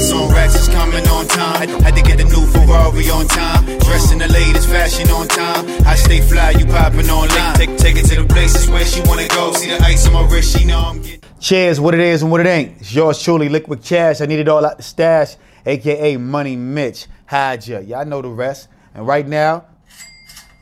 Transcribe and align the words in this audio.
Racks 0.00 0.12
on 0.12 0.32
racks 0.32 0.54
is 0.54 0.68
coming 0.68 1.06
on 1.08 1.28
time. 1.28 1.68
Had 1.82 1.94
to 1.94 2.02
get 2.02 2.16
the 2.16 2.24
new 2.24 2.46
Ferrari 2.46 3.10
on 3.10 3.26
time. 3.28 3.64
Dressing 3.80 4.18
the 4.18 4.28
latest 4.28 4.66
fashion 4.68 5.10
on 5.10 5.28
time. 5.28 5.66
I 5.86 5.94
stay 5.94 6.22
fly, 6.22 6.52
you 6.52 6.64
popping 6.64 7.10
online. 7.10 7.54
Take, 7.56 7.76
take 7.76 7.96
it 7.96 8.06
to 8.06 8.22
the 8.22 8.26
places 8.26 8.70
where 8.70 8.84
she 8.86 9.02
wanna 9.02 9.28
go. 9.28 9.52
See 9.52 9.68
the 9.68 9.78
ice 9.82 10.06
on 10.06 10.14
my 10.14 10.26
wrist, 10.26 10.56
she 10.56 10.64
know 10.64 10.78
I'm 10.78 11.02
getting. 11.02 11.20
Cheers, 11.38 11.80
what 11.80 11.92
it 11.92 12.00
is 12.00 12.22
and 12.22 12.30
what 12.30 12.40
it 12.40 12.46
ain't. 12.46 12.80
It's 12.80 12.94
yours 12.94 13.22
truly, 13.22 13.50
Liquid 13.50 13.82
Cash. 13.82 14.22
I 14.22 14.26
need 14.26 14.38
it 14.38 14.48
all 14.48 14.64
out 14.64 14.78
the 14.78 14.82
stash, 14.82 15.36
aka 15.66 16.16
Money 16.16 16.56
Mitch. 16.56 17.06
Hide 17.26 17.66
ya. 17.66 17.80
Y'all 17.80 18.06
know 18.06 18.22
the 18.22 18.28
rest. 18.28 18.68
And 18.94 19.06
right 19.06 19.28
now, 19.28 19.66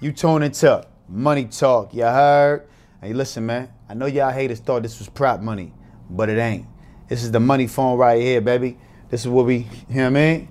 you 0.00 0.10
tune 0.10 0.42
into 0.42 0.84
Money 1.08 1.44
Talk. 1.44 1.94
You 1.94 2.02
heard? 2.02 2.66
Hey, 3.00 3.12
listen, 3.12 3.46
man. 3.46 3.68
I 3.88 3.94
know 3.94 4.06
y'all 4.06 4.32
haters 4.32 4.58
thought 4.58 4.82
this 4.82 4.98
was 4.98 5.08
prop 5.08 5.40
money, 5.40 5.72
but 6.10 6.28
it 6.28 6.38
ain't. 6.38 6.66
This 7.08 7.22
is 7.22 7.30
the 7.30 7.40
money 7.40 7.68
phone 7.68 7.96
right 7.96 8.20
here, 8.20 8.40
baby. 8.40 8.76
This 9.10 9.22
is 9.22 9.28
what 9.28 9.46
we, 9.46 9.56
you 9.88 9.96
know 9.96 10.02
what 10.02 10.06
I 10.06 10.10
mean? 10.10 10.48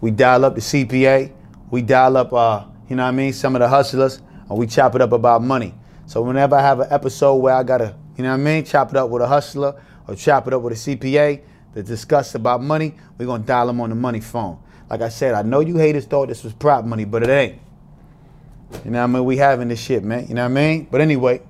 We 0.00 0.10
dial 0.10 0.44
up 0.44 0.54
the 0.54 0.60
CPA. 0.60 1.32
We 1.70 1.82
dial 1.82 2.16
up, 2.16 2.32
uh, 2.32 2.64
you 2.88 2.96
know 2.96 3.02
what 3.02 3.08
I 3.08 3.12
mean, 3.12 3.32
some 3.32 3.56
of 3.56 3.60
the 3.60 3.68
hustlers, 3.68 4.20
and 4.48 4.58
we 4.58 4.66
chop 4.66 4.94
it 4.94 5.00
up 5.00 5.12
about 5.12 5.42
money. 5.42 5.74
So 6.06 6.22
whenever 6.22 6.54
I 6.54 6.62
have 6.62 6.80
an 6.80 6.88
episode 6.90 7.36
where 7.36 7.54
I 7.54 7.62
gotta, 7.62 7.96
you 8.16 8.22
know 8.22 8.30
what 8.30 8.40
I 8.40 8.42
mean, 8.42 8.64
chop 8.64 8.90
it 8.90 8.96
up 8.96 9.10
with 9.10 9.22
a 9.22 9.26
hustler 9.26 9.80
or 10.06 10.14
chop 10.14 10.46
it 10.46 10.52
up 10.52 10.62
with 10.62 10.74
a 10.74 10.96
CPA 10.96 11.40
to 11.74 11.82
discuss 11.82 12.34
about 12.34 12.62
money, 12.62 12.94
we're 13.18 13.26
gonna 13.26 13.42
dial 13.42 13.66
them 13.66 13.80
on 13.80 13.88
the 13.88 13.96
money 13.96 14.20
phone. 14.20 14.58
Like 14.88 15.00
I 15.00 15.08
said, 15.08 15.34
I 15.34 15.42
know 15.42 15.60
you 15.60 15.78
haters 15.78 16.04
thought 16.04 16.28
this 16.28 16.44
was 16.44 16.52
prop 16.52 16.84
money, 16.84 17.04
but 17.04 17.22
it 17.22 17.30
ain't. 17.30 17.60
You 18.84 18.90
know 18.90 18.98
what 18.98 19.04
I 19.04 19.06
mean? 19.06 19.24
We 19.24 19.36
having 19.38 19.68
this 19.68 19.80
shit, 19.80 20.04
man. 20.04 20.28
You 20.28 20.34
know 20.34 20.42
what 20.42 20.50
I 20.50 20.54
mean? 20.54 20.88
But 20.90 21.00
anyway, 21.00 21.40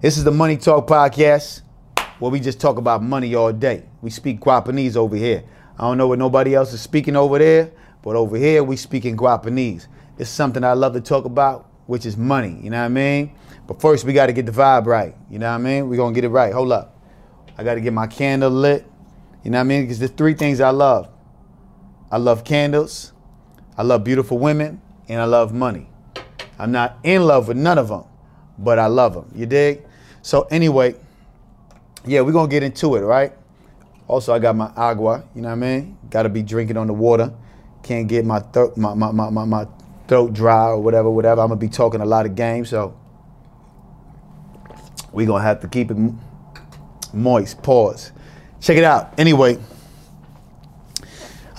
this 0.00 0.16
is 0.16 0.24
the 0.24 0.30
Money 0.30 0.56
Talk 0.56 0.86
Podcast 0.86 1.62
where 2.18 2.30
we 2.30 2.40
just 2.40 2.60
talk 2.60 2.78
about 2.78 3.02
money 3.02 3.34
all 3.34 3.52
day. 3.52 3.84
We 4.02 4.10
speak 4.10 4.40
Guapanese 4.40 4.96
over 4.96 5.16
here. 5.16 5.44
I 5.78 5.82
don't 5.82 5.98
know 5.98 6.08
what 6.08 6.18
nobody 6.18 6.54
else 6.54 6.72
is 6.72 6.80
speaking 6.80 7.16
over 7.16 7.38
there, 7.38 7.70
but 8.02 8.16
over 8.16 8.36
here 8.36 8.62
we 8.62 8.76
speak 8.76 9.04
in 9.04 9.16
Guapanese. 9.16 9.88
It's 10.18 10.30
something 10.30 10.64
I 10.64 10.72
love 10.72 10.94
to 10.94 11.00
talk 11.00 11.24
about, 11.24 11.70
which 11.86 12.04
is 12.04 12.16
money. 12.16 12.58
You 12.62 12.70
know 12.70 12.78
what 12.78 12.86
I 12.86 12.88
mean? 12.88 13.32
But 13.66 13.80
first 13.80 14.04
we 14.04 14.12
got 14.12 14.26
to 14.26 14.32
get 14.32 14.46
the 14.46 14.52
vibe 14.52 14.86
right. 14.86 15.14
You 15.30 15.38
know 15.38 15.48
what 15.48 15.56
I 15.56 15.58
mean? 15.58 15.88
We're 15.88 15.96
to 15.98 16.12
get 16.12 16.24
it 16.24 16.30
right. 16.30 16.52
Hold 16.52 16.72
up. 16.72 16.96
I 17.56 17.64
got 17.64 17.74
to 17.74 17.80
get 17.80 17.92
my 17.92 18.06
candle 18.06 18.50
lit. 18.50 18.84
You 19.44 19.50
know 19.50 19.58
what 19.58 19.62
I 19.62 19.64
mean? 19.64 19.82
Because 19.82 19.98
there's 19.98 20.10
three 20.10 20.34
things 20.34 20.60
I 20.60 20.70
love. 20.70 21.08
I 22.10 22.16
love 22.16 22.42
candles, 22.42 23.12
I 23.76 23.82
love 23.82 24.02
beautiful 24.02 24.38
women, 24.38 24.80
and 25.08 25.20
I 25.20 25.26
love 25.26 25.52
money. 25.52 25.90
I'm 26.58 26.72
not 26.72 26.98
in 27.04 27.24
love 27.24 27.48
with 27.48 27.58
none 27.58 27.76
of 27.76 27.88
them, 27.88 28.04
but 28.58 28.78
I 28.78 28.86
love 28.86 29.12
them. 29.12 29.30
You 29.34 29.44
dig? 29.44 29.82
So 30.22 30.42
anyway, 30.50 30.94
yeah, 32.06 32.20
we're 32.20 32.32
gonna 32.32 32.48
get 32.48 32.62
into 32.62 32.96
it, 32.96 33.00
right? 33.00 33.32
Also, 34.06 34.32
I 34.32 34.38
got 34.38 34.56
my 34.56 34.72
agua, 34.76 35.24
you 35.34 35.42
know 35.42 35.48
what 35.48 35.54
I 35.54 35.56
mean? 35.56 35.98
Gotta 36.10 36.28
be 36.28 36.42
drinking 36.42 36.76
on 36.76 36.86
the 36.86 36.94
water. 36.94 37.32
Can't 37.82 38.08
get 38.08 38.24
my 38.24 38.40
throat 38.40 38.76
my, 38.76 38.94
my, 38.94 39.10
my, 39.12 39.30
my, 39.30 39.44
my 39.44 39.66
throat 40.06 40.32
dry 40.32 40.68
or 40.68 40.80
whatever, 40.80 41.10
whatever. 41.10 41.40
I'm 41.42 41.48
gonna 41.48 41.60
be 41.60 41.68
talking 41.68 42.00
a 42.00 42.06
lot 42.06 42.26
of 42.26 42.34
games, 42.34 42.70
so 42.70 42.98
we 45.12 45.26
gonna 45.26 45.44
have 45.44 45.60
to 45.60 45.68
keep 45.68 45.90
it 45.90 45.96
moist. 47.12 47.62
Pause. 47.62 48.12
Check 48.60 48.76
it 48.76 48.84
out. 48.84 49.18
Anyway. 49.18 49.58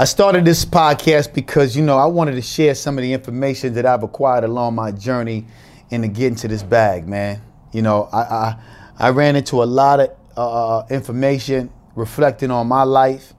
I 0.02 0.06
started 0.06 0.45
this 0.45 0.64
podcast 0.64 1.34
because, 1.34 1.76
you 1.76 1.84
know, 1.84 1.98
I 1.98 2.06
wanted 2.06 2.36
to 2.36 2.42
share 2.42 2.73
some 2.73 2.98
of 2.98 3.02
the 3.02 3.12
information 3.12 3.73
that 3.73 3.86
I've 3.86 4.02
acquired 4.02 4.45
along 4.45 4.76
my 4.76 4.94
journey 4.94 5.45
into 5.90 6.08
getting 6.08 6.38
to 6.38 6.48
this 6.48 6.64
bag, 6.64 7.06
man. 7.06 7.42
You 7.73 7.82
know, 7.82 8.08
I 8.14 8.22
I, 8.22 8.56
I 8.98 9.10
ran 9.10 9.36
into 9.36 9.62
a 9.62 9.66
lot 9.66 10.00
of 10.00 10.16
uh, 10.40 10.86
information 10.90 11.70
reflecting 11.95 12.52
on 12.52 12.68
my 12.68 12.84
life 12.84 13.34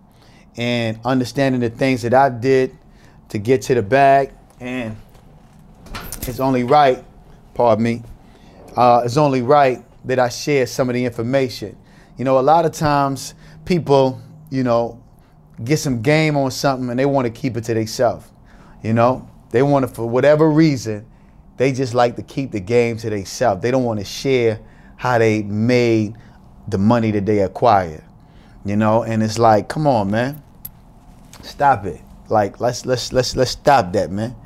and 0.56 0.98
understanding 1.04 1.60
the 1.60 1.70
things 1.70 2.02
that 2.02 2.12
I 2.12 2.28
did 2.28 2.76
to 3.30 3.38
get 3.38 3.62
to 3.62 3.74
the 3.74 3.82
bag. 3.82 4.32
And 4.58 4.96
it's 6.22 6.40
only 6.40 6.64
right, 6.64 7.02
pardon 7.54 7.84
me, 7.84 8.02
uh, 8.76 9.02
it's 9.04 9.16
only 9.16 9.42
right 9.42 9.82
that 10.04 10.18
I 10.18 10.28
share 10.28 10.66
some 10.66 10.88
of 10.88 10.94
the 10.94 11.04
information. 11.04 11.76
You 12.18 12.24
know, 12.24 12.38
a 12.38 12.40
lot 12.40 12.66
of 12.66 12.72
times 12.72 13.34
people, 13.64 14.20
you 14.50 14.62
know, 14.62 15.02
get 15.64 15.78
some 15.78 16.02
game 16.02 16.36
on 16.36 16.50
something 16.50 16.90
and 16.90 16.98
they 16.98 17.06
want 17.06 17.26
to 17.26 17.30
keep 17.30 17.56
it 17.56 17.64
to 17.64 17.74
themselves. 17.74 18.26
You 18.82 18.92
know, 18.92 19.28
they 19.50 19.62
want 19.62 19.88
to, 19.88 19.94
for 19.94 20.08
whatever 20.08 20.50
reason, 20.50 21.06
they 21.56 21.72
just 21.72 21.94
like 21.94 22.16
to 22.16 22.22
keep 22.22 22.50
the 22.50 22.60
game 22.60 22.96
to 22.98 23.10
themselves. 23.10 23.62
They 23.62 23.70
don't 23.70 23.84
want 23.84 24.00
to 24.00 24.04
share 24.04 24.60
how 24.96 25.18
they 25.18 25.42
made 25.42 26.16
the 26.70 26.78
money 26.78 27.10
that 27.10 27.26
they 27.26 27.40
acquire. 27.40 28.04
You 28.64 28.76
know, 28.76 29.02
and 29.02 29.22
it's 29.22 29.38
like, 29.38 29.68
come 29.68 29.86
on, 29.86 30.10
man, 30.10 30.42
stop 31.42 31.86
it. 31.86 32.00
Like, 32.28 32.60
let's 32.60 32.84
let's 32.84 33.12
let's 33.12 33.34
let's 33.34 33.52
stop 33.52 33.92
that, 33.94 34.10
man. 34.10 34.36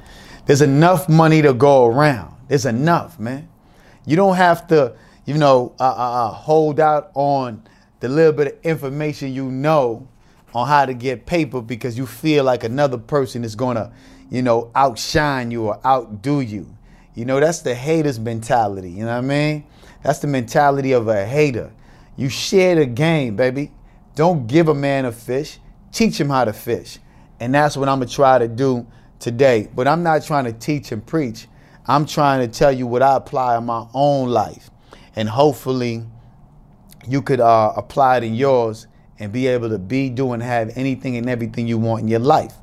There's 0.46 0.62
enough 0.62 1.08
money 1.08 1.42
to 1.42 1.52
go 1.52 1.86
around. 1.86 2.34
There's 2.48 2.66
enough, 2.66 3.18
man. 3.18 3.48
You 4.06 4.16
don't 4.16 4.36
have 4.36 4.66
to, 4.68 4.94
you 5.24 5.34
know, 5.34 5.74
uh, 5.80 5.84
uh, 5.84 6.26
uh, 6.26 6.28
hold 6.30 6.78
out 6.78 7.10
on 7.14 7.62
the 8.00 8.08
little 8.08 8.32
bit 8.32 8.46
of 8.48 8.64
information 8.64 9.32
you 9.32 9.50
know 9.50 10.06
on 10.54 10.68
how 10.68 10.86
to 10.86 10.94
get 10.94 11.26
paper 11.26 11.60
because 11.60 11.98
you 11.98 12.06
feel 12.06 12.44
like 12.44 12.62
another 12.62 12.98
person 12.98 13.42
is 13.42 13.56
gonna, 13.56 13.92
you 14.30 14.42
know, 14.42 14.70
outshine 14.74 15.50
you 15.50 15.66
or 15.66 15.80
outdo 15.84 16.40
you. 16.40 16.76
You 17.14 17.24
know, 17.24 17.40
that's 17.40 17.62
the 17.62 17.74
hater's 17.74 18.20
mentality. 18.20 18.90
You 18.90 19.04
know 19.04 19.12
what 19.12 19.18
I 19.18 19.20
mean? 19.22 19.64
That's 20.02 20.18
the 20.18 20.26
mentality 20.26 20.92
of 20.92 21.08
a 21.08 21.24
hater. 21.24 21.72
You 22.16 22.28
share 22.28 22.76
the 22.76 22.86
game, 22.86 23.36
baby. 23.36 23.72
Don't 24.14 24.47
give 24.47 24.69
a 24.69 24.75
man 24.75 25.04
a 25.04 25.12
fish. 25.12 25.58
Teach 25.92 26.20
him 26.20 26.28
how 26.28 26.44
to 26.44 26.52
fish. 26.52 26.98
And 27.41 27.54
that's 27.54 27.76
what 27.76 27.88
I'm 27.88 27.98
gonna 27.98 28.10
try 28.10 28.38
to 28.38 28.48
do 28.48 28.86
today. 29.19 29.69
But 29.75 29.88
I'm 29.88 30.02
not 30.02 30.25
trying 30.25 30.44
to 30.44 30.52
teach 30.52 30.92
and 30.92 31.04
preach. 31.04 31.48
I'm 31.86 32.06
trying 32.06 32.48
to 32.48 32.58
tell 32.58 32.72
you 32.72 32.86
what 32.86 33.02
I 33.02 33.16
apply 33.16 33.58
in 33.58 33.66
my 33.66 33.86
own 33.92 34.28
life. 34.30 34.70
And 35.16 35.28
hopefully 35.28 36.04
you 37.06 37.22
could 37.22 37.41
uh, 37.41 37.72
apply 37.76 38.19
it 38.19 38.25
in 38.25 38.34
yours 38.34 38.86
and 39.19 39.32
be 39.32 39.46
able 39.46 39.69
to 39.69 39.78
be, 39.78 40.10
do, 40.10 40.32
and 40.32 40.42
have 40.42 40.76
anything 40.76 41.16
and 41.16 41.28
everything 41.28 41.66
you 41.69 41.78
want 41.78 42.02
in 42.02 42.08
your 42.08 42.20
life. 42.20 42.54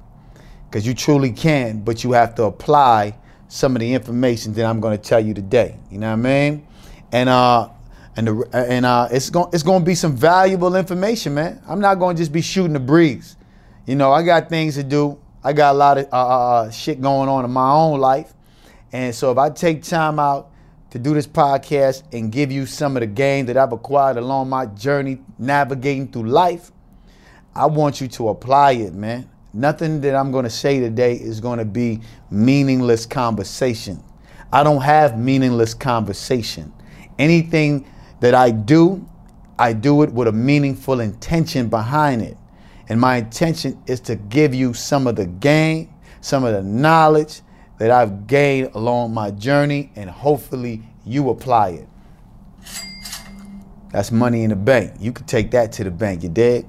Because 0.70 0.88
you 0.88 0.94
truly 0.94 1.32
can, 1.32 1.82
but 1.82 2.04
you 2.04 2.14
have 2.14 2.36
to 2.36 2.44
apply 2.44 3.16
some 3.48 3.76
of 3.76 3.82
the 3.82 3.94
information 3.94 4.54
that 4.54 4.66
I'm 4.66 4.80
going 4.80 4.98
to 4.98 5.04
tell 5.04 5.20
you 5.20 5.34
today. 5.34 5.78
You 5.90 6.00
know 6.00 6.08
what 6.08 6.14
I 6.14 6.50
mean? 6.50 6.68
And 7.12 7.30
uh, 7.30 7.70
and 8.16 8.28
the, 8.28 8.50
and 8.54 8.86
uh, 8.86 9.08
it's 9.12 9.30
going 9.30 9.50
it's 9.54 9.64
going 9.64 9.82
to 9.82 9.86
be 9.86 9.96
some 9.96 10.16
valuable 10.16 10.76
information, 10.76 11.34
man. 11.34 11.62
I'm 11.68 11.80
not 11.80 11.96
going 11.96 12.16
to 12.16 12.22
just 12.22 12.32
be 12.32 12.42
shooting 12.42 12.74
the 12.74 12.80
breeze. 12.80 13.38
You 13.86 13.96
know, 13.96 14.12
I 14.12 14.24
got 14.24 14.50
things 14.50 14.76
to 14.76 14.84
do. 14.84 15.20
I 15.44 15.54
got 15.54 15.74
a 15.74 15.78
lot 15.78 15.98
of 15.98 16.08
uh, 16.12 16.28
uh, 16.28 16.72
shit 16.72 17.02
going 17.02 17.30
on 17.30 17.46
in 17.46 17.52
my 17.52 17.72
own 17.72 18.00
life, 18.00 18.34
and 18.92 19.16
so 19.16 19.32
if 19.32 19.38
I 19.38 19.50
take 19.50 19.84
time 19.84 20.20
out 20.20 20.52
to 20.92 21.00
do 21.00 21.14
this 21.14 21.26
podcast 21.26 22.04
and 22.14 22.32
give 22.32 22.52
you 22.52 22.66
some 22.66 22.98
of 22.98 23.02
the 23.02 23.08
game 23.08 23.46
that 23.46 23.58
I've 23.58 23.72
acquired 23.72 24.18
along 24.18 24.50
my 24.50 24.66
journey 24.66 25.20
navigating 25.40 26.12
through 26.12 26.28
life, 26.30 26.72
I 27.56 27.66
want 27.66 28.02
you 28.02 28.08
to 28.10 28.30
apply 28.30 28.74
it, 28.74 28.94
man. 28.94 29.30
Nothing 29.54 30.02
that 30.02 30.16
I'm 30.16 30.32
going 30.32 30.44
to 30.44 30.50
say 30.50 30.80
today 30.80 31.16
is 31.16 31.40
going 31.40 31.60
to 31.60 31.66
be 31.66 32.02
meaningless 32.30 33.06
conversation. 33.06 34.04
I 34.52 34.64
don't 34.64 34.82
have 34.82 35.18
meaningless 35.18 35.74
conversation. 35.74 36.74
Anything 37.18 37.86
that 38.22 38.34
I 38.34 38.52
do, 38.52 39.06
I 39.60 39.74
do 39.74 40.04
it 40.04 40.14
with 40.14 40.28
a 40.28 40.32
meaningful 40.32 41.02
intention 41.02 41.68
behind 41.68 42.22
it. 42.22 42.38
And 42.88 43.00
my 43.00 43.18
intention 43.18 43.82
is 43.86 44.00
to 44.02 44.16
give 44.16 44.56
you 44.56 44.74
some 44.74 45.08
of 45.08 45.16
the 45.16 45.26
game, 45.26 45.94
some 46.22 46.44
of 46.44 46.54
the 46.54 46.64
knowledge 46.64 47.42
that 47.78 47.92
I've 47.92 48.28
gained 48.28 48.72
along 48.76 49.14
my 49.14 49.32
journey, 49.32 49.92
and 49.96 50.10
hopefully 50.10 50.84
you 51.06 51.30
apply 51.30 51.70
it. 51.70 51.88
That's 53.92 54.12
money 54.12 54.44
in 54.44 54.52
the 54.52 54.56
bank. 54.56 54.94
You 55.00 55.12
can 55.12 55.26
take 55.26 55.52
that 55.52 55.72
to 55.74 55.84
the 55.84 55.92
bank, 55.92 56.24
you 56.24 56.30
dig? 56.30 56.66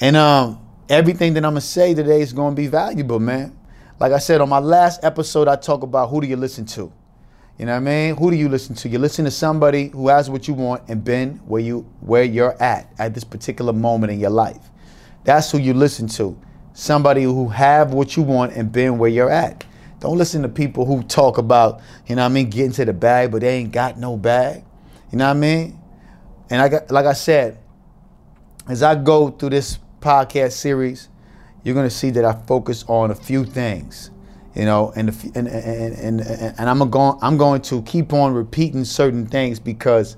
And 0.00 0.16
um, 0.16 0.60
everything 0.88 1.34
that 1.34 1.44
I'm 1.44 1.52
gonna 1.52 1.60
say 1.60 1.94
today 1.94 2.22
is 2.22 2.32
gonna 2.32 2.54
be 2.54 2.68
valuable, 2.68 3.18
man. 3.18 3.56
Like 3.98 4.12
I 4.12 4.18
said 4.18 4.40
on 4.40 4.48
my 4.48 4.58
last 4.58 5.04
episode, 5.04 5.48
I 5.48 5.56
talk 5.56 5.82
about 5.82 6.10
who 6.10 6.20
do 6.20 6.26
you 6.26 6.36
listen 6.36 6.64
to. 6.66 6.92
You 7.62 7.66
know 7.66 7.74
what 7.74 7.88
I 7.88 8.08
mean? 8.08 8.16
Who 8.16 8.32
do 8.32 8.36
you 8.36 8.48
listen 8.48 8.74
to? 8.74 8.88
You 8.88 8.98
listen 8.98 9.24
to 9.24 9.30
somebody 9.30 9.90
who 9.90 10.08
has 10.08 10.28
what 10.28 10.48
you 10.48 10.54
want 10.54 10.82
and 10.88 11.04
been 11.04 11.36
where 11.46 11.62
you 11.62 11.82
where 12.00 12.24
you're 12.24 12.60
at 12.60 12.92
at 12.98 13.14
this 13.14 13.22
particular 13.22 13.72
moment 13.72 14.12
in 14.12 14.18
your 14.18 14.30
life. 14.30 14.58
That's 15.22 15.48
who 15.52 15.58
you 15.58 15.72
listen 15.72 16.08
to. 16.08 16.36
Somebody 16.72 17.22
who 17.22 17.46
have 17.50 17.94
what 17.94 18.16
you 18.16 18.24
want 18.24 18.54
and 18.54 18.72
been 18.72 18.98
where 18.98 19.10
you're 19.10 19.30
at. 19.30 19.64
Don't 20.00 20.18
listen 20.18 20.42
to 20.42 20.48
people 20.48 20.86
who 20.86 21.04
talk 21.04 21.38
about, 21.38 21.80
you 22.08 22.16
know 22.16 22.22
what 22.22 22.32
I 22.32 22.34
mean, 22.34 22.50
getting 22.50 22.72
to 22.72 22.84
the 22.84 22.92
bag, 22.92 23.30
but 23.30 23.42
they 23.42 23.58
ain't 23.58 23.70
got 23.70 23.96
no 23.96 24.16
bag. 24.16 24.64
You 25.12 25.18
know 25.18 25.26
what 25.26 25.36
I 25.36 25.38
mean? 25.38 25.78
And 26.50 26.60
I 26.60 26.68
got, 26.68 26.90
like 26.90 27.06
I 27.06 27.12
said, 27.12 27.60
as 28.66 28.82
I 28.82 28.96
go 28.96 29.30
through 29.30 29.50
this 29.50 29.78
podcast 30.00 30.54
series, 30.54 31.08
you're 31.62 31.76
gonna 31.76 31.90
see 31.90 32.10
that 32.10 32.24
I 32.24 32.32
focus 32.32 32.84
on 32.88 33.12
a 33.12 33.14
few 33.14 33.44
things, 33.44 34.10
you 34.54 34.64
know, 34.64 34.92
and 34.94 35.08
and, 35.34 35.48
and, 35.48 36.20
and, 36.20 36.20
and 36.58 36.70
I'm 36.70 36.90
going 36.90 37.18
I'm 37.22 37.36
going 37.36 37.62
to 37.62 37.82
keep 37.82 38.12
on 38.12 38.34
repeating 38.34 38.84
certain 38.84 39.26
things 39.26 39.58
because, 39.58 40.16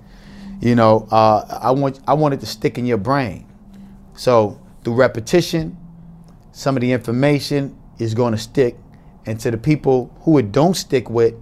you 0.61 0.75
know, 0.75 1.07
uh, 1.11 1.61
I 1.63 1.71
want 1.71 2.01
I 2.07 2.15
want 2.15 2.35
it 2.35 2.41
to 2.41 2.47
stick 2.47 2.79
in 2.79 2.87
your 2.87 2.99
brain. 2.99 3.47
So 4.15 4.61
through 4.83 4.95
repetition, 4.95 5.77
some 6.53 6.77
of 6.77 6.81
the 6.81 6.93
information 6.93 7.77
is 7.99 8.15
going 8.15 8.33
to 8.33 8.39
stick. 8.39 8.77
And 9.27 9.41
to 9.41 9.51
the 9.51 9.57
people 9.57 10.15
who 10.23 10.39
it 10.39 10.53
don't 10.53 10.75
stick 10.75 11.09
with, 11.09 11.35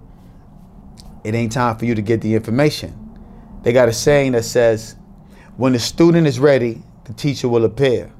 it 1.23 1.35
ain't 1.35 1.51
time 1.51 1.77
for 1.77 1.85
you 1.85 1.95
to 1.95 2.01
get 2.01 2.21
the 2.21 2.33
information. 2.35 2.97
They 3.63 3.73
got 3.73 3.89
a 3.89 3.93
saying 3.93 4.33
that 4.33 4.43
says, 4.43 4.95
when 5.57 5.73
the 5.73 5.79
student 5.79 6.27
is 6.27 6.39
ready, 6.39 6.81
the 7.05 7.13
teacher 7.13 7.49
will 7.49 7.65
appear. 7.65 8.11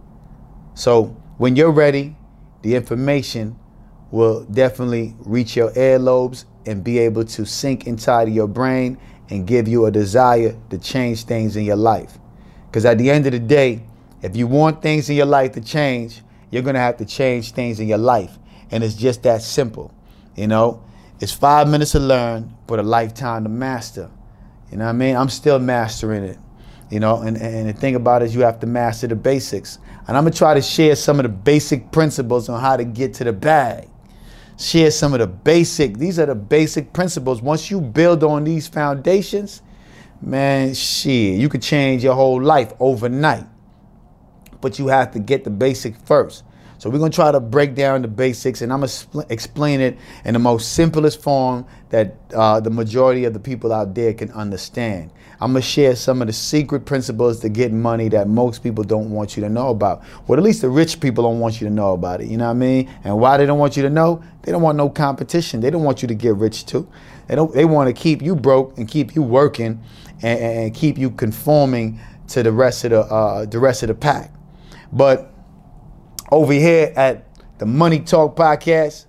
So 0.73 1.15
when 1.37 1.55
you're 1.55 1.71
ready, 1.71 2.15
the 2.61 2.75
information 2.75 3.57
will 4.13 4.43
definitely 4.43 5.15
reach 5.21 5.55
your 5.55 5.71
earlobes 5.71 6.45
and 6.67 6.83
be 6.83 6.99
able 6.99 7.25
to 7.25 7.43
sink 7.43 7.87
inside 7.87 8.27
of 8.27 8.33
your 8.33 8.47
brain 8.47 8.95
and 9.31 9.47
give 9.47 9.67
you 9.67 9.87
a 9.87 9.91
desire 9.91 10.55
to 10.69 10.77
change 10.77 11.23
things 11.23 11.55
in 11.55 11.65
your 11.65 11.75
life. 11.75 12.19
Because 12.67 12.85
at 12.85 12.99
the 12.99 13.09
end 13.09 13.25
of 13.25 13.31
the 13.31 13.39
day, 13.39 13.81
if 14.21 14.35
you 14.35 14.45
want 14.45 14.83
things 14.83 15.09
in 15.09 15.15
your 15.15 15.25
life 15.25 15.53
to 15.53 15.61
change, 15.61 16.21
you're 16.51 16.61
going 16.61 16.75
to 16.75 16.79
have 16.79 16.97
to 16.97 17.05
change 17.05 17.53
things 17.53 17.79
in 17.79 17.87
your 17.87 17.97
life. 17.97 18.37
And 18.69 18.83
it's 18.83 18.93
just 18.93 19.23
that 19.23 19.41
simple. 19.41 19.91
You 20.35 20.45
know, 20.45 20.85
it's 21.19 21.31
five 21.31 21.67
minutes 21.67 21.93
to 21.93 21.99
learn, 21.99 22.55
but 22.67 22.77
a 22.77 22.83
lifetime 22.83 23.45
to 23.45 23.49
master. 23.49 24.11
You 24.71 24.77
know 24.77 24.85
what 24.85 24.91
I 24.91 24.93
mean? 24.93 25.15
I'm 25.15 25.29
still 25.29 25.57
mastering 25.57 26.23
it. 26.23 26.37
You 26.91 26.99
know, 26.99 27.23
and, 27.23 27.35
and 27.35 27.67
the 27.67 27.73
thing 27.73 27.95
about 27.95 28.21
it 28.21 28.25
is 28.25 28.35
you 28.35 28.41
have 28.41 28.59
to 28.59 28.67
master 28.67 29.07
the 29.07 29.15
basics. 29.15 29.79
And 30.07 30.15
I'm 30.15 30.23
going 30.23 30.33
to 30.33 30.37
try 30.37 30.53
to 30.53 30.61
share 30.61 30.95
some 30.95 31.17
of 31.17 31.23
the 31.23 31.29
basic 31.29 31.91
principles 31.91 32.47
on 32.47 32.61
how 32.61 32.77
to 32.77 32.83
get 32.83 33.15
to 33.15 33.23
the 33.23 33.33
bag 33.33 33.89
share 34.57 34.91
some 34.91 35.13
of 35.13 35.19
the 35.19 35.27
basic, 35.27 35.97
these 35.97 36.19
are 36.19 36.25
the 36.25 36.35
basic 36.35 36.93
principles. 36.93 37.41
Once 37.41 37.71
you 37.71 37.81
build 37.81 38.23
on 38.23 38.43
these 38.43 38.67
foundations, 38.67 39.61
man, 40.21 40.73
shit, 40.73 41.39
you 41.39 41.49
could 41.49 41.61
change 41.61 42.03
your 42.03 42.15
whole 42.15 42.41
life 42.41 42.73
overnight. 42.79 43.45
But 44.61 44.79
you 44.79 44.87
have 44.87 45.11
to 45.11 45.19
get 45.19 45.43
the 45.43 45.49
basic 45.49 45.95
first. 45.97 46.43
So 46.83 46.89
we're 46.89 46.99
gonna 46.99 47.11
try 47.11 47.31
to 47.31 47.39
break 47.39 47.75
down 47.75 48.01
the 48.01 48.09
basics, 48.09 48.61
and 48.61 48.73
I'm 48.73 48.79
gonna 48.79 48.87
spl- 48.87 49.31
explain 49.31 49.79
it 49.79 49.97
in 50.25 50.33
the 50.33 50.39
most 50.39 50.73
simplest 50.73 51.21
form 51.21 51.65
that 51.91 52.17
uh, 52.35 52.59
the 52.59 52.71
majority 52.71 53.23
of 53.23 53.31
the 53.31 53.39
people 53.39 53.71
out 53.71 53.95
there 53.95 54.13
can 54.13 54.29
understand. 54.31 55.09
I'm 55.39 55.53
gonna 55.53 55.61
share 55.61 55.95
some 55.95 56.21
of 56.21 56.27
the 56.27 56.33
secret 56.33 56.85
principles 56.85 57.39
to 57.39 57.47
get 57.47 57.71
money 57.71 58.09
that 58.09 58.27
most 58.27 58.63
people 58.63 58.83
don't 58.83 59.11
want 59.11 59.37
you 59.37 59.43
to 59.43 59.49
know 59.49 59.69
about. 59.69 60.03
Well, 60.27 60.37
at 60.37 60.43
least 60.43 60.59
the 60.59 60.67
rich 60.67 60.99
people 60.99 61.23
don't 61.23 61.39
want 61.39 61.61
you 61.61 61.69
to 61.69 61.73
know 61.73 61.93
about 61.93 62.19
it. 62.19 62.27
You 62.27 62.35
know 62.35 62.47
what 62.47 62.51
I 62.51 62.55
mean? 62.55 62.91
And 63.05 63.17
why 63.17 63.37
they 63.37 63.45
don't 63.45 63.59
want 63.59 63.77
you 63.77 63.83
to 63.83 63.89
know? 63.89 64.21
They 64.41 64.51
don't 64.51 64.61
want 64.61 64.75
no 64.77 64.89
competition. 64.89 65.61
They 65.61 65.69
don't 65.69 65.83
want 65.83 66.01
you 66.01 66.09
to 66.09 66.15
get 66.15 66.35
rich 66.35 66.65
too. 66.65 66.85
They 67.27 67.35
don't. 67.35 67.53
They 67.53 67.63
want 67.63 67.87
to 67.87 67.93
keep 67.93 68.21
you 68.21 68.35
broke 68.35 68.77
and 68.77 68.89
keep 68.89 69.15
you 69.15 69.21
working 69.21 69.81
and, 70.21 70.39
and 70.39 70.75
keep 70.75 70.97
you 70.97 71.11
conforming 71.11 72.01
to 72.27 72.43
the 72.43 72.51
rest 72.51 72.83
of 72.83 72.91
the 72.91 72.99
uh, 72.99 73.45
the 73.45 73.59
rest 73.59 73.83
of 73.83 73.87
the 73.87 73.95
pack. 73.95 74.33
But 74.91 75.32
over 76.33 76.53
here 76.53 76.91
at 76.95 77.25
the 77.59 77.65
Money 77.65 77.99
Talk 77.99 78.35
podcast, 78.35 79.05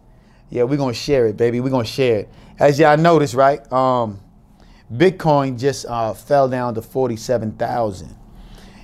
yeah, 0.51 0.65
we're 0.65 0.77
gonna 0.77 0.93
share 0.93 1.27
it, 1.27 1.37
baby. 1.37 1.61
We're 1.61 1.71
gonna 1.71 1.85
share 1.85 2.21
it. 2.21 2.29
As 2.59 2.79
y'all 2.79 2.97
noticed, 2.97 3.35
right? 3.35 3.61
Um, 3.73 4.21
Bitcoin 4.93 5.59
just 5.59 5.87
uh, 5.87 6.13
fell 6.13 6.49
down 6.49 6.75
to 6.75 6.83
47,000. 6.83 8.15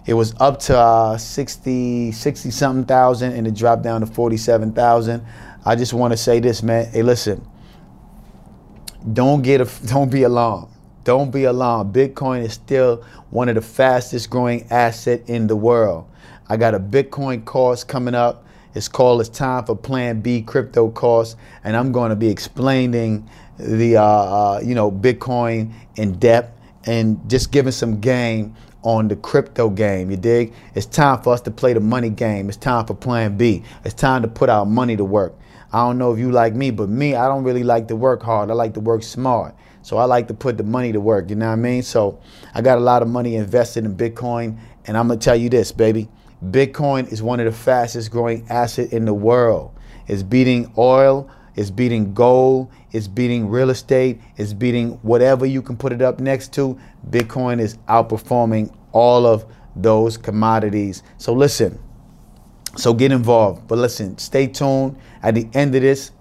It 0.07 0.15
was 0.15 0.35
up 0.41 0.59
to 0.61 0.77
uh, 0.77 1.19
60, 1.19 2.13
60 2.13 2.51
something 2.51 2.85
thousand 2.87 3.35
and 3.35 3.47
it 3.47 3.55
dropped 3.55 3.83
down 3.83 4.01
to 4.01 4.07
47,000. 4.07 5.25
I 5.65 5.77
just 5.77 5.93
want 5.93 6.13
to 6.13 6.17
say 6.17 6.41
this, 6.41 6.63
man. 6.63 6.87
Hey, 6.87 7.03
listen. 7.03 7.47
Don't 9.13 9.43
get 9.43 9.61
a, 9.61 9.69
don't 9.87 10.11
be 10.11 10.23
alarmed. 10.23 10.73
Don't 11.05 11.31
be 11.31 11.45
alarmed. 11.45 11.95
Bitcoin 11.95 12.43
is 12.43 12.55
still 12.55 13.05
one 13.31 13.49
of 13.49 13.55
the 13.55 13.63
fastest 13.63 14.31
growing 14.31 14.67
asset 14.71 15.29
in 15.29 15.47
the 15.47 15.57
world. 15.57 16.10
I 16.51 16.57
got 16.57 16.75
a 16.75 16.81
Bitcoin 16.81 17.45
course 17.45 17.85
coming 17.85 18.17
up. 18.17 18.45
It's 18.75 18.89
called 18.89 19.21
It's 19.21 19.31
Time 19.31 19.65
for 19.65 19.77
Plan 19.77 20.21
B 20.21 20.43
Crypto 20.43 20.91
Course, 20.91 21.37
and 21.63 21.77
I'm 21.77 21.93
going 21.93 22.11
to 22.11 22.17
be 22.17 22.27
explaining 22.27 23.31
the 23.57 23.99
uh, 23.99 24.03
uh, 24.03 24.61
you 24.61 24.75
know 24.75 24.91
Bitcoin 24.91 25.73
in 25.95 26.19
depth 26.19 26.61
and 26.87 27.21
just 27.31 27.53
giving 27.53 27.71
some 27.71 28.01
game 28.01 28.57
on 28.83 29.07
the 29.07 29.15
crypto 29.15 29.71
game. 29.71 30.11
You 30.11 30.17
dig? 30.17 30.53
It's 30.75 30.87
time 30.87 31.23
for 31.23 31.33
us 31.35 31.41
to 31.43 31.53
play 31.53 31.73
the 31.73 31.79
money 31.79 32.11
game. 32.11 32.49
It's 32.49 32.59
time 32.59 32.85
for 32.85 32.95
Plan 32.95 33.37
B. 33.37 33.63
It's 33.85 33.95
time 33.95 34.23
to 34.23 34.29
put 34.29 34.49
our 34.49 34.67
money 34.67 34.97
to 34.97 35.05
work. 35.05 35.39
I 35.73 35.87
don't 35.87 35.99
know 35.99 36.13
if 36.13 36.19
you 36.19 36.33
like 36.33 36.57
me, 36.57 36.73
but 36.73 36.89
me, 36.89 37.15
I 37.15 37.29
don't 37.29 37.45
really 37.45 37.63
like 37.63 37.87
to 37.89 37.97
work 37.97 38.25
hard. 38.25 38.51
I 38.51 38.55
like 38.55 38.75
to 38.75 38.81
work 38.81 39.05
smart. 39.05 39.55
So 39.83 39.99
I 39.99 40.05
like 40.05 40.27
to 40.27 40.35
put 40.35 40.57
the 40.57 40.65
money 40.65 40.91
to 40.91 41.01
work. 41.01 41.31
You 41.31 41.37
know 41.37 41.47
what 41.47 41.53
I 41.53 41.57
mean? 41.57 41.85
So 41.85 42.19
I 42.55 42.61
got 42.61 42.77
a 42.77 42.81
lot 42.81 43.03
of 43.03 43.09
money 43.09 43.37
invested 43.37 43.85
in 43.85 43.95
Bitcoin, 43.95 44.59
and 44.87 44.97
I'm 44.97 45.07
gonna 45.07 45.21
tell 45.21 45.37
you 45.37 45.49
this, 45.49 45.71
baby. 45.71 46.09
Bitcoin 46.45 47.11
is 47.13 47.23
one 47.23 47.39
of 47.39 47.47
the 47.47 47.53
fastest 47.53 48.11
growing 48.11 48.47
asset 48.49 48.93
in 48.93 49.05
the 49.05 49.13
world. 49.15 49.73
It's 50.07 50.23
beating 50.23 50.73
oil, 50.79 51.31
it's 51.55 51.71
beating 51.71 52.15
gold, 52.15 52.71
it's 52.93 53.09
beating 53.09 53.49
real 53.49 53.71
estate, 53.71 54.21
it's 54.37 54.55
beating 54.55 54.93
whatever 55.03 55.45
you 55.45 55.61
can 55.61 55.77
put 55.77 55.93
it 55.93 56.01
up 56.01 56.19
next 56.19 56.55
to. 56.55 56.79
Bitcoin 57.11 57.61
is 57.61 57.77
outperforming 57.89 58.75
all 58.93 59.27
of 59.27 59.45
those 59.77 60.17
commodities. 60.17 61.03
So 61.19 61.33
listen, 61.35 61.79
so 62.77 62.95
get 62.95 63.13
involved. 63.13 63.69
But 63.69 63.79
listen, 63.79 64.17
stay 64.17 64.47
tuned. 64.47 64.97
At 65.23 65.35
the 65.35 65.49
end 65.53 65.75
of 65.75 65.83
this, 65.83 66.13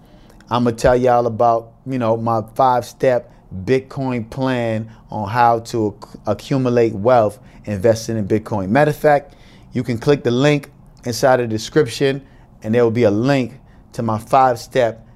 I'm 0.50 0.64
gonna 0.64 0.76
tell 0.76 0.96
y'all 0.96 1.26
about, 1.26 1.72
you 1.86 1.98
know, 1.98 2.16
my 2.16 2.42
five-step 2.54 3.32
Bitcoin 3.64 4.28
plan 4.28 4.90
on 5.10 5.28
how 5.28 5.60
to 5.60 5.98
accumulate 6.26 6.92
wealth 6.92 7.40
investing 7.64 8.16
in 8.18 8.28
Bitcoin. 8.28 8.68
Matter 8.68 8.90
of 8.90 8.96
fact, 8.96 9.34
you 9.72 9.82
can 9.82 9.98
click 9.98 10.24
the 10.24 10.30
link 10.30 10.70
inside 11.04 11.38
the 11.38 11.46
description, 11.46 12.26
and 12.62 12.74
there 12.74 12.84
will 12.84 12.90
be 12.90 13.04
a 13.04 13.10
link 13.10 13.54
to 13.92 14.02
my 14.02 14.18
five 14.18 14.58
step 14.58 15.06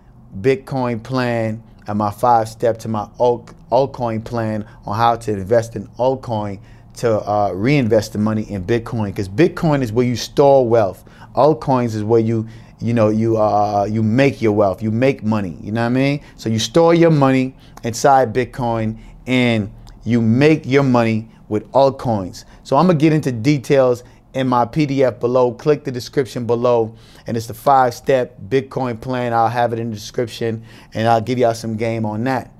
Bitcoin 0.40 1.02
plan 1.02 1.62
and 1.86 1.98
my 1.98 2.10
five 2.10 2.48
step 2.48 2.78
to 2.78 2.88
my 2.88 3.08
alt, 3.18 3.52
altcoin 3.70 4.24
plan 4.24 4.66
on 4.86 4.96
how 4.96 5.16
to 5.16 5.32
invest 5.32 5.76
in 5.76 5.86
altcoin 5.98 6.60
to 6.94 7.20
uh, 7.28 7.50
reinvest 7.52 8.12
the 8.12 8.18
money 8.18 8.42
in 8.50 8.64
Bitcoin 8.64 9.06
because 9.06 9.28
Bitcoin 9.28 9.82
is 9.82 9.92
where 9.92 10.06
you 10.06 10.16
store 10.16 10.66
wealth. 10.66 11.04
Altcoins 11.34 11.94
is 11.94 12.04
where 12.04 12.20
you 12.20 12.46
you 12.80 12.94
know 12.94 13.08
you 13.08 13.36
uh, 13.36 13.86
you 13.90 14.02
make 14.02 14.40
your 14.40 14.52
wealth. 14.52 14.82
You 14.82 14.90
make 14.90 15.22
money. 15.22 15.58
You 15.60 15.72
know 15.72 15.82
what 15.82 15.86
I 15.86 15.90
mean? 15.90 16.20
So 16.36 16.48
you 16.48 16.58
store 16.58 16.94
your 16.94 17.10
money 17.10 17.56
inside 17.82 18.32
Bitcoin 18.32 18.98
and 19.26 19.72
you 20.04 20.20
make 20.20 20.66
your 20.66 20.82
money 20.82 21.28
with 21.48 21.70
altcoins. 21.72 22.44
So 22.62 22.76
I'm 22.76 22.86
gonna 22.86 22.98
get 22.98 23.12
into 23.12 23.32
details 23.32 24.04
in 24.34 24.48
my 24.48 24.64
PDF 24.66 25.20
below. 25.20 25.52
Click 25.52 25.84
the 25.84 25.92
description 25.92 26.46
below, 26.46 26.94
and 27.26 27.36
it's 27.36 27.46
the 27.46 27.54
five 27.54 27.94
step 27.94 28.36
Bitcoin 28.48 29.00
plan. 29.00 29.32
I'll 29.32 29.48
have 29.48 29.72
it 29.72 29.78
in 29.78 29.90
the 29.90 29.96
description, 29.96 30.64
and 30.92 31.08
I'll 31.08 31.20
give 31.20 31.38
y'all 31.38 31.54
some 31.54 31.76
game 31.76 32.04
on 32.04 32.24
that. 32.24 32.52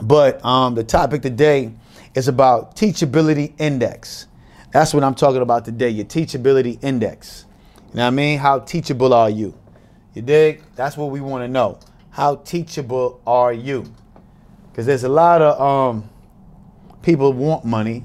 But 0.00 0.44
um, 0.44 0.74
the 0.74 0.84
topic 0.84 1.22
today 1.22 1.72
is 2.14 2.28
about 2.28 2.76
teachability 2.76 3.52
index. 3.58 4.26
That's 4.72 4.92
what 4.92 5.04
I'm 5.04 5.14
talking 5.14 5.42
about 5.42 5.64
today, 5.64 5.88
your 5.88 6.04
teachability 6.04 6.82
index. 6.82 7.46
You 7.90 7.98
know 7.98 8.02
what 8.02 8.08
I 8.08 8.10
mean? 8.10 8.38
How 8.38 8.58
teachable 8.58 9.14
are 9.14 9.30
you? 9.30 9.56
You 10.14 10.22
dig? 10.22 10.62
That's 10.74 10.96
what 10.96 11.10
we 11.10 11.20
want 11.20 11.44
to 11.44 11.48
know. 11.48 11.78
How 12.10 12.36
teachable 12.36 13.20
are 13.26 13.52
you? 13.52 13.84
Because 14.70 14.86
there's 14.86 15.04
a 15.04 15.08
lot 15.08 15.42
of 15.42 15.60
um, 15.60 16.10
people 17.02 17.32
want 17.32 17.64
money, 17.64 18.04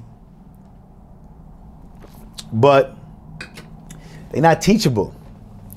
but 2.52 2.96
they're 4.30 4.42
not 4.42 4.60
teachable. 4.60 5.14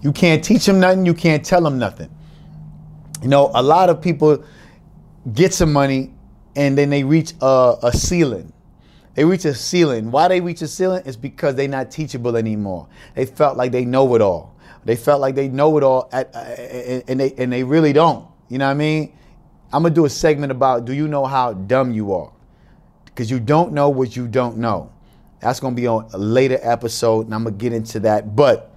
You 0.01 0.11
can't 0.11 0.43
teach 0.43 0.65
them 0.65 0.79
nothing, 0.79 1.05
you 1.05 1.13
can't 1.13 1.45
tell 1.45 1.61
them 1.61 1.77
nothing. 1.79 2.09
You 3.21 3.29
know, 3.29 3.51
a 3.53 3.63
lot 3.63 3.89
of 3.89 4.01
people 4.01 4.43
get 5.33 5.53
some 5.53 5.71
money 5.71 6.13
and 6.55 6.77
then 6.77 6.89
they 6.89 7.03
reach 7.03 7.33
a, 7.41 7.77
a 7.83 7.91
ceiling. 7.93 8.51
They 9.15 9.25
reach 9.25 9.45
a 9.45 9.53
ceiling. 9.53 10.11
Why 10.11 10.27
they 10.27 10.41
reach 10.41 10.61
a 10.61 10.67
ceiling 10.67 11.03
is 11.05 11.15
because 11.15 11.55
they're 11.55 11.67
not 11.67 11.91
teachable 11.91 12.35
anymore. 12.35 12.87
They 13.15 13.25
felt 13.25 13.57
like 13.57 13.71
they 13.71 13.85
know 13.85 14.13
it 14.15 14.21
all. 14.21 14.55
They 14.85 14.95
felt 14.95 15.21
like 15.21 15.35
they 15.35 15.47
know 15.47 15.77
it 15.77 15.83
all, 15.83 16.09
at, 16.11 16.35
uh, 16.35 16.39
and 16.39 17.19
they 17.19 17.33
and 17.37 17.53
they 17.53 17.63
really 17.63 17.93
don't. 17.93 18.27
You 18.49 18.57
know 18.57 18.65
what 18.65 18.71
I 18.71 18.75
mean? 18.75 19.15
I'm 19.71 19.83
gonna 19.83 19.95
do 19.95 20.05
a 20.05 20.09
segment 20.09 20.51
about 20.51 20.85
do 20.85 20.93
you 20.93 21.07
know 21.07 21.25
how 21.25 21.53
dumb 21.53 21.91
you 21.91 22.13
are? 22.13 22.31
Because 23.05 23.31
you 23.31 23.39
don't 23.39 23.71
know 23.71 23.89
what 23.89 24.15
you 24.15 24.27
don't 24.27 24.57
know. 24.57 24.91
That's 25.43 25.59
going 25.59 25.75
to 25.75 25.81
be 25.81 25.87
on 25.87 26.09
a 26.13 26.17
later 26.17 26.57
episode, 26.61 27.25
and 27.25 27.35
I'm 27.35 27.43
going 27.43 27.57
to 27.57 27.61
get 27.61 27.73
into 27.73 27.99
that. 28.01 28.35
But, 28.35 28.73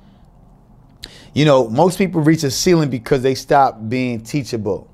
you 1.32 1.44
know, 1.44 1.68
most 1.68 1.96
people 1.96 2.20
reach 2.20 2.42
a 2.42 2.50
ceiling 2.50 2.90
because 2.90 3.22
they 3.22 3.34
stop 3.34 3.88
being 3.88 4.22
teachable. 4.22 4.90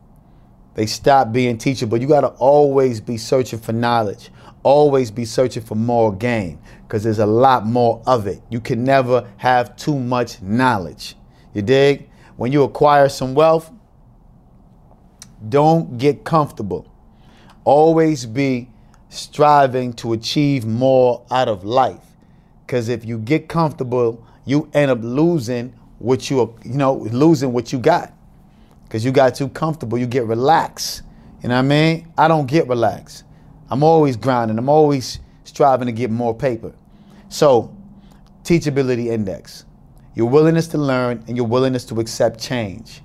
They 0.74 0.86
stop 0.86 1.32
being 1.32 1.58
teachable. 1.58 1.98
You 1.98 2.06
got 2.06 2.22
to 2.22 2.28
always 2.28 3.00
be 3.00 3.16
searching 3.16 3.58
for 3.58 3.72
knowledge, 3.72 4.30
always 4.62 5.10
be 5.10 5.24
searching 5.24 5.62
for 5.62 5.74
more 5.74 6.14
gain 6.14 6.58
because 6.82 7.02
there's 7.02 7.18
a 7.18 7.26
lot 7.26 7.66
more 7.66 8.02
of 8.06 8.26
it. 8.26 8.42
You 8.50 8.60
can 8.60 8.84
never 8.84 9.30
have 9.38 9.76
too 9.76 9.98
much 9.98 10.42
knowledge. 10.42 11.16
You 11.54 11.62
dig? 11.62 12.08
When 12.36 12.52
you 12.52 12.62
acquire 12.64 13.08
some 13.08 13.34
wealth, 13.34 13.70
don't 15.48 15.98
get 15.98 16.24
comfortable. 16.24 16.90
Always 17.64 18.26
be 18.26 18.71
striving 19.12 19.92
to 19.92 20.14
achieve 20.14 20.64
more 20.64 21.24
out 21.30 21.48
of 21.48 21.64
life. 21.64 22.00
Because 22.66 22.88
if 22.88 23.04
you 23.04 23.18
get 23.18 23.48
comfortable, 23.48 24.24
you 24.44 24.70
end 24.72 24.90
up 24.90 24.98
losing 25.02 25.74
what 25.98 26.30
you 26.30 26.58
you 26.64 26.74
know 26.74 26.94
losing 26.94 27.52
what 27.52 27.72
you 27.72 27.78
got 27.78 28.12
because 28.84 29.04
you 29.04 29.12
got 29.12 29.34
too 29.34 29.48
comfortable. 29.48 29.98
You 29.98 30.06
get 30.06 30.24
relaxed. 30.26 31.02
You 31.42 31.48
know 31.48 31.56
what 31.56 31.60
I 31.60 31.68
mean? 31.68 32.12
I 32.16 32.28
don't 32.28 32.46
get 32.46 32.68
relaxed. 32.68 33.24
I'm 33.70 33.82
always 33.82 34.16
grinding. 34.16 34.58
I'm 34.58 34.68
always 34.68 35.18
striving 35.44 35.86
to 35.86 35.92
get 35.92 36.10
more 36.10 36.34
paper. 36.34 36.72
So, 37.28 37.74
teachability 38.44 39.06
index. 39.06 39.64
Your 40.14 40.28
willingness 40.28 40.68
to 40.68 40.78
learn 40.78 41.24
and 41.26 41.36
your 41.36 41.46
willingness 41.46 41.84
to 41.86 42.00
accept 42.00 42.38
change. 42.40 43.00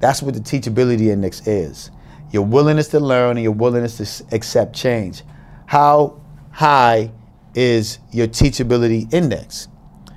That's 0.00 0.22
what 0.22 0.34
the 0.34 0.40
teachability 0.40 1.08
index 1.08 1.46
is. 1.46 1.90
Your 2.30 2.44
willingness 2.44 2.88
to 2.88 3.00
learn 3.00 3.36
and 3.36 3.44
your 3.44 3.52
willingness 3.52 3.98
to 3.98 4.34
accept 4.34 4.74
change. 4.74 5.22
How 5.70 6.20
high 6.50 7.12
is 7.54 8.00
your 8.10 8.26
teachability 8.26 9.14
index? 9.14 9.68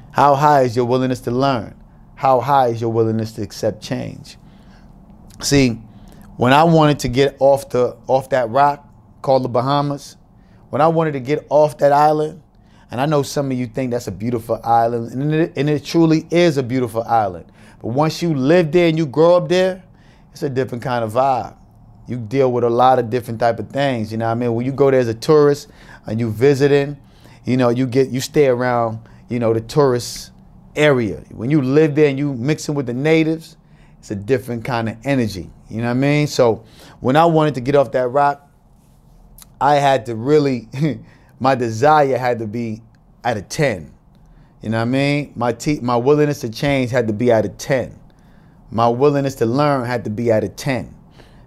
How 0.09 0.33
high 0.33 0.63
is 0.63 0.75
your 0.75 0.85
willingness 0.85 1.19
to 1.19 1.31
learn? 1.31 1.75
How 2.15 2.39
high 2.39 2.69
is 2.69 2.81
your 2.81 2.91
willingness 2.91 3.33
to 3.33 3.43
accept 3.43 3.79
change? 3.79 4.37
See, 5.41 5.73
when 6.37 6.53
I 6.53 6.63
wanted 6.63 6.97
to 7.01 7.07
get 7.07 7.37
off 7.37 7.69
the 7.69 7.95
off 8.07 8.29
that 8.29 8.49
rock 8.49 8.83
called 9.21 9.43
the 9.43 9.47
Bahamas, 9.47 10.17
when 10.71 10.81
I 10.81 10.87
wanted 10.87 11.11
to 11.11 11.19
get 11.19 11.45
off 11.51 11.77
that 11.77 11.91
island, 11.91 12.41
and 12.89 12.99
I 12.99 13.05
know 13.05 13.21
some 13.21 13.51
of 13.51 13.55
you 13.55 13.67
think 13.67 13.91
that's 13.91 14.07
a 14.07 14.11
beautiful 14.11 14.59
island, 14.63 15.11
and 15.11 15.31
it, 15.35 15.53
and 15.55 15.69
it 15.69 15.85
truly 15.85 16.25
is 16.31 16.57
a 16.57 16.63
beautiful 16.63 17.03
island. 17.03 17.45
But 17.79 17.89
once 17.89 18.23
you 18.23 18.33
live 18.33 18.71
there 18.71 18.87
and 18.87 18.97
you 18.97 19.05
grow 19.05 19.35
up 19.35 19.49
there, 19.49 19.83
it's 20.31 20.41
a 20.41 20.49
different 20.49 20.83
kind 20.83 21.03
of 21.03 21.13
vibe. 21.13 21.55
You 22.07 22.17
deal 22.17 22.51
with 22.51 22.63
a 22.63 22.69
lot 22.69 22.99
of 22.99 23.09
different 23.09 23.39
type 23.39 23.59
of 23.59 23.69
things. 23.69 24.11
You 24.11 24.17
know 24.17 24.25
what 24.25 24.31
I 24.31 24.35
mean? 24.35 24.53
When 24.53 24.65
you 24.65 24.71
go 24.71 24.91
there 24.91 24.99
as 24.99 25.07
a 25.07 25.13
tourist 25.13 25.69
and 26.05 26.19
you 26.19 26.31
visiting, 26.31 26.97
you 27.45 27.57
know, 27.57 27.69
you 27.69 27.87
get 27.87 28.09
you 28.09 28.19
stay 28.19 28.47
around, 28.47 28.99
you 29.29 29.39
know, 29.39 29.53
the 29.53 29.61
tourist 29.61 30.31
area. 30.75 31.23
When 31.31 31.49
you 31.49 31.61
live 31.61 31.95
there 31.95 32.09
and 32.09 32.17
you 32.17 32.33
mixing 32.33 32.75
with 32.75 32.87
the 32.87 32.93
natives, 32.93 33.57
it's 33.99 34.11
a 34.11 34.15
different 34.15 34.65
kind 34.65 34.89
of 34.89 34.97
energy. 35.05 35.49
You 35.69 35.77
know 35.77 35.85
what 35.85 35.91
I 35.91 35.93
mean? 35.93 36.27
So 36.27 36.65
when 36.99 37.15
I 37.15 37.25
wanted 37.25 37.55
to 37.55 37.61
get 37.61 37.75
off 37.75 37.91
that 37.93 38.09
rock, 38.09 38.49
I 39.61 39.75
had 39.75 40.05
to 40.07 40.15
really, 40.15 40.67
my 41.39 41.55
desire 41.55 42.17
had 42.17 42.39
to 42.39 42.47
be 42.47 42.81
at 43.23 43.37
a 43.37 43.41
10. 43.41 43.93
You 44.61 44.69
know 44.69 44.77
what 44.77 44.83
I 44.83 44.85
mean? 44.85 45.33
My 45.35 45.53
te- 45.53 45.79
my 45.79 45.95
willingness 45.95 46.41
to 46.41 46.49
change 46.49 46.91
had 46.91 47.07
to 47.07 47.13
be 47.13 47.31
at 47.31 47.45
a 47.45 47.49
10. 47.49 47.97
My 48.71 48.87
willingness 48.87 49.35
to 49.35 49.45
learn 49.45 49.85
had 49.85 50.03
to 50.05 50.09
be 50.09 50.31
at 50.31 50.43
a 50.43 50.49
10. 50.49 50.93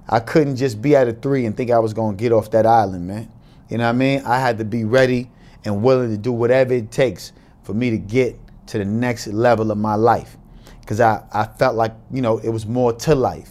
I 0.09 0.21
couldn't 0.21 0.57
just 0.57 0.81
be 0.81 0.95
at 0.95 1.09
a 1.09 1.13
3 1.13 1.47
and 1.47 1.57
think 1.57 1.71
I 1.71 1.79
was 1.79 1.93
to 1.93 2.15
get 2.17 2.33
off 2.33 2.51
that 2.53 2.67
island, 2.67 3.07
man. 3.07 3.31
You 3.69 3.79
know 3.79 3.85
what 3.85 3.91
I 3.91 3.93
mean? 3.93 4.23
I 4.25 4.39
had 4.39 4.59
to 4.59 4.65
be 4.65 4.85
ready 4.85 5.31
and 5.65 5.83
willing 5.83 6.11
to 6.11 6.17
do 6.17 6.33
whatever 6.33 6.75
it 6.75 6.91
takes 6.91 7.33
for 7.65 7.75
me 7.75 7.91
to 7.91 7.99
get 7.99 8.39
to 8.69 8.79
the 8.79 8.85
next 8.85 9.27
level 9.27 9.71
of 9.71 9.79
my 9.79 9.95
life 9.95 10.37
because 10.81 11.01
I, 11.01 11.25
I 11.33 11.47
felt 11.47 11.75
like, 11.75 11.93
you 12.13 12.23
know, 12.23 12.39
it 12.39 12.49
was 12.51 12.65
more 12.65 12.93
to 12.93 13.15
life. 13.17 13.51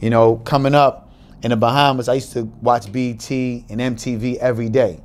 You 0.00 0.10
know, 0.10 0.36
coming 0.38 0.74
up 0.74 1.12
in 1.44 1.50
the 1.50 1.56
Bahamas, 1.56 2.08
I 2.08 2.14
used 2.14 2.32
to 2.32 2.44
watch 2.60 2.90
BET 2.90 3.30
and 3.30 3.80
MTV 3.80 4.38
every 4.38 4.68
day. 4.68 5.00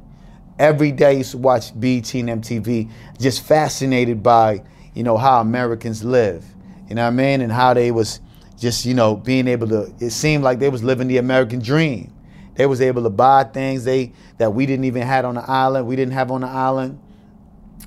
Every 0.58 0.92
day 0.92 1.10
I 1.10 1.12
used 1.12 1.32
to 1.32 1.38
watch 1.38 1.80
BET 1.80 2.12
and 2.16 2.30
MTV, 2.42 2.90
just 3.20 3.44
fascinated 3.44 4.24
by, 4.24 4.64
you 4.96 5.04
know, 5.04 5.18
how 5.18 5.40
Americans 5.40 6.04
live. 6.04 6.44
You 6.90 6.96
know 6.96 7.04
what 7.04 7.10
I 7.10 7.12
mean? 7.12 7.42
And 7.42 7.52
how 7.52 7.76
they 7.76 7.92
was 7.92 8.22
just, 8.58 8.86
you 8.86 8.94
know, 8.94 9.16
being 9.16 9.48
able 9.48 9.68
to, 9.68 9.94
it 10.00 10.12
seemed 10.12 10.44
like 10.44 10.60
they 10.60 10.70
was 10.70 10.84
living 10.84 11.08
the 11.08 11.18
American 11.18 11.60
dream. 11.60 12.14
They 12.56 12.66
was 12.66 12.82
able 12.82 13.04
to 13.04 13.10
buy 13.10 13.44
things 13.44 13.84
they 13.84 14.14
that 14.38 14.54
we 14.54 14.66
didn't 14.66 14.86
even 14.86 15.04
had 15.04 15.26
on 15.26 15.36
the 15.36 15.50
island, 15.50 15.88
we 15.88 15.96
didn't 15.96 16.14
have 16.14 16.32
on 16.32 16.42
the 16.42 16.48
island. 16.48 17.00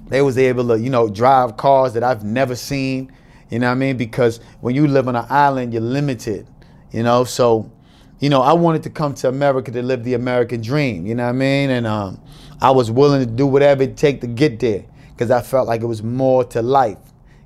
They 0.08 0.22
was 0.22 0.38
able 0.38 0.68
to, 0.68 0.78
you 0.78 0.90
know, 0.90 1.08
drive 1.08 1.56
cars 1.56 1.94
that 1.94 2.02
I've 2.02 2.24
never 2.24 2.54
seen. 2.54 3.12
You 3.48 3.58
know 3.58 3.66
what 3.66 3.72
I 3.72 3.76
mean? 3.76 3.96
Because 3.96 4.38
when 4.60 4.74
you 4.74 4.86
live 4.86 5.08
on 5.08 5.16
an 5.16 5.26
island, 5.28 5.72
you're 5.72 5.82
limited. 5.82 6.46
You 6.92 7.02
know, 7.02 7.24
so 7.24 7.70
you 8.20 8.28
know, 8.28 8.42
I 8.42 8.52
wanted 8.52 8.82
to 8.82 8.90
come 8.90 9.14
to 9.14 9.28
America 9.28 9.70
to 9.72 9.82
live 9.82 10.04
the 10.04 10.14
American 10.14 10.60
dream. 10.60 11.06
You 11.06 11.14
know 11.14 11.24
what 11.24 11.30
I 11.30 11.32
mean? 11.32 11.70
And 11.70 11.86
um, 11.86 12.20
I 12.60 12.70
was 12.70 12.90
willing 12.90 13.20
to 13.20 13.26
do 13.26 13.46
whatever 13.46 13.82
it 13.84 13.96
take 13.96 14.20
to 14.20 14.26
get 14.26 14.60
there 14.60 14.84
because 15.12 15.30
I 15.30 15.40
felt 15.40 15.66
like 15.66 15.80
it 15.80 15.86
was 15.86 16.02
more 16.02 16.44
to 16.44 16.60
life. 16.60 16.98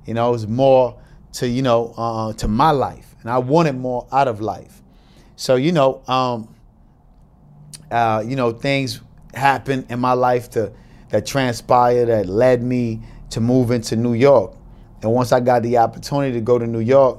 You 0.05 0.13
know, 0.13 0.29
it 0.29 0.33
was 0.33 0.47
more 0.47 0.99
to 1.33 1.47
you 1.47 1.61
know 1.61 1.93
uh, 1.97 2.33
to 2.33 2.47
my 2.47 2.71
life, 2.71 3.14
and 3.25 3.33
I 3.33 3.39
wanted 3.39 3.75
more 3.75 4.07
out 4.11 4.27
of 4.27 4.39
life. 4.39 4.83
So 5.35 5.55
you 5.55 5.71
know, 5.71 6.03
um, 6.07 6.53
uh, 7.89 8.23
you 8.25 8.35
know, 8.35 8.51
things 8.51 9.01
happened 9.33 9.87
in 9.89 9.99
my 9.99 10.13
life 10.13 10.51
to 10.51 10.71
that 11.09 11.25
transpired 11.25 12.05
that 12.05 12.27
led 12.27 12.61
me 12.61 13.01
to 13.31 13.41
move 13.41 13.71
into 13.71 13.95
New 13.95 14.13
York. 14.13 14.55
And 15.01 15.11
once 15.11 15.31
I 15.31 15.39
got 15.39 15.63
the 15.63 15.77
opportunity 15.77 16.33
to 16.33 16.41
go 16.41 16.59
to 16.59 16.67
New 16.67 16.79
York, 16.79 17.17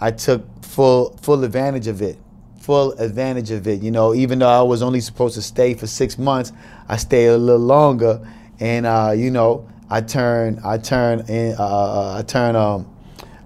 I 0.00 0.12
took 0.12 0.44
full 0.64 1.16
full 1.20 1.42
advantage 1.42 1.88
of 1.88 2.00
it. 2.00 2.16
Full 2.60 2.92
advantage 2.92 3.50
of 3.50 3.66
it. 3.66 3.82
You 3.82 3.90
know, 3.90 4.14
even 4.14 4.38
though 4.38 4.48
I 4.48 4.62
was 4.62 4.82
only 4.82 5.00
supposed 5.00 5.34
to 5.34 5.42
stay 5.42 5.74
for 5.74 5.88
six 5.88 6.16
months, 6.16 6.52
I 6.88 6.96
stayed 6.96 7.26
a 7.26 7.36
little 7.36 7.60
longer, 7.60 8.24
and 8.60 8.86
uh, 8.86 9.14
you 9.16 9.32
know, 9.32 9.68
I 9.88 10.00
turned 10.00 10.60
I 10.64 10.78
turned 10.78 11.28
in, 11.28 11.56
uh, 11.58 11.64
uh, 11.64 12.16
I 12.18 12.22
turned 12.22 12.56
um, 12.56 12.89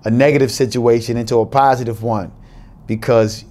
a 0.04 0.10
negative 0.10 0.50
situation 0.50 1.16
into 1.16 1.38
a 1.38 1.46
positive 1.46 2.02
one, 2.02 2.32
because 2.86 3.44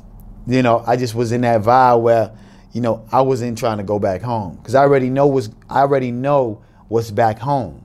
you 0.48 0.62
know 0.62 0.84
I 0.86 0.96
just 0.96 1.16
was 1.16 1.32
in 1.32 1.42
that 1.42 1.62
vibe 1.62 2.02
where 2.02 2.32
you 2.72 2.82
know 2.82 3.06
I 3.12 3.22
wasn't 3.22 3.58
trying 3.58 3.78
to 3.78 3.84
go 3.84 4.00
back 4.00 4.22
home 4.22 4.56
because 4.58 4.76
I 4.76 4.82
already 4.82 5.10
know 5.10 5.28
what's 5.28 5.50
I 5.70 5.82
already 5.82 6.12
know 6.12 6.64
what's 6.88 7.12
back 7.12 7.40
home. 7.40 7.84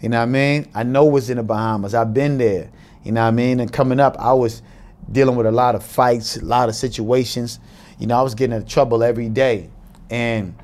You 0.00 0.08
know 0.08 0.18
what 0.18 0.24
I 0.24 0.26
mean? 0.26 0.68
I 0.74 0.82
know 0.82 1.04
what's 1.04 1.28
in 1.28 1.36
the 1.36 1.44
Bahamas. 1.44 1.94
I've 1.94 2.12
been 2.12 2.36
there. 2.36 2.70
You 3.04 3.12
know 3.12 3.22
what 3.22 3.28
I 3.28 3.30
mean? 3.30 3.60
And 3.60 3.72
coming 3.72 4.00
up, 4.00 4.16
I 4.18 4.32
was 4.32 4.62
dealing 5.10 5.36
with 5.36 5.46
a 5.46 5.52
lot 5.52 5.74
of 5.74 5.84
fights, 5.84 6.36
a 6.36 6.44
lot 6.44 6.68
of 6.68 6.74
situations. 6.74 7.60
You 7.98 8.08
know, 8.08 8.18
I 8.18 8.22
was 8.22 8.34
getting 8.34 8.56
in 8.56 8.66
trouble 8.66 9.02
every 9.02 9.28
day. 9.28 9.70
And 10.10 10.54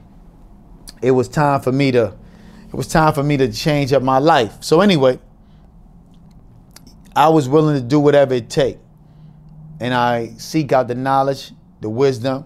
it 1.02 1.12
was 1.12 1.28
time 1.28 1.60
for 1.60 1.72
me 1.72 1.92
to 1.92 2.14
it 2.68 2.74
was 2.74 2.86
time 2.86 3.14
for 3.14 3.22
me 3.22 3.36
to 3.38 3.50
change 3.50 3.92
up 3.92 4.02
my 4.02 4.18
life. 4.18 4.58
So 4.60 4.80
anyway, 4.82 5.18
I 7.18 7.26
was 7.30 7.48
willing 7.48 7.75
to 7.75 7.82
do 7.82 7.98
whatever 7.98 8.34
it 8.34 8.48
take. 8.48 8.78
And 9.80 9.92
I 9.92 10.34
seek 10.37 10.70
out 10.70 10.87
the 10.87 10.94
knowledge, 10.94 11.50
the 11.80 11.88
wisdom, 11.88 12.44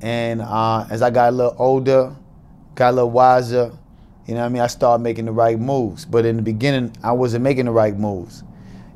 and 0.00 0.42
uh, 0.42 0.84
as 0.90 1.00
I 1.00 1.10
got 1.10 1.28
a 1.28 1.36
little 1.36 1.54
older, 1.56 2.16
got 2.74 2.90
a 2.90 2.94
little 2.94 3.10
wiser, 3.12 3.70
you 4.26 4.34
know 4.34 4.40
what 4.40 4.46
I 4.46 4.48
mean? 4.48 4.62
I 4.62 4.66
started 4.66 5.04
making 5.04 5.26
the 5.26 5.32
right 5.32 5.56
moves. 5.56 6.06
But 6.06 6.26
in 6.26 6.34
the 6.34 6.42
beginning, 6.42 6.92
I 7.04 7.12
wasn't 7.12 7.44
making 7.44 7.66
the 7.66 7.70
right 7.70 7.96
moves, 7.96 8.42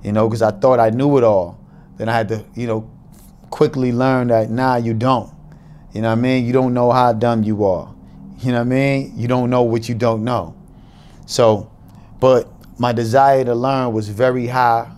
you 0.03 0.11
know, 0.11 0.29
because 0.29 0.43
I 0.43 0.51
thought 0.51 0.81
I 0.81 0.91
knew 0.91 1.17
it 1.17 1.23
all. 1.23 1.61
Then 1.97 2.09
I 2.09 2.13
had 2.13 2.27
to, 2.31 2.45
you 2.57 2.67
know, 2.67 2.91
quickly 3.51 3.93
learn 3.93 4.27
that, 4.29 4.51
nah, 4.51 4.77
you 4.77 4.95
don't. 4.95 5.33
You 5.93 6.03
know 6.03 6.09
what 6.09 6.19
I 6.19 6.23
mean? 6.23 6.45
You 6.45 6.53
don't 6.53 6.75
know 6.75 6.91
how 6.91 7.13
dumb 7.13 7.45
you 7.45 7.65
are. 7.65 7.95
You 8.41 8.51
know 8.51 8.59
what 8.59 8.63
I 8.63 8.65
mean? 8.65 9.13
You 9.17 9.29
don't 9.29 9.49
know 9.49 9.63
what 9.63 9.89
you 9.89 9.95
don't 9.95 10.25
know. 10.25 10.57
So, 11.27 11.71
but 12.19 12.51
my 12.81 12.93
desire 12.93 13.45
to 13.45 13.55
learn 13.55 13.93
was 13.93 14.09
very 14.09 14.49
high, 14.49 14.91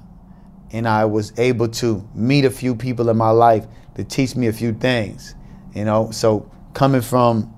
and 0.73 0.89
I 0.89 1.05
was 1.05 1.33
able 1.39 1.69
to 1.69 2.07
meet 2.15 2.45
a 2.45 2.51
few 2.51 2.75
people 2.75 3.09
in 3.09 3.17
my 3.17 3.31
life 3.31 3.67
to 3.95 4.05
teach 4.05 4.37
me 4.37 4.47
a 4.47 4.53
few 4.53 4.73
things. 4.73 5.35
You 5.75 5.85
know, 5.85 6.11
so 6.11 6.51
coming 6.75 7.03
from 7.03 7.53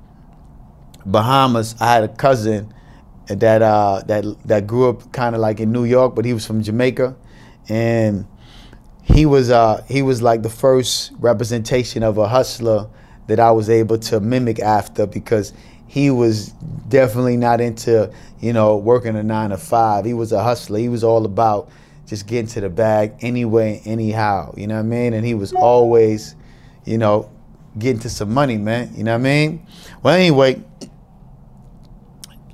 Bahamas, 1.06 1.74
I 1.80 1.92
had 1.92 2.04
a 2.04 2.08
cousin 2.08 2.72
that 3.26 3.62
uh, 3.62 4.02
that 4.06 4.24
that 4.46 4.66
grew 4.66 4.88
up 4.88 5.12
kind 5.12 5.34
of 5.34 5.40
like 5.40 5.60
in 5.60 5.72
New 5.72 5.84
York, 5.84 6.14
but 6.14 6.24
he 6.24 6.32
was 6.32 6.46
from 6.46 6.62
Jamaica, 6.62 7.16
and 7.68 8.26
he 9.02 9.26
was 9.26 9.50
uh, 9.50 9.84
he 9.88 10.02
was 10.02 10.22
like 10.22 10.42
the 10.42 10.50
first 10.50 11.12
representation 11.18 12.02
of 12.02 12.18
a 12.18 12.28
hustler 12.28 12.88
that 13.26 13.38
I 13.38 13.50
was 13.50 13.68
able 13.68 13.98
to 13.98 14.20
mimic 14.20 14.58
after 14.58 15.06
because 15.06 15.52
he 15.86 16.10
was 16.10 16.48
definitely 16.88 17.36
not 17.36 17.60
into 17.60 18.12
you 18.40 18.52
know 18.52 18.76
working 18.76 19.16
a 19.16 19.22
nine 19.22 19.50
to 19.50 19.58
five. 19.58 20.04
He 20.04 20.14
was 20.14 20.32
a 20.32 20.42
hustler. 20.42 20.78
He 20.78 20.88
was 20.88 21.04
all 21.04 21.24
about 21.24 21.70
just 22.08 22.26
getting 22.26 22.46
to 22.48 22.60
the 22.60 22.70
bag 22.70 23.14
anyway, 23.20 23.82
anyhow. 23.84 24.54
You 24.56 24.66
know 24.66 24.74
what 24.76 24.80
I 24.80 24.84
mean? 24.84 25.12
And 25.12 25.24
he 25.24 25.34
was 25.34 25.52
always, 25.52 26.34
you 26.84 26.98
know, 26.98 27.30
getting 27.78 28.00
to 28.00 28.10
some 28.10 28.32
money, 28.32 28.56
man. 28.56 28.92
You 28.96 29.04
know 29.04 29.12
what 29.12 29.20
I 29.20 29.24
mean? 29.24 29.66
Well, 30.02 30.14
anyway, 30.14 30.62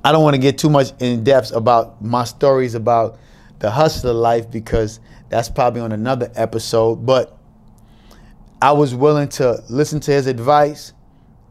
I 0.03 0.11
don't 0.11 0.23
want 0.23 0.35
to 0.35 0.41
get 0.41 0.57
too 0.57 0.69
much 0.69 0.91
in 0.99 1.23
depth 1.23 1.51
about 1.51 2.03
my 2.03 2.25
stories 2.25 2.75
about 2.75 3.17
the 3.59 3.71
hustler 3.71 4.13
life 4.13 4.51
because 4.51 4.99
that's 5.29 5.49
probably 5.49 5.81
on 5.81 5.91
another 5.91 6.31
episode. 6.35 7.05
But 7.05 7.35
I 8.61 8.73
was 8.73 8.93
willing 8.93 9.29
to 9.29 9.63
listen 9.69 9.99
to 10.01 10.11
his 10.11 10.27
advice 10.27 10.93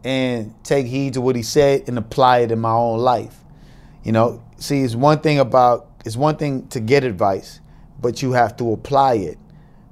and 0.04 0.54
take 0.62 0.86
heed 0.86 1.14
to 1.14 1.20
what 1.20 1.34
he 1.34 1.42
said 1.42 1.88
and 1.88 1.96
apply 1.96 2.40
it 2.40 2.52
in 2.52 2.60
my 2.60 2.72
own 2.72 2.98
life. 2.98 3.36
You 4.02 4.12
know, 4.12 4.44
see, 4.58 4.82
it's 4.82 4.94
one 4.94 5.20
thing 5.20 5.38
about 5.38 5.90
it's 6.04 6.16
one 6.16 6.36
thing 6.36 6.68
to 6.68 6.80
get 6.80 7.02
advice, 7.02 7.60
but 8.04 8.20
you 8.20 8.32
have 8.32 8.54
to 8.54 8.70
apply 8.70 9.14
it. 9.14 9.38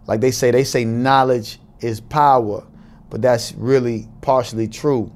Like 0.06 0.20
they 0.20 0.32
say, 0.32 0.50
they 0.50 0.64
say 0.64 0.84
knowledge 0.84 1.58
is 1.80 1.98
power, 1.98 2.62
but 3.08 3.22
that's 3.22 3.54
really 3.54 4.06
partially 4.20 4.68
true. 4.68 5.10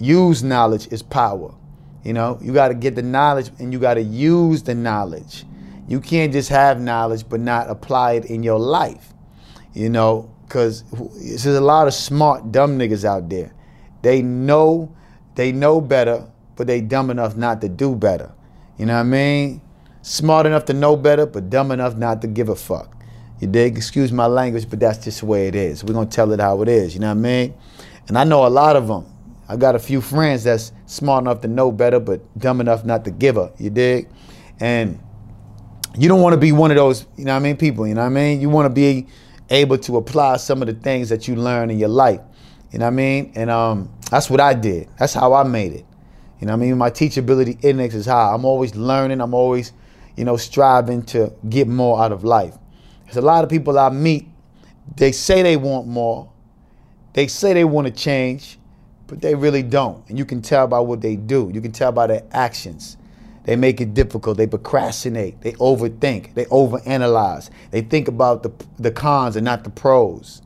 Use 0.00 0.42
knowledge 0.42 0.88
is 0.90 1.00
power. 1.00 1.54
You 2.02 2.12
know, 2.12 2.40
you 2.42 2.52
got 2.52 2.68
to 2.68 2.74
get 2.74 2.96
the 2.96 3.02
knowledge 3.02 3.52
and 3.60 3.72
you 3.72 3.78
got 3.78 3.94
to 3.94 4.02
use 4.02 4.64
the 4.64 4.74
knowledge. 4.74 5.44
You 5.86 6.00
can't 6.00 6.32
just 6.32 6.48
have 6.48 6.80
knowledge 6.80 7.28
but 7.28 7.38
not 7.38 7.70
apply 7.70 8.14
it 8.14 8.24
in 8.24 8.42
your 8.42 8.58
life. 8.58 9.14
You 9.72 9.88
know, 9.88 10.28
because 10.48 10.82
there's 10.90 11.46
a 11.46 11.60
lot 11.60 11.86
of 11.86 11.94
smart, 11.94 12.50
dumb 12.50 12.80
niggas 12.80 13.04
out 13.04 13.28
there. 13.28 13.54
They 14.02 14.22
know, 14.22 14.92
they 15.36 15.52
know 15.52 15.80
better, 15.80 16.28
but 16.56 16.66
they 16.66 16.80
dumb 16.80 17.10
enough 17.10 17.36
not 17.36 17.60
to 17.60 17.68
do 17.68 17.94
better. 17.94 18.32
You 18.76 18.86
know 18.86 18.94
what 18.94 19.00
I 19.00 19.04
mean? 19.04 19.60
Smart 20.02 20.46
enough 20.46 20.64
to 20.66 20.72
know 20.72 20.96
better, 20.96 21.26
but 21.26 21.48
dumb 21.48 21.70
enough 21.70 21.96
not 21.96 22.20
to 22.22 22.26
give 22.26 22.48
a 22.48 22.56
fuck. 22.56 22.96
You 23.40 23.48
dig? 23.48 23.76
Excuse 23.76 24.12
my 24.12 24.26
language, 24.26 24.68
but 24.68 24.80
that's 24.80 25.02
just 25.02 25.20
the 25.20 25.26
way 25.26 25.48
it 25.48 25.54
is. 25.54 25.82
We're 25.82 25.94
gonna 25.94 26.06
tell 26.06 26.32
it 26.32 26.40
how 26.40 26.60
it 26.62 26.68
is. 26.68 26.94
You 26.94 27.00
know 27.00 27.08
what 27.08 27.18
I 27.18 27.20
mean? 27.20 27.54
And 28.08 28.18
I 28.18 28.24
know 28.24 28.46
a 28.46 28.48
lot 28.48 28.76
of 28.76 28.88
them. 28.88 29.06
I 29.48 29.56
got 29.56 29.74
a 29.74 29.78
few 29.78 30.00
friends 30.00 30.44
that's 30.44 30.72
smart 30.86 31.22
enough 31.22 31.40
to 31.42 31.48
know 31.48 31.72
better, 31.72 32.00
but 32.00 32.20
dumb 32.38 32.60
enough 32.60 32.84
not 32.84 33.04
to 33.04 33.10
give 33.10 33.38
up. 33.38 33.60
You 33.60 33.70
dig? 33.70 34.08
And 34.60 35.00
you 35.98 36.08
don't 36.08 36.20
want 36.20 36.32
to 36.34 36.38
be 36.38 36.52
one 36.52 36.70
of 36.70 36.76
those, 36.76 37.06
you 37.16 37.24
know 37.24 37.32
what 37.32 37.40
I 37.40 37.42
mean, 37.42 37.56
people, 37.56 37.86
you 37.86 37.94
know 37.94 38.00
what 38.00 38.06
I 38.06 38.10
mean? 38.10 38.40
You 38.40 38.48
want 38.48 38.66
to 38.66 38.70
be 38.70 39.06
able 39.50 39.76
to 39.78 39.98
apply 39.98 40.38
some 40.38 40.62
of 40.62 40.68
the 40.68 40.74
things 40.74 41.08
that 41.10 41.28
you 41.28 41.36
learn 41.36 41.70
in 41.70 41.78
your 41.78 41.90
life. 41.90 42.20
You 42.70 42.78
know 42.78 42.86
what 42.86 42.92
I 42.92 42.96
mean? 42.96 43.32
And 43.34 43.50
um, 43.50 43.92
that's 44.10 44.30
what 44.30 44.40
I 44.40 44.54
did. 44.54 44.88
That's 44.98 45.12
how 45.12 45.34
I 45.34 45.42
made 45.42 45.72
it. 45.72 45.84
You 46.40 46.46
know 46.46 46.54
what 46.54 46.64
I 46.64 46.66
mean? 46.66 46.78
My 46.78 46.90
teachability 46.90 47.62
index 47.62 47.94
is 47.94 48.06
high. 48.06 48.32
I'm 48.32 48.44
always 48.44 48.74
learning. 48.74 49.20
I'm 49.20 49.34
always, 49.34 49.72
you 50.16 50.24
know, 50.24 50.36
striving 50.36 51.02
to 51.04 51.32
get 51.48 51.68
more 51.68 52.02
out 52.02 52.12
of 52.12 52.24
life. 52.24 52.56
There's 53.04 53.16
a 53.16 53.22
lot 53.22 53.44
of 53.44 53.50
people 53.50 53.78
I 53.78 53.90
meet, 53.90 54.26
they 54.96 55.12
say 55.12 55.42
they 55.42 55.56
want 55.56 55.86
more. 55.86 56.30
They 57.12 57.26
say 57.26 57.52
they 57.52 57.64
want 57.64 57.86
to 57.86 57.92
change, 57.92 58.58
but 59.06 59.20
they 59.20 59.34
really 59.34 59.62
don't. 59.62 60.06
And 60.08 60.18
you 60.18 60.24
can 60.24 60.42
tell 60.42 60.66
by 60.66 60.80
what 60.80 61.00
they 61.00 61.16
do. 61.16 61.50
You 61.52 61.60
can 61.60 61.72
tell 61.72 61.92
by 61.92 62.06
their 62.06 62.22
actions. 62.32 62.96
They 63.44 63.56
make 63.56 63.80
it 63.80 63.92
difficult. 63.94 64.36
They 64.36 64.46
procrastinate. 64.46 65.40
They 65.40 65.52
overthink. 65.54 66.34
They 66.34 66.44
overanalyze. 66.46 67.50
They 67.70 67.82
think 67.82 68.08
about 68.08 68.42
the, 68.42 68.52
the 68.78 68.90
cons 68.90 69.36
and 69.36 69.44
not 69.44 69.64
the 69.64 69.70
pros. 69.70 70.42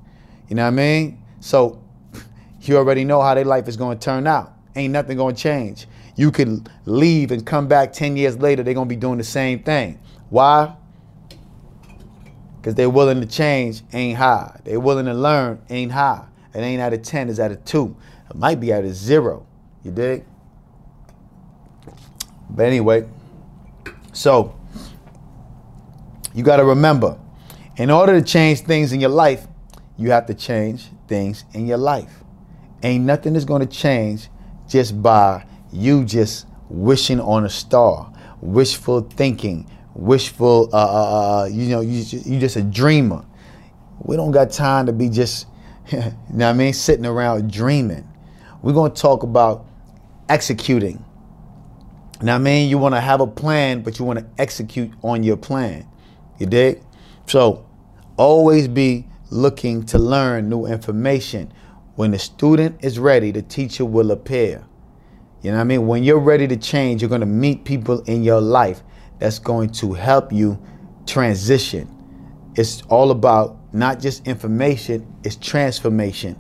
You 0.48 0.56
know 0.56 0.62
what 0.62 0.68
I 0.68 0.70
mean? 0.70 1.22
So 1.40 1.82
you 2.62 2.76
already 2.76 3.04
know 3.04 3.20
how 3.20 3.34
their 3.34 3.44
life 3.44 3.68
is 3.68 3.76
going 3.76 3.98
to 3.98 4.04
turn 4.04 4.26
out. 4.26 4.54
Ain't 4.74 4.92
nothing 4.92 5.16
going 5.16 5.34
to 5.34 5.40
change. 5.40 5.86
You 6.16 6.30
could 6.30 6.68
leave 6.86 7.30
and 7.30 7.44
come 7.44 7.68
back 7.68 7.92
10 7.92 8.16
years 8.16 8.38
later, 8.38 8.62
they're 8.62 8.74
going 8.74 8.88
to 8.88 8.94
be 8.94 8.98
doing 8.98 9.18
the 9.18 9.24
same 9.24 9.62
thing. 9.62 10.00
Why? 10.30 10.74
Because 12.56 12.74
they're 12.74 12.90
willing 12.90 13.20
to 13.20 13.26
change, 13.26 13.82
ain't 13.92 14.18
high. 14.18 14.60
They're 14.64 14.80
willing 14.80 15.06
to 15.06 15.14
learn, 15.14 15.60
ain't 15.70 15.92
high. 15.92 16.24
It 16.54 16.60
ain't 16.60 16.80
out 16.80 16.94
of 16.94 17.02
10, 17.02 17.28
it's 17.28 17.38
out 17.38 17.52
of 17.52 17.64
2. 17.64 17.96
It 18.30 18.36
might 18.36 18.58
be 18.58 18.72
out 18.72 18.84
of 18.84 18.94
0. 18.94 19.46
You 19.84 19.90
dig? 19.90 20.24
But 22.48 22.64
anyway, 22.64 23.06
so 24.12 24.58
you 26.34 26.42
got 26.42 26.56
to 26.56 26.64
remember, 26.64 27.18
in 27.76 27.90
order 27.90 28.18
to 28.18 28.24
change 28.24 28.60
things 28.60 28.92
in 28.92 29.00
your 29.00 29.10
life, 29.10 29.46
you 29.98 30.10
have 30.10 30.26
to 30.26 30.34
change 30.34 30.88
things 31.08 31.44
in 31.52 31.66
your 31.66 31.78
life. 31.78 32.22
Ain't 32.82 33.04
nothing 33.04 33.34
that's 33.34 33.44
going 33.44 33.66
to 33.66 33.66
change 33.66 34.28
just 34.66 35.00
by 35.02 35.44
you 35.76 36.04
just 36.04 36.46
wishing 36.68 37.20
on 37.20 37.44
a 37.44 37.48
star, 37.48 38.12
wishful 38.40 39.02
thinking, 39.02 39.70
wishful. 39.94 40.70
Uh, 40.72 40.76
uh, 40.76 41.42
uh 41.42 41.44
you 41.46 41.66
know, 41.68 41.80
you 41.80 42.04
you 42.24 42.40
just 42.40 42.56
a 42.56 42.62
dreamer. 42.62 43.24
We 43.98 44.16
don't 44.16 44.30
got 44.30 44.50
time 44.50 44.86
to 44.86 44.92
be 44.92 45.08
just, 45.08 45.46
you 45.90 45.98
know 45.98 46.12
what 46.30 46.42
I 46.46 46.52
mean, 46.52 46.72
sitting 46.72 47.06
around 47.06 47.50
dreaming. 47.52 48.06
We're 48.62 48.72
gonna 48.72 48.94
talk 48.94 49.22
about 49.22 49.66
executing. 50.28 51.04
Now, 52.22 52.36
I 52.36 52.38
mean, 52.38 52.70
you 52.70 52.78
want 52.78 52.94
to 52.94 53.00
have 53.00 53.20
a 53.20 53.26
plan, 53.26 53.82
but 53.82 53.98
you 53.98 54.04
want 54.04 54.18
to 54.18 54.26
execute 54.38 54.90
on 55.02 55.22
your 55.22 55.36
plan. 55.36 55.86
You 56.38 56.46
dig? 56.46 56.82
So, 57.26 57.66
always 58.16 58.68
be 58.68 59.06
looking 59.30 59.84
to 59.86 59.98
learn 59.98 60.48
new 60.48 60.64
information. 60.64 61.52
When 61.96 62.12
the 62.12 62.18
student 62.18 62.82
is 62.82 62.98
ready, 62.98 63.32
the 63.32 63.42
teacher 63.42 63.84
will 63.84 64.10
appear. 64.10 64.65
You 65.46 65.52
know 65.52 65.58
what 65.58 65.60
I 65.60 65.64
mean? 65.66 65.86
When 65.86 66.02
you're 66.02 66.18
ready 66.18 66.48
to 66.48 66.56
change, 66.56 67.00
you're 67.00 67.08
going 67.08 67.20
to 67.20 67.24
meet 67.24 67.62
people 67.62 68.00
in 68.06 68.24
your 68.24 68.40
life 68.40 68.82
that's 69.20 69.38
going 69.38 69.70
to 69.74 69.92
help 69.92 70.32
you 70.32 70.60
transition. 71.06 71.88
It's 72.56 72.82
all 72.88 73.12
about 73.12 73.56
not 73.72 74.00
just 74.00 74.26
information, 74.26 75.06
it's 75.22 75.36
transformation. 75.36 76.36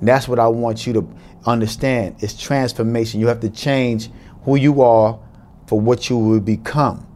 And 0.00 0.08
that's 0.08 0.26
what 0.26 0.38
I 0.38 0.48
want 0.48 0.86
you 0.86 0.94
to 0.94 1.06
understand. 1.44 2.16
It's 2.20 2.32
transformation. 2.32 3.20
You 3.20 3.26
have 3.26 3.40
to 3.40 3.50
change 3.50 4.08
who 4.44 4.56
you 4.56 4.80
are 4.80 5.20
for 5.66 5.78
what 5.78 6.08
you 6.08 6.16
will 6.16 6.40
become. 6.40 7.06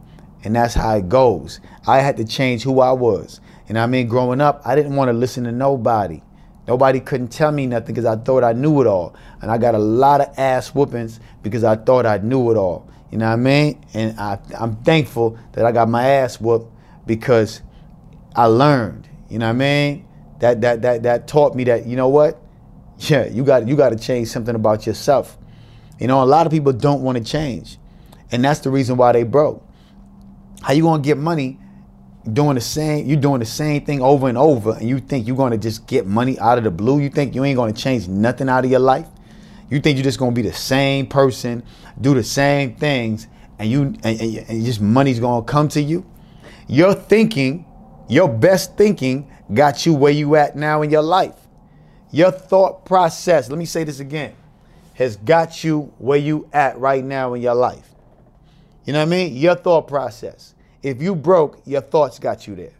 And 0.43 0.55
that's 0.55 0.75
how 0.75 0.95
it 0.97 1.09
goes. 1.09 1.59
I 1.87 2.01
had 2.01 2.17
to 2.17 2.23
change 2.23 2.61
who 2.61 2.81
I 2.81 2.91
was. 2.91 3.41
And 3.67 3.79
I 3.79 3.87
mean, 3.87 4.07
growing 4.07 4.41
up, 4.41 4.61
I 4.63 4.75
didn't 4.75 4.95
want 4.95 5.09
to 5.09 5.13
listen 5.13 5.45
to 5.45 5.51
nobody. 5.51 6.21
Nobody 6.71 7.01
couldn't 7.01 7.27
tell 7.27 7.51
me 7.51 7.67
nothing 7.67 7.87
because 7.87 8.05
I 8.05 8.15
thought 8.15 8.45
I 8.45 8.53
knew 8.53 8.79
it 8.79 8.87
all. 8.87 9.13
And 9.41 9.51
I 9.51 9.57
got 9.57 9.75
a 9.75 9.77
lot 9.77 10.21
of 10.21 10.39
ass 10.39 10.73
whoopings 10.73 11.19
because 11.43 11.65
I 11.65 11.75
thought 11.75 12.05
I 12.05 12.19
knew 12.19 12.49
it 12.49 12.55
all. 12.55 12.89
You 13.11 13.17
know 13.17 13.25
what 13.25 13.33
I 13.33 13.35
mean? 13.35 13.85
And 13.93 14.17
I, 14.17 14.39
I'm 14.57 14.77
thankful 14.77 15.37
that 15.51 15.65
I 15.65 15.73
got 15.73 15.89
my 15.89 16.07
ass 16.07 16.39
whooped 16.39 16.73
because 17.05 17.61
I 18.37 18.45
learned. 18.45 19.09
You 19.29 19.39
know 19.39 19.47
what 19.47 19.55
I 19.55 19.67
mean? 19.67 20.07
That 20.39 20.61
that 20.61 20.81
that 20.83 21.03
that 21.03 21.27
taught 21.27 21.55
me 21.55 21.65
that 21.65 21.85
you 21.85 21.97
know 21.97 22.07
what? 22.07 22.41
Yeah, 22.99 23.25
you 23.27 23.43
got 23.43 23.67
you 23.67 23.75
got 23.75 23.89
to 23.89 23.97
change 23.97 24.29
something 24.29 24.55
about 24.55 24.87
yourself. 24.87 25.37
You 25.99 26.07
know, 26.07 26.23
a 26.23 26.29
lot 26.35 26.45
of 26.45 26.53
people 26.53 26.71
don't 26.71 27.01
want 27.01 27.17
to 27.17 27.23
change. 27.23 27.79
And 28.31 28.45
that's 28.45 28.61
the 28.61 28.69
reason 28.69 28.95
why 28.95 29.11
they 29.11 29.23
broke. 29.23 29.61
How 30.61 30.71
you 30.71 30.83
gonna 30.83 31.03
get 31.03 31.17
money 31.17 31.59
doing 32.31 32.55
the 32.55 32.61
same, 32.61 33.05
you're 33.05 33.19
doing 33.19 33.39
the 33.39 33.45
same 33.45 33.85
thing 33.85 34.01
over 34.01 34.27
and 34.29 34.37
over, 34.37 34.73
and 34.73 34.87
you 34.87 34.99
think 34.99 35.27
you're 35.27 35.37
gonna 35.37 35.57
just 35.57 35.87
get 35.87 36.05
money 36.05 36.39
out 36.39 36.57
of 36.57 36.63
the 36.63 36.71
blue? 36.71 36.99
You 36.99 37.09
think 37.09 37.35
you 37.35 37.43
ain't 37.43 37.57
gonna 37.57 37.73
change 37.73 38.07
nothing 38.07 38.49
out 38.49 38.65
of 38.65 38.71
your 38.71 38.79
life? 38.79 39.07
You 39.69 39.79
think 39.79 39.97
you're 39.97 40.03
just 40.03 40.19
gonna 40.19 40.31
be 40.31 40.41
the 40.41 40.53
same 40.53 41.07
person, 41.07 41.63
do 41.99 42.13
the 42.13 42.23
same 42.23 42.75
things, 42.75 43.27
and 43.59 43.69
you 43.69 43.81
and, 43.81 44.05
and, 44.05 44.37
and 44.49 44.65
just 44.65 44.81
money's 44.81 45.19
gonna 45.19 45.45
come 45.45 45.67
to 45.69 45.81
you? 45.81 46.05
Your 46.67 46.93
thinking, 46.93 47.65
your 48.07 48.29
best 48.29 48.77
thinking, 48.77 49.31
got 49.53 49.85
you 49.85 49.93
where 49.93 50.11
you 50.11 50.35
at 50.35 50.55
now 50.55 50.81
in 50.81 50.89
your 50.89 51.01
life. 51.01 51.35
Your 52.11 52.31
thought 52.31 52.85
process, 52.85 53.49
let 53.49 53.57
me 53.57 53.65
say 53.65 53.83
this 53.83 53.99
again 53.99 54.35
has 55.01 55.17
got 55.17 55.63
you 55.63 55.91
where 55.97 56.19
you 56.19 56.47
at 56.53 56.77
right 56.77 57.03
now 57.03 57.33
in 57.33 57.41
your 57.41 57.55
life. 57.55 57.89
You 58.85 58.93
know 58.93 58.99
what 58.99 59.07
I 59.07 59.09
mean? 59.09 59.35
Your 59.35 59.55
thought 59.55 59.87
process. 59.87 60.53
If 60.83 61.01
you 61.01 61.15
broke, 61.15 61.61
your 61.65 61.81
thoughts 61.81 62.19
got 62.19 62.47
you 62.47 62.55
there. 62.55 62.73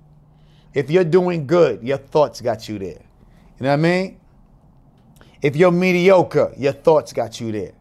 If 0.73 0.89
you're 0.89 1.03
doing 1.03 1.45
good, 1.45 1.83
your 1.83 1.97
thoughts 1.97 2.41
got 2.41 2.67
you 2.67 2.79
there. 2.79 2.89
You 3.59 3.63
know 3.65 3.69
what 3.69 3.73
I 3.73 3.75
mean? 3.77 4.19
If 5.41 5.55
you're 5.55 5.71
mediocre, 5.71 6.53
your 6.57 6.73
thoughts 6.73 7.13
got 7.13 7.39
you 7.39 7.51
there. 7.51 7.73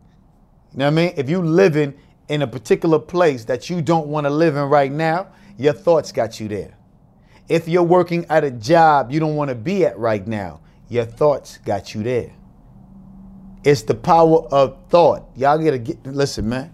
You 0.73 0.79
know 0.79 0.85
what 0.87 0.93
I 0.93 0.97
mean? 0.97 1.15
If 1.17 1.29
you 1.29 1.43
living 1.43 1.95
in 2.29 2.43
a 2.43 2.47
particular 2.47 2.99
place 2.99 3.45
that 3.45 3.69
you 3.69 3.83
don't 3.83 4.09
want 4.09 4.25
to 4.25 4.31
live 4.31 4.57
in 4.57 4.65
right 4.65 4.91
now, 4.91 5.29
your 5.59 5.73
thoughts 5.73 6.13
got 6.13 6.41
you 6.41 6.49
there. 6.49 6.77
If 7.49 7.67
you're 7.67 7.83
working 7.83 8.25
at 8.31 8.45
a 8.45 8.51
job 8.51 9.11
you 9.11 9.19
don't 9.19 9.35
want 9.35 9.49
to 9.49 9.57
be 9.57 9.85
at 9.85 9.99
right 9.99 10.25
now, 10.27 10.61
your 10.89 11.05
thoughts 11.05 11.59
got 11.59 11.95
you 11.95 12.03
there. 12.03 12.33
It's 13.65 13.83
the 13.83 13.95
power 13.95 14.43
of 14.53 14.79
thought. 14.89 15.29
Y'all 15.37 15.59
gotta 15.59 15.79
get 15.79 16.05
listen, 16.07 16.49
man. 16.49 16.73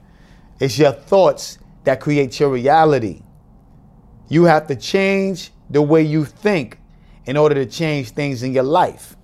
It's 0.61 0.79
your 0.79 0.93
thoughts 0.93 1.59
that 1.85 2.01
create 2.01 2.39
your 2.39 2.51
reality. 2.51 3.23
You 4.29 4.45
have 4.45 4.67
to 4.69 4.77
change 4.77 5.51
the 5.71 5.83
way 5.83 6.03
you 6.03 6.25
think 6.25 6.79
in 7.25 7.37
order 7.37 7.55
to 7.57 7.67
change 7.67 8.11
things 8.11 8.43
in 8.43 8.53
your 8.53 8.65
life. 8.65 9.17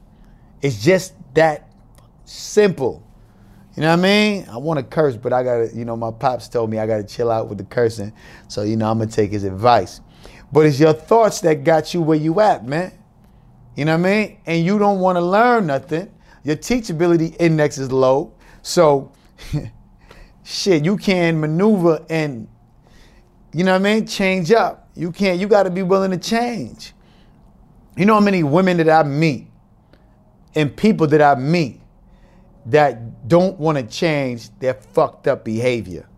It's 0.60 0.82
just 0.82 1.14
that 1.34 1.68
simple. 2.24 3.02
You 3.76 3.82
know 3.82 3.90
what 3.90 4.00
I 4.00 4.02
mean? 4.02 4.46
I 4.50 4.56
want 4.58 4.78
to 4.78 4.84
curse, 4.84 5.16
but 5.16 5.32
I 5.32 5.42
gotta, 5.42 5.70
you 5.74 5.84
know, 5.84 5.96
my 5.96 6.10
pops 6.10 6.48
told 6.48 6.70
me 6.70 6.78
I 6.78 6.86
gotta 6.86 7.04
chill 7.04 7.30
out 7.30 7.48
with 7.48 7.58
the 7.58 7.64
cursing. 7.64 8.12
So, 8.48 8.62
you 8.62 8.76
know, 8.76 8.90
I'm 8.90 8.98
gonna 8.98 9.10
take 9.10 9.30
his 9.30 9.44
advice. 9.44 10.00
But 10.52 10.66
it's 10.66 10.78
your 10.78 10.92
thoughts 10.92 11.40
that 11.40 11.64
got 11.64 11.94
you 11.94 12.02
where 12.02 12.18
you 12.18 12.40
at, 12.40 12.66
man. 12.66 12.92
You 13.74 13.86
know 13.86 13.92
what 13.96 14.06
I 14.06 14.10
mean? 14.10 14.38
And 14.44 14.64
you 14.64 14.78
don't 14.78 15.00
want 15.00 15.16
to 15.16 15.22
learn 15.22 15.66
nothing 15.66 16.12
your 16.44 16.56
teachability 16.56 17.36
index 17.38 17.78
is 17.78 17.92
low. 17.92 18.34
So, 18.62 19.12
shit, 20.42 20.84
you 20.84 20.96
can 20.96 21.40
maneuver 21.40 22.04
and, 22.10 22.48
you 23.52 23.64
know 23.64 23.72
what 23.72 23.80
I 23.80 23.94
mean, 23.94 24.06
change 24.06 24.50
up. 24.50 24.88
You 24.94 25.12
can't, 25.12 25.38
you 25.38 25.46
got 25.46 25.64
to 25.64 25.70
be 25.70 25.82
willing 25.82 26.10
to 26.10 26.18
change. 26.18 26.92
You 27.96 28.06
know 28.06 28.14
how 28.14 28.20
many 28.20 28.42
women 28.42 28.78
that 28.78 28.88
I 28.88 29.02
meet 29.02 29.48
and 30.54 30.74
people 30.74 31.06
that 31.08 31.20
I 31.20 31.34
meet 31.34 31.80
that 32.66 33.28
don't 33.28 33.58
want 33.58 33.78
to 33.78 33.84
change 33.84 34.50
their 34.58 34.74
fucked 34.74 35.26
up 35.26 35.44
behavior. 35.44 36.08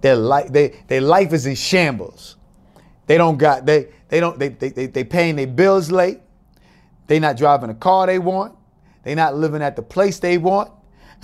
Their 0.00 0.16
life, 0.16 0.52
they, 0.52 0.80
their 0.86 1.00
life 1.00 1.32
is 1.32 1.46
in 1.46 1.54
shambles. 1.54 2.36
They 3.06 3.18
don't 3.18 3.36
got, 3.36 3.66
they, 3.66 3.88
they 4.08 4.20
don't, 4.20 4.38
they, 4.38 4.48
they, 4.48 4.70
they, 4.70 4.86
they 4.86 5.04
paying 5.04 5.36
their 5.36 5.46
bills 5.46 5.90
late. 5.90 6.20
They 7.06 7.18
not 7.18 7.36
driving 7.36 7.70
a 7.70 7.74
car 7.74 8.06
they 8.06 8.18
want. 8.18 8.56
They're 9.02 9.16
not 9.16 9.36
living 9.36 9.62
at 9.62 9.76
the 9.76 9.82
place 9.82 10.18
they 10.18 10.38
want. 10.38 10.70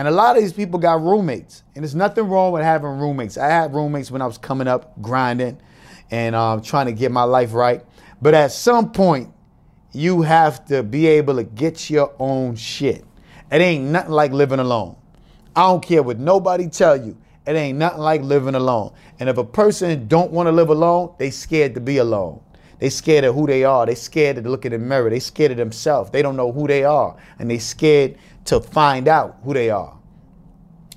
And 0.00 0.08
a 0.08 0.10
lot 0.10 0.34
of 0.34 0.42
these 0.42 0.54
people 0.54 0.78
got 0.78 1.02
roommates. 1.02 1.62
And 1.74 1.84
there's 1.84 1.94
nothing 1.94 2.26
wrong 2.26 2.52
with 2.52 2.62
having 2.62 2.88
roommates. 2.88 3.36
I 3.36 3.48
had 3.48 3.74
roommates 3.74 4.10
when 4.10 4.22
I 4.22 4.26
was 4.26 4.38
coming 4.38 4.66
up 4.66 4.98
grinding. 5.02 5.58
and 6.10 6.34
um, 6.34 6.62
trying 6.62 6.86
to 6.86 6.92
get 6.92 7.12
my 7.12 7.24
life 7.24 7.52
right. 7.52 7.82
But 8.22 8.32
at 8.32 8.50
some 8.50 8.92
point, 8.92 9.30
you 9.92 10.22
have 10.22 10.64
to 10.68 10.82
be 10.82 11.06
able 11.06 11.36
to 11.36 11.44
get 11.44 11.90
your 11.90 12.14
own 12.18 12.56
shit. 12.56 13.04
It 13.52 13.60
ain't 13.60 13.90
nothing 13.90 14.12
like 14.12 14.32
living 14.32 14.58
alone. 14.58 14.96
I 15.54 15.64
don't 15.64 15.82
care 15.82 16.02
what 16.02 16.18
nobody 16.18 16.70
tell 16.70 16.96
you. 16.96 17.18
It 17.46 17.52
ain't 17.52 17.76
nothing 17.76 18.00
like 18.00 18.22
living 18.22 18.54
alone. 18.54 18.94
And 19.18 19.28
if 19.28 19.36
a 19.36 19.44
person 19.44 20.08
don't 20.08 20.32
want 20.32 20.46
to 20.46 20.52
live 20.52 20.70
alone, 20.70 21.14
they 21.18 21.28
scared 21.28 21.74
to 21.74 21.80
be 21.82 21.98
alone. 21.98 22.40
They 22.80 22.88
scared 22.88 23.24
of 23.24 23.34
who 23.34 23.46
they 23.46 23.62
are. 23.62 23.86
They 23.86 23.94
scared 23.94 24.36
to 24.36 24.42
look 24.42 24.64
in 24.64 24.72
the 24.72 24.78
mirror. 24.78 25.10
They 25.10 25.20
scared 25.20 25.52
of 25.52 25.58
themselves. 25.58 26.10
They 26.10 26.22
don't 26.22 26.36
know 26.36 26.50
who 26.50 26.66
they 26.66 26.82
are. 26.82 27.16
And 27.38 27.50
they 27.50 27.58
scared 27.58 28.16
to 28.46 28.60
find 28.60 29.06
out 29.06 29.38
who 29.44 29.54
they 29.54 29.70
are. 29.70 29.96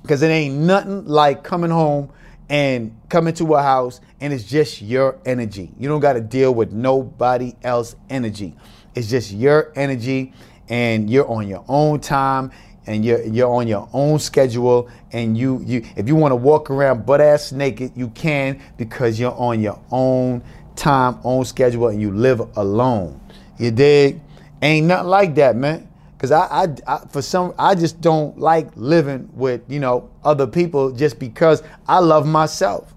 Because 0.02 0.22
it 0.22 0.28
ain't 0.28 0.56
nothing 0.56 1.06
like 1.06 1.44
coming 1.44 1.70
home 1.70 2.10
and 2.48 2.98
coming 3.08 3.34
to 3.34 3.54
a 3.54 3.62
house 3.62 4.00
and 4.20 4.32
it's 4.32 4.44
just 4.44 4.82
your 4.82 5.18
energy. 5.24 5.72
You 5.78 5.88
don't 5.88 6.00
got 6.00 6.14
to 6.14 6.20
deal 6.20 6.54
with 6.54 6.72
nobody 6.72 7.54
else 7.62 7.96
energy. 8.10 8.56
It's 8.94 9.08
just 9.08 9.32
your 9.32 9.72
energy 9.76 10.32
and 10.68 11.10
you're 11.10 11.28
on 11.30 11.48
your 11.48 11.64
own 11.68 12.00
time 12.00 12.50
and 12.86 13.04
you're 13.04 13.22
you're 13.24 13.52
on 13.52 13.66
your 13.66 13.88
own 13.92 14.18
schedule 14.18 14.88
and 15.12 15.36
you 15.36 15.62
you 15.64 15.84
if 15.96 16.06
you 16.06 16.14
want 16.16 16.32
to 16.32 16.36
walk 16.36 16.70
around 16.70 17.06
butt 17.06 17.20
ass 17.20 17.52
naked 17.52 17.92
you 17.94 18.08
can 18.08 18.60
because 18.76 19.18
you're 19.18 19.34
on 19.34 19.60
your 19.60 19.80
own 19.90 20.42
time 20.76 21.18
on 21.22 21.44
schedule 21.44 21.88
and 21.88 22.00
you 22.00 22.10
live 22.10 22.40
alone. 22.56 23.20
You 23.58 23.70
dig? 23.70 24.20
Ain't 24.62 24.86
nothing 24.86 25.08
like 25.08 25.34
that 25.36 25.56
man. 25.56 25.88
Because 26.16 26.30
I, 26.30 26.46
I, 26.46 26.66
I 26.86 26.98
for 27.10 27.20
some 27.20 27.54
i 27.58 27.74
just 27.74 28.00
don't 28.00 28.38
like 28.38 28.70
living 28.76 29.28
with 29.34 29.60
you 29.68 29.78
know 29.78 30.08
other 30.24 30.46
people 30.46 30.90
just 30.90 31.18
because 31.18 31.62
i 31.86 31.98
love 31.98 32.26
myself. 32.26 32.94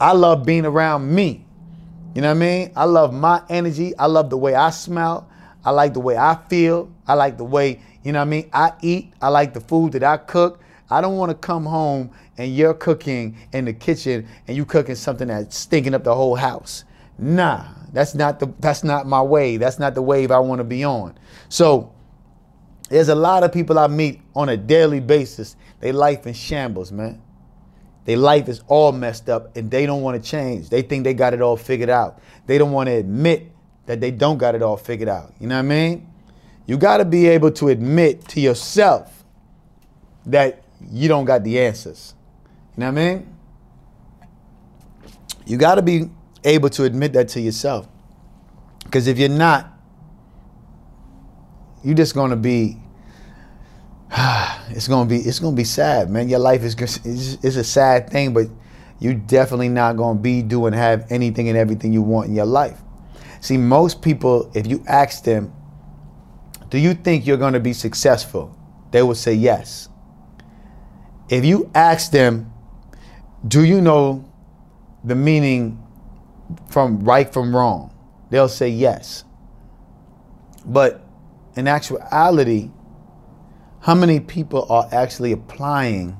I 0.00 0.12
love 0.12 0.44
being 0.44 0.66
around 0.66 1.14
me. 1.14 1.44
You 2.14 2.22
know 2.22 2.28
what 2.28 2.36
i 2.36 2.40
mean? 2.40 2.72
I 2.76 2.84
love 2.84 3.14
my 3.14 3.42
energy. 3.48 3.96
I 3.96 4.06
love 4.06 4.30
the 4.30 4.36
way 4.36 4.54
i 4.54 4.70
smell. 4.70 5.28
I 5.64 5.70
like 5.70 5.94
the 5.94 6.00
way 6.00 6.16
i 6.16 6.38
feel. 6.48 6.92
I 7.06 7.14
like 7.14 7.38
the 7.38 7.44
way 7.44 7.80
you 8.04 8.12
know 8.12 8.18
what 8.20 8.26
I 8.26 8.30
mean? 8.30 8.50
I 8.52 8.72
eat. 8.82 9.12
I 9.20 9.28
like 9.28 9.54
the 9.54 9.60
food 9.60 9.92
that 9.92 10.04
I 10.04 10.18
cook. 10.18 10.60
I 10.90 11.00
don't 11.00 11.16
want 11.16 11.30
to 11.30 11.34
come 11.34 11.64
home 11.64 12.10
and 12.36 12.54
you're 12.54 12.74
cooking 12.74 13.36
in 13.52 13.64
the 13.64 13.72
kitchen 13.72 14.26
and 14.46 14.56
you 14.56 14.64
cooking 14.64 14.94
something 14.94 15.28
that's 15.28 15.56
stinking 15.56 15.94
up 15.94 16.04
the 16.04 16.14
whole 16.14 16.36
house. 16.36 16.84
Nah, 17.18 17.66
that's 17.92 18.14
not 18.14 18.40
the 18.40 18.52
that's 18.58 18.84
not 18.84 19.06
my 19.06 19.22
wave. 19.22 19.60
That's 19.60 19.78
not 19.78 19.94
the 19.94 20.02
wave 20.02 20.30
I 20.30 20.38
want 20.38 20.58
to 20.58 20.64
be 20.64 20.84
on. 20.84 21.16
So 21.48 21.94
there's 22.88 23.08
a 23.08 23.14
lot 23.14 23.44
of 23.44 23.52
people 23.52 23.78
I 23.78 23.86
meet 23.86 24.20
on 24.34 24.48
a 24.48 24.56
daily 24.56 25.00
basis. 25.00 25.56
They 25.80 25.92
life 25.92 26.26
in 26.26 26.34
shambles, 26.34 26.92
man. 26.92 27.22
Their 28.04 28.18
life 28.18 28.48
is 28.48 28.62
all 28.66 28.92
messed 28.92 29.28
up 29.30 29.56
and 29.56 29.70
they 29.70 29.86
don't 29.86 30.02
want 30.02 30.22
to 30.22 30.30
change. 30.30 30.68
They 30.68 30.82
think 30.82 31.04
they 31.04 31.14
got 31.14 31.32
it 31.32 31.40
all 31.40 31.56
figured 31.56 31.88
out. 31.88 32.20
They 32.46 32.58
don't 32.58 32.72
want 32.72 32.88
to 32.88 32.94
admit 32.94 33.50
that 33.86 34.00
they 34.00 34.10
don't 34.10 34.38
got 34.38 34.54
it 34.54 34.62
all 34.62 34.76
figured 34.76 35.08
out. 35.08 35.32
You 35.40 35.46
know 35.46 35.56
what 35.56 35.64
I 35.64 35.68
mean? 35.68 36.06
You 36.66 36.76
got 36.76 36.98
to 36.98 37.04
be 37.04 37.26
able 37.28 37.50
to 37.52 37.68
admit 37.68 38.26
to 38.28 38.40
yourself 38.40 39.24
that 40.26 40.63
you 40.80 41.08
don't 41.08 41.24
got 41.24 41.44
the 41.44 41.58
answers. 41.60 42.14
You 42.76 42.80
know 42.80 42.92
what 42.92 42.98
I 43.00 43.04
mean? 43.04 43.36
You 45.46 45.56
got 45.56 45.76
to 45.76 45.82
be 45.82 46.10
able 46.42 46.70
to 46.70 46.84
admit 46.84 47.12
that 47.12 47.28
to 47.30 47.40
yourself. 47.40 47.88
Because 48.84 49.06
if 49.06 49.18
you're 49.18 49.28
not, 49.28 49.72
you're 51.82 51.94
just 51.94 52.14
going 52.14 52.30
to 52.30 52.36
be 52.36 52.78
it's 54.70 54.86
gonna 54.86 55.08
be 55.08 55.16
it's 55.16 55.40
gonna 55.40 55.56
be 55.56 55.64
sad, 55.64 56.08
man. 56.08 56.28
Your 56.28 56.38
life 56.38 56.62
is 56.62 56.76
it's 57.04 57.56
a 57.56 57.64
sad 57.64 58.10
thing, 58.10 58.32
but 58.32 58.46
you're 59.00 59.14
definitely 59.14 59.68
not 59.68 59.96
gonna 59.96 60.18
be 60.18 60.40
doing 60.40 60.72
have 60.72 61.10
anything 61.10 61.48
and 61.48 61.58
everything 61.58 61.92
you 61.92 62.02
want 62.02 62.28
in 62.28 62.34
your 62.36 62.46
life. 62.46 62.80
See, 63.40 63.56
most 63.56 64.02
people, 64.02 64.50
if 64.54 64.66
you 64.66 64.82
ask 64.86 65.24
them, 65.24 65.52
do 66.70 66.78
you 66.78 66.94
think 66.94 67.26
you're 67.26 67.36
going 67.36 67.52
to 67.52 67.60
be 67.60 67.74
successful? 67.74 68.56
They 68.90 69.02
will 69.02 69.14
say 69.14 69.34
yes. 69.34 69.90
If 71.28 71.44
you 71.44 71.70
ask 71.74 72.10
them, 72.10 72.52
do 73.46 73.64
you 73.64 73.80
know 73.80 74.24
the 75.02 75.14
meaning 75.14 75.82
from 76.68 77.04
right 77.04 77.32
from 77.32 77.54
wrong? 77.54 77.94
They'll 78.30 78.48
say 78.48 78.68
yes. 78.68 79.24
But 80.64 81.06
in 81.56 81.68
actuality, 81.68 82.70
how 83.80 83.94
many 83.94 84.20
people 84.20 84.66
are 84.70 84.88
actually 84.92 85.32
applying 85.32 86.16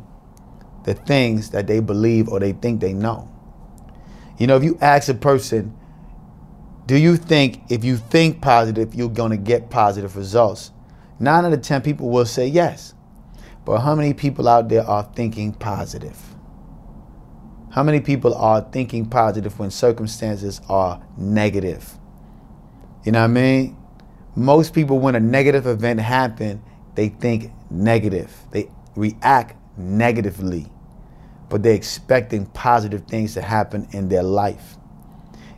the 0.85 0.95
things 0.95 1.51
that 1.51 1.67
they 1.67 1.81
believe 1.81 2.29
or 2.29 2.41
they 2.41 2.53
think 2.53 2.81
they 2.81 2.93
know? 2.93 3.31
You 4.39 4.47
know, 4.47 4.57
if 4.57 4.65
you 4.65 4.79
ask 4.81 5.09
a 5.09 5.15
person, 5.15 5.77
do 6.87 6.97
you 6.97 7.17
think 7.17 7.63
if 7.71 7.85
you 7.85 7.97
think 7.97 8.43
positive, 8.43 8.95
you're 8.95 9.09
going 9.09 9.31
to 9.31 9.37
get 9.37 9.71
positive 9.71 10.17
results? 10.17 10.73
Nine 11.19 11.45
out 11.45 11.53
of 11.53 11.63
10 11.63 11.83
people 11.83 12.11
will 12.11 12.27
say 12.27 12.47
yes. 12.47 12.94
But 13.65 13.81
how 13.81 13.95
many 13.95 14.15
people 14.15 14.49
out 14.49 14.69
there 14.69 14.83
are 14.83 15.09
thinking 15.15 15.53
positive? 15.53 16.19
How 17.71 17.83
many 17.83 18.01
people 18.01 18.35
are 18.35 18.61
thinking 18.61 19.07
positive 19.07 19.59
when 19.59 19.71
circumstances 19.71 20.61
are 20.69 21.03
negative? 21.17 21.99
You 23.05 23.13
know 23.13 23.21
what 23.21 23.25
I 23.25 23.29
mean? 23.29 23.77
Most 24.37 24.75
people, 24.75 24.99
when 24.99 25.15
a 25.15 25.21
negative 25.21 25.67
event 25.67 26.01
happens, 26.01 26.61
they 26.95 27.09
think 27.09 27.51
negative. 27.71 28.33
They 28.51 28.71
react 28.97 29.57
negatively, 29.77 30.67
but 31.49 31.63
they're 31.63 31.75
expecting 31.75 32.47
positive 32.47 33.07
things 33.07 33.35
to 33.35 33.43
happen 33.43 33.89
in 33.93 34.09
their 34.09 34.23
life 34.23 34.77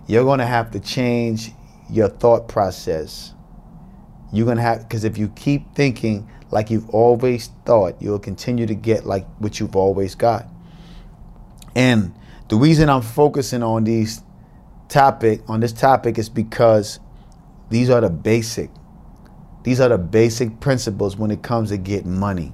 you're 0.06 0.24
going 0.24 0.38
to 0.38 0.46
have 0.46 0.70
to 0.70 0.80
change 0.80 1.52
your 1.90 2.08
thought 2.08 2.48
process. 2.48 3.32
You're 4.32 4.44
going 4.44 4.56
to 4.56 4.62
have, 4.62 4.80
because 4.80 5.04
if 5.04 5.18
you 5.18 5.28
keep 5.28 5.74
thinking 5.74 6.28
like 6.50 6.70
you've 6.70 6.88
always 6.90 7.50
thought, 7.64 8.00
you'll 8.00 8.18
continue 8.18 8.66
to 8.66 8.74
get 8.74 9.06
like 9.06 9.26
what 9.38 9.60
you've 9.60 9.76
always 9.76 10.14
got. 10.14 10.46
And 11.74 12.14
the 12.48 12.56
reason 12.56 12.88
I'm 12.88 13.02
focusing 13.02 13.62
on 13.62 13.84
these 13.84 14.22
topic, 14.88 15.42
on 15.48 15.60
this 15.60 15.72
topic 15.72 16.18
is 16.18 16.28
because 16.28 17.00
these 17.70 17.90
are 17.90 18.00
the 18.00 18.10
basic, 18.10 18.70
these 19.64 19.80
are 19.80 19.88
the 19.88 19.98
basic 19.98 20.60
principles 20.60 21.16
when 21.16 21.30
it 21.30 21.42
comes 21.42 21.70
to 21.70 21.76
getting 21.76 22.18
money. 22.18 22.52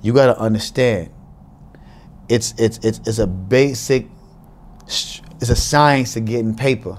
You 0.00 0.12
got 0.12 0.26
to 0.26 0.38
understand. 0.38 1.10
It's, 2.28 2.54
it's, 2.56 2.78
it's, 2.78 3.00
it's 3.06 3.18
a 3.18 3.26
basic 3.26 4.06
it's 5.42 5.50
a 5.50 5.56
science 5.56 6.14
to 6.14 6.20
getting 6.20 6.54
paper. 6.54 6.98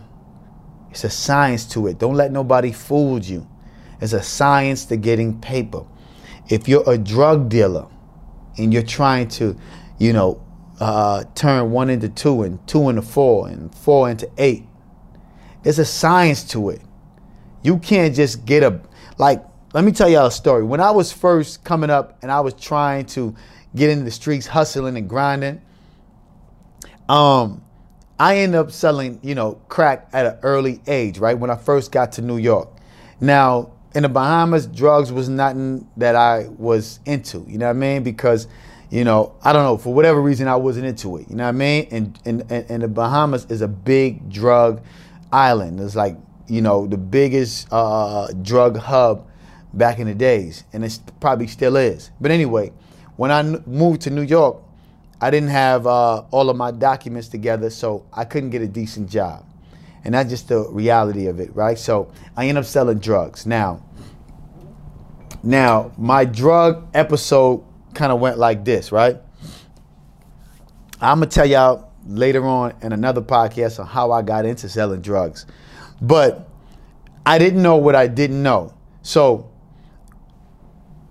It's 0.92 1.04
a 1.04 1.10
science 1.10 1.66
to 1.68 1.88
it. 1.88 1.98
Don't 1.98 2.16
let 2.16 2.32
nobody 2.32 2.72
fool 2.72 3.20
you. 3.20 3.48
It's 4.02 4.14
a 4.14 4.22
science 4.22 4.86
to 4.86 4.98
getting 4.98 5.40
paper. 5.40 5.86
If 6.50 6.68
you're 6.68 6.88
a 6.90 6.98
drug 6.98 7.50
dealer 7.50 7.88
and 8.58 8.74
you're 8.74 8.84
trying 8.84 9.28
to, 9.30 9.58
you 9.98 10.14
know, 10.14 10.42
uh, 10.80 11.24
turn 11.36 11.72
one 11.72 11.90
into 11.90 12.10
two 12.10 12.44
and 12.44 12.66
two 12.68 12.90
into 12.90 13.02
four 13.02 13.48
and 13.48 13.74
four 13.74 14.10
into 14.10 14.30
eight, 14.38 14.66
there's 15.64 15.80
a 15.80 15.86
science 15.86 16.44
to 16.46 16.70
it. 16.70 16.82
You 17.62 17.80
can't 17.80 18.14
just 18.14 18.46
get 18.46 18.64
a, 18.64 18.82
like, 19.18 19.44
let 19.74 19.84
me 19.84 19.92
tell 19.92 20.10
y'all 20.10 20.28
a 20.28 20.32
story. 20.32 20.64
When 20.64 20.82
I 20.82 20.92
was 20.92 21.12
first 21.12 21.64
coming 21.64 21.90
up 21.90 22.22
and 22.22 22.32
I 22.32 22.42
was 22.42 22.54
trying 22.54 23.06
to 23.08 23.34
get 23.76 23.90
into 23.90 24.04
the 24.04 24.12
streets, 24.12 24.46
hustling 24.46 24.98
and 24.98 25.10
grinding, 25.10 25.62
um, 27.10 27.64
I 28.20 28.38
ended 28.38 28.60
up 28.60 28.72
selling, 28.72 29.20
you 29.24 29.36
know, 29.36 29.54
crack 29.70 30.10
at 30.14 30.26
an 30.26 30.38
early 30.44 30.82
age, 30.88 31.18
right? 31.18 31.38
When 31.38 31.50
I 31.50 31.56
first 31.56 31.92
got 31.92 32.12
to 32.14 32.22
New 32.22 32.38
York. 32.38 32.70
Now, 33.20 33.72
in 33.96 34.04
the 34.04 34.10
Bahamas, 34.10 34.68
drugs 34.68 35.12
was 35.12 35.30
nothing 35.30 35.88
that 35.98 36.16
I 36.16 36.48
was 36.58 37.00
into, 37.06 37.46
you 37.48 37.58
know 37.58 37.68
what 37.68 37.76
I 37.76 37.80
mean? 37.80 38.04
Because, 38.04 38.48
you 38.90 39.04
know, 39.04 39.36
I 39.44 39.54
don't 39.54 39.64
know, 39.64 39.78
for 39.78 39.94
whatever 39.94 40.22
reason, 40.22 40.48
I 40.48 40.56
wasn't 40.56 40.86
into 40.88 41.18
it, 41.18 41.30
you 41.30 41.36
know 41.36 41.44
what 41.44 41.50
I 41.50 41.52
mean? 41.54 41.88
And, 41.92 42.20
and, 42.26 42.52
and 42.52 42.84
the 42.84 42.88
Bahamas 42.88 43.46
is 43.50 43.62
a 43.62 43.68
big 43.68 44.30
drug 44.32 44.82
island. 45.32 45.80
It's 45.80 45.96
like, 45.96 46.18
you 46.48 46.62
know, 46.62 46.88
the 46.88 46.98
biggest 46.98 47.68
uh, 47.72 48.28
drug 48.42 48.78
hub 48.78 49.28
back 49.74 50.00
in 50.00 50.08
the 50.08 50.16
days, 50.16 50.64
and 50.74 50.84
it 50.84 51.00
probably 51.20 51.48
still 51.48 51.76
is. 51.76 52.12
But 52.20 52.32
anyway, 52.32 52.72
when 53.16 53.32
I 53.32 53.44
moved 53.44 54.02
to 54.02 54.10
New 54.10 54.22
York, 54.22 54.58
I 55.22 55.30
didn't 55.30 55.50
have 55.50 55.88
uh, 55.88 56.24
all 56.32 56.50
of 56.50 56.58
my 56.58 56.72
documents 56.72 57.28
together, 57.28 57.70
so 57.70 58.06
I 58.12 58.26
couldn't 58.26 58.50
get 58.50 58.62
a 58.62 58.68
decent 58.68 59.10
job. 59.10 59.46
And 60.04 60.14
that's 60.14 60.30
just 60.30 60.50
the 60.50 60.68
reality 60.70 61.28
of 61.28 61.40
it, 61.40 61.56
right? 61.56 61.78
So 61.78 62.12
I 62.36 62.48
end 62.48 62.58
up 62.58 62.66
selling 62.66 63.00
drugs. 63.00 63.46
Now, 63.46 63.86
now 65.42 65.92
my 65.98 66.26
drug 66.26 66.90
episode 66.94 67.64
kind 67.94 68.12
of 68.12 68.20
went 68.20 68.38
like 68.38 68.66
this, 68.66 68.92
right? 68.92 69.18
I'm 71.00 71.20
gonna 71.20 71.28
tell 71.28 71.46
y'all 71.46 71.92
later 72.06 72.46
on 72.46 72.74
in 72.82 72.92
another 72.92 73.22
podcast 73.22 73.80
on 73.80 73.88
how 73.88 74.12
I 74.12 74.22
got 74.22 74.46
into 74.46 74.68
selling 74.68 75.02
drugs. 75.02 75.46
But 76.02 76.50
I 77.26 77.38
didn't 77.38 77.62
know 77.62 77.78
what 77.78 77.96
I 77.96 78.08
didn't 78.08 78.44
know. 78.44 78.74
So 79.02 79.50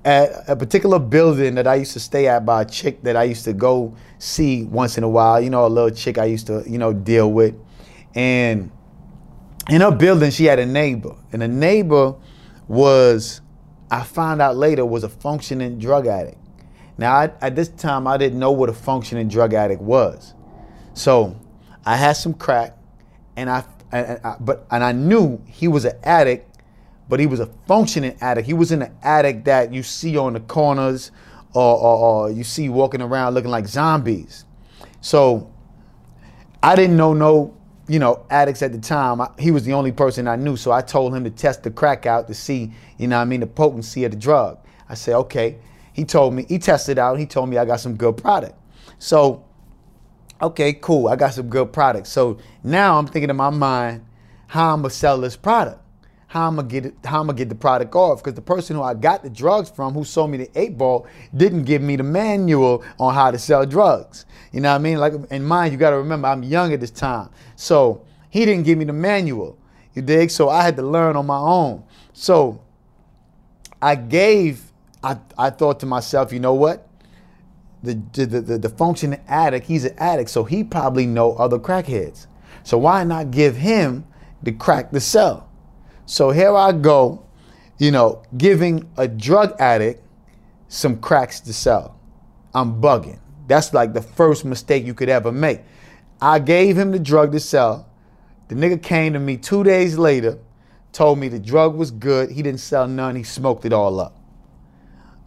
at 0.04 0.48
a 0.48 0.56
particular 0.56 0.98
building 0.98 1.54
that 1.54 1.66
I 1.66 1.76
used 1.76 1.92
to 1.92 2.00
stay 2.00 2.26
at 2.26 2.44
by 2.44 2.62
a 2.62 2.64
chick 2.64 3.02
that 3.02 3.16
I 3.16 3.24
used 3.24 3.44
to 3.44 3.52
go 3.52 3.94
see 4.18 4.64
once 4.64 4.98
in 4.98 5.04
a 5.04 5.08
while. 5.08 5.40
You 5.40 5.50
know, 5.50 5.64
a 5.64 5.68
little 5.68 5.90
chick 5.90 6.18
I 6.18 6.24
used 6.24 6.46
to, 6.48 6.64
you 6.66 6.78
know, 6.78 6.92
deal 6.92 7.30
with. 7.30 7.54
And 8.14 8.70
in 9.68 9.80
her 9.80 9.90
building, 9.90 10.30
she 10.30 10.44
had 10.44 10.58
a 10.58 10.66
neighbor, 10.66 11.14
and 11.32 11.42
the 11.42 11.48
neighbor 11.48 12.14
was, 12.68 13.40
I 13.90 14.02
found 14.02 14.42
out 14.42 14.56
later, 14.56 14.84
was 14.84 15.04
a 15.04 15.08
functioning 15.08 15.78
drug 15.78 16.06
addict. 16.06 16.38
Now, 16.98 17.14
I, 17.14 17.30
at 17.40 17.56
this 17.56 17.68
time, 17.68 18.06
I 18.06 18.16
didn't 18.16 18.38
know 18.38 18.52
what 18.52 18.68
a 18.68 18.72
functioning 18.72 19.28
drug 19.28 19.54
addict 19.54 19.80
was. 19.80 20.34
So 20.94 21.36
I 21.84 21.96
had 21.96 22.12
some 22.12 22.34
crack, 22.34 22.76
and 23.36 23.48
I, 23.48 23.64
and 23.90 24.20
I 24.24 24.36
but 24.40 24.66
and 24.70 24.82
I 24.82 24.92
knew 24.92 25.42
he 25.46 25.68
was 25.68 25.84
an 25.84 25.96
addict, 26.02 26.58
but 27.08 27.20
he 27.20 27.26
was 27.26 27.40
a 27.40 27.46
functioning 27.66 28.16
addict. 28.20 28.46
He 28.46 28.52
wasn't 28.52 28.82
an 28.82 28.96
addict 29.02 29.44
that 29.46 29.72
you 29.72 29.82
see 29.82 30.16
on 30.16 30.34
the 30.34 30.40
corners 30.40 31.10
or, 31.54 31.76
or, 31.76 31.98
or 31.98 32.30
you 32.30 32.44
see 32.44 32.68
walking 32.68 33.02
around 33.02 33.34
looking 33.34 33.50
like 33.50 33.66
zombies. 33.66 34.44
So 35.00 35.52
I 36.62 36.76
didn't 36.76 36.96
know 36.96 37.12
no 37.12 37.56
you 37.92 37.98
know, 37.98 38.24
addicts 38.30 38.62
at 38.62 38.72
the 38.72 38.78
time. 38.78 39.20
I, 39.20 39.28
he 39.38 39.50
was 39.50 39.66
the 39.66 39.74
only 39.74 39.92
person 39.92 40.26
I 40.26 40.36
knew, 40.36 40.56
so 40.56 40.72
I 40.72 40.80
told 40.80 41.14
him 41.14 41.24
to 41.24 41.30
test 41.30 41.62
the 41.62 41.70
crack 41.70 42.06
out 42.06 42.26
to 42.28 42.32
see, 42.32 42.72
you 42.96 43.06
know, 43.06 43.18
I 43.18 43.26
mean, 43.26 43.40
the 43.40 43.46
potency 43.46 44.06
of 44.06 44.12
the 44.12 44.16
drug. 44.16 44.58
I 44.88 44.94
said, 44.94 45.14
okay. 45.16 45.58
He 45.92 46.06
told 46.06 46.32
me 46.32 46.46
he 46.48 46.58
tested 46.58 46.98
out. 46.98 47.18
He 47.18 47.26
told 47.26 47.50
me 47.50 47.58
I 47.58 47.66
got 47.66 47.80
some 47.80 47.96
good 47.96 48.16
product. 48.16 48.54
So, 48.98 49.44
okay, 50.40 50.72
cool. 50.72 51.08
I 51.08 51.16
got 51.16 51.34
some 51.34 51.50
good 51.50 51.70
product. 51.70 52.06
So 52.06 52.38
now 52.64 52.98
I'm 52.98 53.06
thinking 53.06 53.28
in 53.28 53.36
my 53.36 53.50
mind 53.50 54.06
how 54.46 54.72
I'm 54.72 54.80
gonna 54.80 54.88
sell 54.88 55.20
this 55.20 55.36
product 55.36 55.81
how 56.32 56.48
I'm 56.48 56.56
gonna 56.56 56.66
get 56.66 56.86
it, 56.86 56.94
how 57.04 57.20
I'm 57.20 57.26
gonna 57.26 57.36
get 57.36 57.50
the 57.50 57.54
product 57.54 57.94
off. 57.94 58.22
Because 58.24 58.32
the 58.32 58.40
person 58.40 58.74
who 58.74 58.82
I 58.82 58.94
got 58.94 59.22
the 59.22 59.28
drugs 59.28 59.68
from, 59.68 59.92
who 59.92 60.02
sold 60.02 60.30
me 60.30 60.38
the 60.38 60.50
eight 60.58 60.78
ball, 60.78 61.06
didn't 61.36 61.64
give 61.64 61.82
me 61.82 61.94
the 61.94 62.04
manual 62.04 62.82
on 62.98 63.12
how 63.12 63.30
to 63.30 63.38
sell 63.38 63.66
drugs. 63.66 64.24
You 64.50 64.62
know 64.62 64.70
what 64.70 64.76
I 64.76 64.78
mean? 64.78 64.96
Like, 64.96 65.12
in 65.30 65.44
mind, 65.44 65.72
you 65.72 65.78
got 65.78 65.90
to 65.90 65.98
remember, 65.98 66.28
I'm 66.28 66.42
young 66.42 66.72
at 66.72 66.80
this 66.80 66.90
time, 66.90 67.28
so 67.54 68.06
he 68.30 68.46
didn't 68.46 68.64
give 68.64 68.78
me 68.78 68.86
the 68.86 68.94
manual. 68.94 69.58
You 69.92 70.00
dig? 70.00 70.30
So 70.30 70.48
I 70.48 70.62
had 70.62 70.74
to 70.76 70.82
learn 70.82 71.16
on 71.16 71.26
my 71.26 71.36
own. 71.36 71.84
So 72.14 72.62
I 73.82 73.94
gave. 73.94 74.72
I 75.04 75.18
I 75.36 75.50
thought 75.50 75.80
to 75.80 75.86
myself, 75.86 76.32
you 76.32 76.40
know 76.40 76.54
what? 76.54 76.88
The 77.82 78.00
the 78.14 78.40
the, 78.40 78.58
the 78.58 78.68
functioning 78.70 79.20
addict, 79.28 79.66
he's 79.66 79.84
an 79.84 79.94
addict, 79.98 80.30
so 80.30 80.44
he 80.44 80.64
probably 80.64 81.04
know 81.04 81.34
other 81.34 81.58
crackheads. 81.58 82.26
So 82.62 82.78
why 82.78 83.04
not 83.04 83.32
give 83.32 83.56
him 83.56 84.06
the 84.42 84.52
crack 84.52 84.92
to 84.92 85.00
sell? 85.00 85.51
So 86.06 86.30
here 86.30 86.54
I 86.54 86.72
go, 86.72 87.24
you 87.78 87.90
know, 87.90 88.22
giving 88.36 88.90
a 88.96 89.08
drug 89.08 89.54
addict 89.60 90.02
some 90.68 91.00
cracks 91.00 91.40
to 91.40 91.52
sell. 91.52 91.98
I'm 92.54 92.80
bugging. 92.80 93.18
That's 93.46 93.74
like 93.74 93.92
the 93.92 94.02
first 94.02 94.44
mistake 94.44 94.84
you 94.84 94.94
could 94.94 95.08
ever 95.08 95.32
make. 95.32 95.60
I 96.20 96.38
gave 96.38 96.76
him 96.78 96.92
the 96.92 96.98
drug 96.98 97.32
to 97.32 97.40
sell. 97.40 97.88
The 98.48 98.54
nigga 98.54 98.82
came 98.82 99.12
to 99.14 99.18
me 99.18 99.36
two 99.36 99.64
days 99.64 99.98
later, 99.98 100.38
told 100.92 101.18
me 101.18 101.28
the 101.28 101.38
drug 101.38 101.74
was 101.74 101.90
good. 101.90 102.30
He 102.30 102.42
didn't 102.42 102.60
sell 102.60 102.86
none. 102.86 103.16
He 103.16 103.22
smoked 103.22 103.64
it 103.64 103.72
all 103.72 103.98
up. 103.98 104.18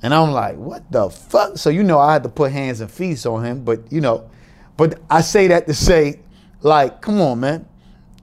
And 0.02 0.14
I'm 0.14 0.32
like, 0.32 0.56
what 0.58 0.92
the 0.92 1.10
fuck? 1.10 1.58
So 1.58 1.70
you 1.70 1.84
know 1.84 2.00
I 2.00 2.14
had 2.14 2.24
to 2.24 2.30
put 2.30 2.52
hands 2.52 2.82
and 2.82 2.92
feet 2.92 3.26
on 3.26 3.44
him, 3.44 3.64
but 3.64 3.92
you 3.92 4.02
know, 4.02 4.30
but 4.78 5.00
I 5.10 5.22
say 5.22 5.48
that 5.48 5.68
to 5.68 5.74
say, 5.74 6.20
like, 6.62 7.02
come 7.02 7.20
on, 7.22 7.40
man. 7.40 7.68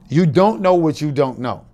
You 0.09 0.27
don't 0.27 0.61
know 0.61 0.75
what 0.75 1.01
you 1.01 1.11
don't 1.11 1.39
know. 1.39 1.65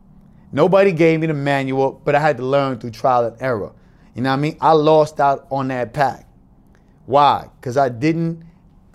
Nobody 0.51 0.93
gave 0.93 1.21
me 1.21 1.27
the 1.27 1.35
manual, 1.35 2.01
but 2.05 2.15
I 2.15 2.21
had 2.21 2.39
to 2.39 2.45
learn 2.45 2.79
through 2.79 2.91
trial 2.91 3.27
and 3.27 3.37
error. 3.41 3.73
You 4.15 4.23
know 4.23 4.31
what 4.31 4.37
I 4.37 4.41
mean? 4.41 4.57
I 4.61 4.73
lost 4.73 5.21
out 5.21 5.47
on 5.51 5.69
that 5.69 5.93
pack. 5.93 6.27
Why? 7.07 7.49
Because 7.61 7.77
I 7.77 7.89
didn't, 7.89 8.45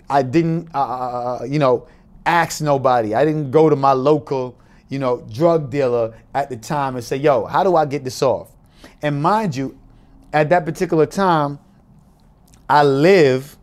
I 0.08 0.22
didn't, 0.22 0.68
uh, 0.74 0.78
uh, 0.78 1.38
uh, 1.40 1.44
you 1.44 1.58
know, 1.58 1.86
ask 2.26 2.60
nobody. 2.60 3.14
I 3.14 3.24
didn't 3.24 3.50
go 3.50 3.70
to 3.70 3.76
my 3.76 3.92
local, 3.92 4.58
you 4.88 4.98
know, 4.98 5.26
drug 5.32 5.70
dealer 5.70 6.16
at 6.34 6.50
the 6.50 6.56
time 6.56 6.96
and 6.96 7.04
say, 7.04 7.16
yo, 7.16 7.44
how 7.46 7.64
do 7.64 7.76
I 7.76 7.86
get 7.86 8.04
this 8.04 8.22
off? 8.22 8.50
And 9.02 9.22
mind 9.22 9.56
you, 9.56 9.78
at 10.32 10.48
that 10.50 10.64
particular 10.64 11.06
time, 11.06 11.58
I 12.68 12.82
live 12.82 13.56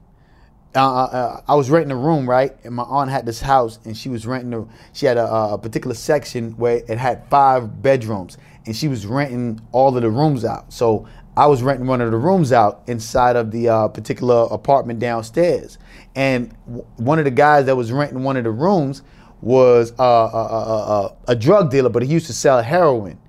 uh, 0.73 0.79
uh, 0.79 1.03
uh, 1.03 1.41
I 1.47 1.55
was 1.55 1.69
renting 1.69 1.91
a 1.91 1.95
room, 1.95 2.29
right? 2.29 2.55
And 2.63 2.75
my 2.75 2.83
aunt 2.83 3.09
had 3.09 3.25
this 3.25 3.41
house, 3.41 3.79
and 3.83 3.95
she 3.95 4.07
was 4.07 4.25
renting. 4.25 4.53
A, 4.53 4.65
she 4.93 5.05
had 5.05 5.17
a, 5.17 5.27
a, 5.27 5.57
particular 5.57 5.93
section 5.93 6.51
where 6.51 6.77
it 6.87 6.97
had 6.97 7.27
five 7.29 7.81
bedrooms, 7.81 8.37
and 8.65 8.75
she 8.75 8.87
was 8.87 9.05
renting 9.05 9.59
all 9.73 9.95
of 9.95 10.01
the 10.01 10.09
rooms 10.09 10.45
out. 10.45 10.71
So 10.71 11.07
I 11.35 11.47
was 11.47 11.61
renting 11.61 11.87
one 11.87 11.99
of 11.99 12.11
the 12.11 12.17
rooms 12.17 12.53
out 12.53 12.83
inside 12.87 13.35
of 13.35 13.51
the 13.51 13.67
uh, 13.67 13.87
particular 13.89 14.47
apartment 14.49 14.99
downstairs. 14.99 15.77
And 16.15 16.55
w- 16.65 16.85
one 16.95 17.19
of 17.19 17.25
the 17.25 17.31
guys 17.31 17.65
that 17.65 17.75
was 17.75 17.91
renting 17.91 18.23
one 18.23 18.37
of 18.37 18.45
the 18.45 18.51
rooms 18.51 19.01
was 19.41 19.91
uh, 19.99 20.03
a, 20.03 21.15
a 21.29 21.35
drug 21.35 21.69
dealer, 21.69 21.89
but 21.89 22.03
he 22.03 22.09
used 22.09 22.27
to 22.27 22.33
sell 22.33 22.61
heroin. 22.61 23.19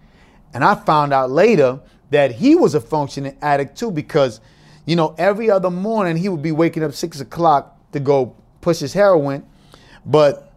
And 0.55 0.63
I 0.63 0.75
found 0.75 1.13
out 1.13 1.31
later 1.31 1.81
that 2.11 2.33
he 2.33 2.55
was 2.55 2.75
a 2.75 2.81
functioning 2.81 3.37
addict 3.43 3.77
too, 3.77 3.91
because 3.91 4.41
you 4.85 4.97
know, 4.97 5.15
every 5.19 5.51
other 5.51 5.71
morning 5.71 6.17
he 6.17 6.29
would 6.29 6.43
be 6.43 6.53
waking 6.53 6.83
up 6.83 6.93
six 6.93 7.21
o'clock 7.21 7.79
to 7.93 8.01
go 8.01 8.35
push 8.61 8.79
his 8.81 8.93
heroin, 8.93 9.47
but 10.05 10.53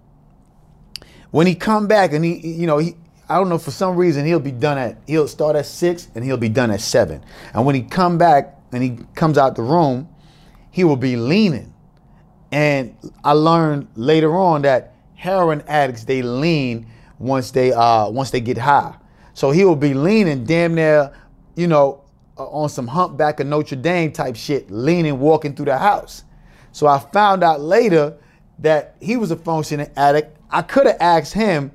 when 1.31 1.47
he 1.47 1.55
come 1.55 1.87
back 1.87 2.13
and 2.13 2.23
he, 2.23 2.47
you 2.47 2.65
know, 2.65 2.77
he, 2.77 2.95
I 3.27 3.37
don't 3.37 3.49
know 3.49 3.57
for 3.57 3.71
some 3.71 3.97
reason 3.97 4.25
he'll 4.25 4.39
be 4.39 4.51
done 4.51 4.77
at 4.77 4.97
he'll 5.07 5.27
start 5.27 5.55
at 5.55 5.65
six 5.65 6.07
and 6.15 6.23
he'll 6.23 6.37
be 6.37 6.49
done 6.49 6.71
at 6.71 6.79
seven. 6.79 7.23
And 7.53 7.65
when 7.65 7.75
he 7.75 7.81
come 7.81 8.17
back 8.17 8.55
and 8.71 8.81
he 8.81 8.99
comes 9.15 9.37
out 9.37 9.55
the 9.55 9.63
room, 9.63 10.07
he 10.71 10.83
will 10.83 10.95
be 10.95 11.17
leaning. 11.17 11.73
And 12.51 12.95
I 13.23 13.33
learned 13.33 13.89
later 13.95 14.35
on 14.35 14.61
that 14.61 14.93
heroin 15.15 15.63
addicts 15.67 16.05
they 16.05 16.21
lean 16.21 16.87
once 17.19 17.51
they 17.51 17.73
uh 17.73 18.09
once 18.09 18.31
they 18.31 18.39
get 18.39 18.57
high. 18.57 18.95
So 19.33 19.51
he 19.51 19.65
will 19.65 19.75
be 19.75 19.93
leaning 19.93 20.45
damn 20.45 20.75
near, 20.75 21.11
you 21.55 21.67
know, 21.67 22.04
on 22.37 22.69
some 22.69 22.87
humpback 22.87 23.39
of 23.39 23.47
Notre 23.47 23.75
Dame 23.75 24.11
type 24.11 24.35
shit, 24.35 24.69
leaning, 24.69 25.19
walking 25.19 25.55
through 25.55 25.65
the 25.65 25.77
house. 25.77 26.23
So 26.71 26.87
I 26.87 26.99
found 26.99 27.43
out 27.43 27.61
later 27.61 28.17
that 28.59 28.95
he 29.01 29.17
was 29.17 29.31
a 29.31 29.35
functioning 29.35 29.89
addict. 29.95 30.37
I 30.49 30.61
could 30.61 30.87
have 30.87 30.97
asked 30.99 31.33
him, 31.33 31.71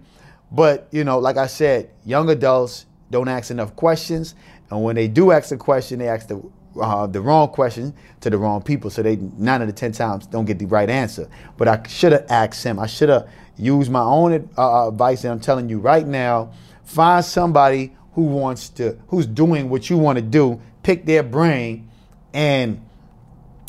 but 0.51 0.89
you 0.91 1.05
know, 1.05 1.19
like 1.19 1.37
I 1.37 1.47
said, 1.47 1.91
young 2.05 2.29
adults 2.31 2.87
don't 3.11 3.29
ask 3.29 3.51
enough 3.51 3.75
questions, 3.77 4.35
and 4.71 4.83
when 4.85 4.97
they 4.97 5.09
do 5.09 5.33
ask 5.33 5.51
a 5.53 5.57
question, 5.57 5.99
they 5.99 6.09
ask 6.09 6.29
the 6.29 6.43
uh, 6.81 7.07
the 7.07 7.21
wrong 7.21 7.49
question 7.49 7.93
to 8.21 8.31
the 8.31 8.39
wrong 8.39 8.63
people, 8.63 8.91
so 8.91 9.03
they 9.03 9.17
nine 9.17 9.61
out 9.61 9.69
of 9.69 9.75
ten 9.75 9.93
times 9.93 10.27
don't 10.27 10.45
get 10.45 10.59
the 10.59 10.67
right 10.67 10.89
answer. 10.89 11.29
But 11.57 11.67
I 11.69 11.87
should 11.89 12.13
have 12.13 12.27
asked 12.31 12.63
him. 12.63 12.79
I 12.79 12.87
should 12.87 13.09
have 13.09 13.29
used 13.57 13.91
my 13.91 14.03
own 14.03 14.49
uh, 14.57 14.89
advice, 14.89 15.25
and 15.25 15.33
I'm 15.33 15.41
telling 15.41 15.69
you 15.69 15.79
right 15.79 16.07
now, 16.07 16.53
find 16.85 17.25
somebody 17.25 17.97
who 18.15 18.23
wants 18.23 18.69
to, 18.71 18.99
who's 19.09 19.27
doing 19.27 19.71
what 19.71 19.89
you 19.89 19.99
want 19.99 20.17
to 20.17 20.23
do, 20.23 20.61
pick 20.83 21.07
their 21.07 21.23
brain 21.23 21.91
and 22.33 22.85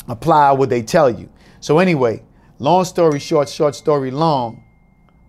apply 0.08 0.52
what 0.52 0.68
they 0.68 0.82
tell 0.82 1.10
you. 1.10 1.28
So 1.60 1.78
anyway, 1.78 2.22
long 2.58 2.84
story 2.84 3.18
short, 3.18 3.48
short 3.48 3.74
story 3.74 4.10
long. 4.10 4.64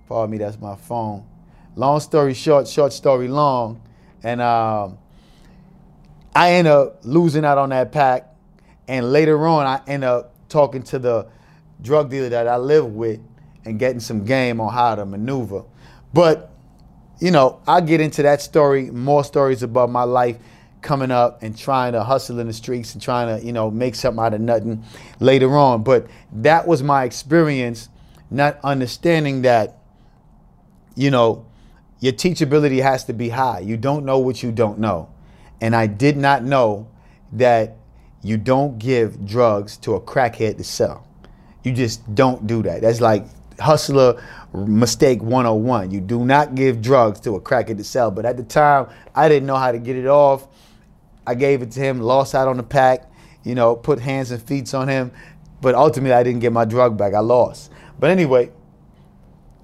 Pardon 0.07 0.31
me, 0.31 0.37
that's 0.37 0.59
my 0.59 0.75
phone. 0.75 1.25
Long 1.75 1.99
story 1.99 2.33
short, 2.33 2.67
short 2.67 2.93
story 2.93 3.27
long, 3.27 3.81
and 4.21 4.41
um, 4.41 4.97
I 6.35 6.53
end 6.53 6.67
up 6.67 6.99
losing 7.03 7.45
out 7.45 7.57
on 7.57 7.69
that 7.69 7.91
pack. 7.91 8.29
And 8.87 9.11
later 9.11 9.47
on, 9.47 9.65
I 9.65 9.81
end 9.87 10.03
up 10.03 10.33
talking 10.49 10.83
to 10.83 10.99
the 10.99 11.27
drug 11.81 12.09
dealer 12.09 12.29
that 12.29 12.47
I 12.47 12.57
live 12.57 12.93
with 12.93 13.19
and 13.65 13.79
getting 13.79 13.99
some 13.99 14.25
game 14.25 14.59
on 14.59 14.73
how 14.73 14.95
to 14.95 15.05
maneuver. 15.05 15.63
But 16.13 16.52
you 17.23 17.31
know, 17.31 17.61
I 17.65 17.79
get 17.79 18.01
into 18.01 18.21
that 18.23 18.41
story, 18.41 18.91
more 18.91 19.23
stories 19.23 19.63
about 19.63 19.89
my 19.89 20.03
life 20.03 20.37
coming 20.81 21.09
up 21.09 21.41
and 21.41 21.57
trying 21.57 21.93
to 21.93 22.03
hustle 22.03 22.37
in 22.39 22.47
the 22.47 22.53
streets 22.53 22.91
and 22.93 23.01
trying 23.01 23.39
to, 23.39 23.45
you 23.45 23.53
know, 23.53 23.71
make 23.71 23.95
something 23.95 24.21
out 24.21 24.33
of 24.33 24.41
nothing 24.41 24.83
later 25.21 25.55
on. 25.57 25.83
But 25.83 26.07
that 26.33 26.67
was 26.67 26.83
my 26.83 27.05
experience, 27.05 27.87
not 28.29 28.59
understanding 28.61 29.43
that, 29.43 29.77
you 30.95 31.11
know, 31.11 31.45
your 32.01 32.11
teachability 32.11 32.81
has 32.81 33.05
to 33.05 33.13
be 33.13 33.29
high. 33.29 33.59
You 33.59 33.77
don't 33.77 34.03
know 34.03 34.19
what 34.19 34.43
you 34.43 34.51
don't 34.51 34.79
know. 34.79 35.09
And 35.61 35.73
I 35.77 35.87
did 35.87 36.17
not 36.17 36.43
know 36.43 36.89
that 37.31 37.77
you 38.21 38.35
don't 38.35 38.77
give 38.77 39.25
drugs 39.25 39.77
to 39.77 39.93
a 39.93 40.01
crackhead 40.01 40.57
to 40.57 40.65
sell. 40.65 41.07
You 41.63 41.71
just 41.71 42.13
don't 42.15 42.45
do 42.47 42.61
that. 42.63 42.81
That's 42.81 42.99
like 42.99 43.25
hustler 43.59 44.21
mistake 44.53 45.21
101. 45.21 45.91
You 45.91 46.01
do 46.01 46.25
not 46.25 46.55
give 46.55 46.81
drugs 46.81 47.19
to 47.21 47.35
a 47.35 47.41
cracker 47.41 47.73
to 47.73 47.83
sell. 47.83 48.11
But 48.11 48.25
at 48.25 48.37
the 48.37 48.43
time, 48.43 48.87
I 49.15 49.27
didn't 49.29 49.47
know 49.47 49.55
how 49.55 49.71
to 49.71 49.79
get 49.79 49.95
it 49.95 50.07
off. 50.07 50.47
I 51.25 51.35
gave 51.35 51.61
it 51.61 51.71
to 51.71 51.79
him, 51.79 52.01
lost 52.01 52.35
out 52.35 52.47
on 52.47 52.57
the 52.57 52.63
pack, 52.63 53.09
you 53.43 53.55
know, 53.55 53.75
put 53.75 53.99
hands 53.99 54.31
and 54.31 54.41
feet 54.41 54.73
on 54.73 54.87
him. 54.87 55.11
But 55.61 55.75
ultimately, 55.75 56.13
I 56.13 56.23
didn't 56.23 56.41
get 56.41 56.51
my 56.51 56.65
drug 56.65 56.97
back. 56.97 57.13
I 57.13 57.19
lost. 57.19 57.71
But 57.99 58.09
anyway, 58.09 58.51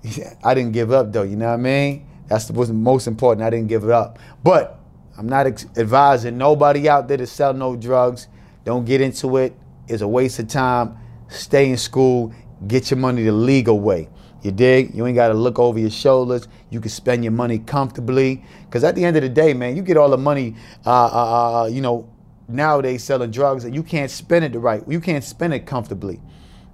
I 0.43 0.53
didn't 0.53 0.71
give 0.71 0.91
up 0.91 1.11
though. 1.11 1.23
You 1.23 1.35
know 1.35 1.47
what 1.47 1.53
I 1.53 1.57
mean? 1.57 2.05
That's 2.27 2.45
the 2.45 2.73
most 2.73 3.07
important. 3.07 3.45
I 3.45 3.49
didn't 3.49 3.67
give 3.67 3.83
it 3.83 3.89
up. 3.89 4.19
But 4.43 4.79
I'm 5.17 5.27
not 5.27 5.47
advising 5.77 6.37
nobody 6.37 6.87
out 6.87 7.07
there 7.07 7.17
to 7.17 7.27
sell 7.27 7.53
no 7.53 7.75
drugs. 7.75 8.27
Don't 8.63 8.85
get 8.85 9.01
into 9.01 9.35
it. 9.37 9.53
It's 9.87 10.01
a 10.01 10.07
waste 10.07 10.39
of 10.39 10.47
time. 10.47 10.97
Stay 11.27 11.69
in 11.69 11.77
school. 11.77 12.33
Get 12.67 12.91
your 12.91 12.97
money 12.97 13.23
the 13.23 13.31
legal 13.31 13.79
way. 13.79 14.09
You 14.41 14.51
dig? 14.51 14.95
You 14.95 15.05
ain't 15.05 15.15
got 15.15 15.29
to 15.29 15.33
look 15.33 15.59
over 15.59 15.79
your 15.79 15.89
shoulders. 15.89 16.47
You 16.69 16.79
can 16.79 16.89
spend 16.89 17.23
your 17.23 17.31
money 17.31 17.59
comfortably. 17.59 18.43
Because 18.65 18.83
at 18.83 18.95
the 18.95 19.03
end 19.03 19.17
of 19.17 19.23
the 19.23 19.29
day, 19.29 19.53
man, 19.53 19.75
you 19.75 19.81
get 19.81 19.97
all 19.97 20.09
the 20.09 20.17
money, 20.17 20.55
uh, 20.85 21.05
uh, 21.05 21.63
uh, 21.63 21.65
you 21.67 21.81
know, 21.81 22.09
nowadays 22.47 23.03
selling 23.03 23.31
drugs, 23.31 23.65
and 23.65 23.75
you 23.75 23.83
can't 23.83 24.09
spend 24.09 24.45
it 24.45 24.53
the 24.53 24.59
right. 24.59 24.83
You 24.87 24.99
can't 24.99 25.23
spend 25.23 25.53
it 25.53 25.65
comfortably. 25.65 26.19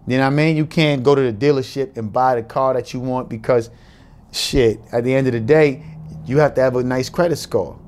You 0.08 0.18
know 0.18 0.24
what 0.24 0.34
I 0.34 0.36
mean? 0.36 0.56
You 0.56 0.68
can't 0.68 1.02
go 1.02 1.16
to 1.16 1.32
the 1.32 1.34
dealership 1.34 1.98
and 1.98 2.14
buy 2.14 2.36
the 2.36 2.44
car 2.44 2.76
that 2.76 2.94
you 2.94 3.00
want 3.00 3.30
because, 3.30 3.72
shit, 4.32 4.80
at 4.92 5.04
the 5.04 5.14
end 5.14 5.26
of 5.28 5.34
the 5.34 5.40
day, 5.40 5.84
you 6.26 6.38
have 6.38 6.54
to 6.56 6.62
have 6.62 6.76
a 6.76 6.84
nice 6.84 7.10
credit 7.10 7.38
score, 7.38 7.80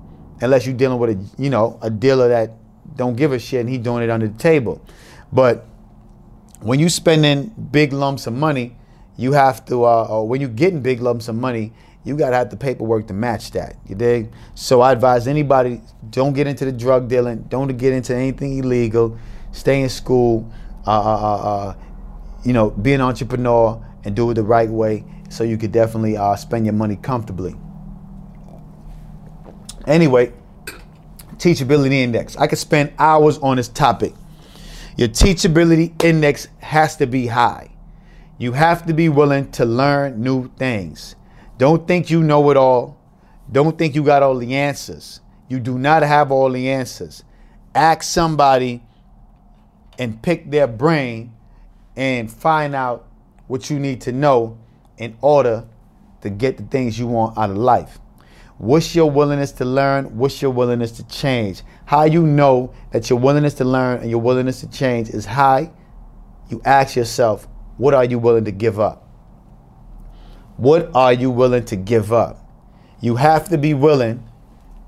unless 0.42 0.66
you're 0.66 0.76
dealing 0.76 0.98
with 0.98 1.12
a, 1.12 1.42
you 1.42 1.52
know, 1.52 1.78
a 1.84 1.90
dealer 1.90 2.30
that 2.30 2.54
don't 2.96 3.16
give 3.16 3.32
a 3.32 3.40
shit 3.40 3.62
and 3.62 3.70
he 3.70 3.78
doing 3.78 4.04
it 4.04 4.10
under 4.10 4.28
the 4.28 4.38
table. 4.40 4.82
But 5.32 5.66
when 6.62 6.80
you 6.80 6.90
spending 6.90 7.54
big 7.72 7.94
lumps 7.94 8.28
of 8.28 8.34
money, 8.34 8.76
you 9.16 9.34
have 9.34 9.66
to, 9.66 9.86
uh, 9.86 10.06
or 10.06 10.28
when 10.28 10.42
you're 10.42 10.50
getting 10.50 10.82
big 10.82 11.02
lumps 11.02 11.28
of 11.28 11.36
money, 11.36 11.74
you 12.04 12.16
gotta 12.16 12.36
have 12.36 12.50
the 12.50 12.58
paperwork 12.58 13.08
to 13.08 13.14
match 13.14 13.52
that. 13.52 13.76
You 13.88 13.96
dig? 13.96 14.32
So 14.56 14.82
I 14.82 14.92
advise 14.92 15.28
anybody: 15.28 15.82
don't 16.10 16.34
get 16.34 16.48
into 16.48 16.66
the 16.66 16.72
drug 16.72 17.10
dealing, 17.10 17.44
don't 17.50 17.76
get 17.78 17.94
into 17.94 18.16
anything 18.16 18.58
illegal, 18.58 19.18
stay 19.52 19.82
in 19.82 19.90
school, 19.90 20.52
uh, 20.86 20.92
uh, 20.92 21.16
uh, 21.16 21.36
uh 21.36 21.76
you 22.46 22.54
know, 22.54 22.70
be 22.70 22.94
an 22.94 23.02
entrepreneur 23.02 23.84
and 24.06 24.16
do 24.16 24.32
it 24.32 24.36
the 24.36 24.44
right 24.44 24.70
way, 24.70 25.04
so 25.30 25.44
you 25.44 25.58
could 25.58 25.72
definitely 25.72 26.16
uh, 26.16 26.36
spend 26.36 26.66
your 26.66 26.74
money 26.74 26.96
comfortably. 26.96 27.56
Anyway, 29.86 30.32
teachability 31.38 31.94
index. 31.94 32.38
I 32.38 32.48
could 32.48 32.58
spend 32.58 32.94
hours 32.98 33.38
on 33.40 33.58
this 33.58 33.68
topic. 33.68 34.14
Your 34.98 35.10
teachability 35.10 36.04
index 36.04 36.48
has 36.58 36.98
to 36.98 37.06
be 37.06 37.28
high. 37.28 37.70
You 38.40 38.54
have 38.54 38.88
to 38.88 38.94
be 38.94 39.10
willing 39.10 39.52
to 39.52 39.64
learn 39.64 40.24
new 40.24 40.50
things. 40.56 41.16
Don't 41.60 41.88
think 41.88 42.10
you 42.10 42.24
know 42.24 42.50
it 42.50 42.58
all. 42.58 43.00
Don't 43.52 43.78
think 43.78 43.94
you 43.94 44.04
got 44.04 44.24
all 44.24 44.36
the 44.36 44.56
answers. 44.56 45.22
You 45.48 45.60
do 45.60 45.78
not 45.78 46.02
have 46.02 46.32
all 46.32 46.52
the 46.52 46.70
answers. 46.72 47.24
Ask 47.76 48.04
somebody 48.04 48.84
and 50.00 50.20
pick 50.24 50.50
their 50.50 50.66
brain 50.66 51.32
and 51.96 52.32
find 52.32 52.74
out 52.74 53.08
what 53.46 53.70
you 53.70 53.78
need 53.78 54.02
to 54.02 54.12
know 54.12 54.58
in 54.98 55.16
order 55.22 55.68
to 56.22 56.32
get 56.32 56.58
the 56.58 56.64
things 56.64 56.98
you 56.98 57.06
want 57.06 57.38
out 57.38 57.52
of 57.52 57.58
life. 57.58 58.00
What's 58.58 58.96
your 58.96 59.12
willingness 59.12 59.52
to 59.54 59.66
learn? 59.66 60.18
What's 60.18 60.42
your 60.42 60.50
willingness 60.50 60.92
to 60.94 61.08
change? 61.08 61.62
How 61.88 62.04
you 62.04 62.28
know 62.28 62.74
that 62.92 63.10
your 63.10 63.18
willingness 63.18 63.54
to 63.56 63.64
learn 63.64 64.02
and 64.02 64.10
your 64.10 64.20
willingness 64.20 64.60
to 64.60 64.70
change 64.70 65.10
is 65.10 65.26
high? 65.26 65.72
You 66.50 66.62
ask 66.66 66.98
yourself, 66.98 67.48
what 67.78 67.94
are 67.94 68.04
you 68.04 68.20
willing 68.20 68.44
to 68.44 68.52
give 68.52 68.78
up? 68.78 69.08
What 70.58 70.94
are 70.94 71.14
you 71.14 71.32
willing 71.32 71.64
to 71.64 71.78
give 71.78 72.12
up? 72.12 72.46
You 73.00 73.16
have 73.16 73.48
to 73.50 73.58
be 73.58 73.74
willing 73.74 74.28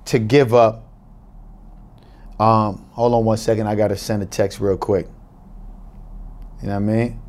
to 0.05 0.19
give 0.19 0.53
up. 0.53 0.89
Um, 2.37 2.85
hold 2.91 3.13
on 3.13 3.23
one 3.23 3.37
second. 3.37 3.67
I 3.67 3.75
got 3.75 3.87
to 3.87 3.95
send 3.95 4.21
a 4.21 4.25
text 4.25 4.59
real 4.59 4.75
quick. 4.75 5.07
You 6.61 6.67
know 6.67 6.73
what 6.73 6.83
I 6.83 6.85
mean? 6.85 7.21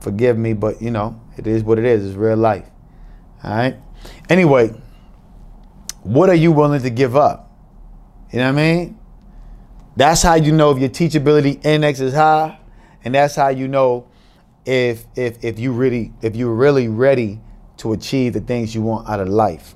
Forgive 0.00 0.38
me, 0.38 0.54
but 0.54 0.80
you 0.80 0.90
know, 0.90 1.20
it 1.36 1.46
is 1.46 1.62
what 1.62 1.78
it 1.78 1.84
is. 1.84 2.06
It's 2.06 2.16
real 2.16 2.38
life. 2.38 2.64
All 3.44 3.54
right? 3.54 3.76
Anyway, 4.30 4.74
what 6.02 6.30
are 6.30 6.34
you 6.34 6.52
willing 6.52 6.82
to 6.82 6.90
give 6.90 7.16
up? 7.16 7.50
You 8.32 8.38
know 8.38 8.52
what 8.52 8.60
I 8.60 8.74
mean? 8.74 8.98
That's 9.96 10.22
how 10.22 10.34
you 10.34 10.52
know 10.52 10.70
if 10.70 10.78
your 10.78 10.90
teachability 10.90 11.64
index 11.64 12.00
is 12.00 12.14
high, 12.14 12.58
and 13.04 13.14
that's 13.14 13.34
how 13.34 13.48
you 13.48 13.68
know 13.68 14.08
if 14.64 15.06
if 15.16 15.42
if 15.42 15.58
you 15.58 15.72
really 15.72 16.12
if 16.22 16.36
you're 16.36 16.54
really 16.54 16.88
ready 16.88 17.40
to 17.78 17.92
achieve 17.92 18.32
the 18.32 18.40
things 18.40 18.74
you 18.74 18.82
want 18.82 19.08
out 19.08 19.20
of 19.20 19.28
life. 19.28 19.74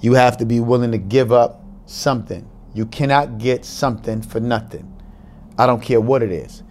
You 0.00 0.14
have 0.14 0.36
to 0.38 0.44
be 0.44 0.60
willing 0.60 0.92
to 0.92 0.98
give 0.98 1.32
up 1.32 1.64
something. 1.86 2.48
You 2.74 2.86
cannot 2.86 3.38
get 3.38 3.64
something 3.64 4.20
for 4.20 4.40
nothing. 4.40 4.90
I 5.56 5.66
don't 5.66 5.80
care 5.80 6.00
what 6.00 6.22
it 6.22 6.30
is. 6.30 6.62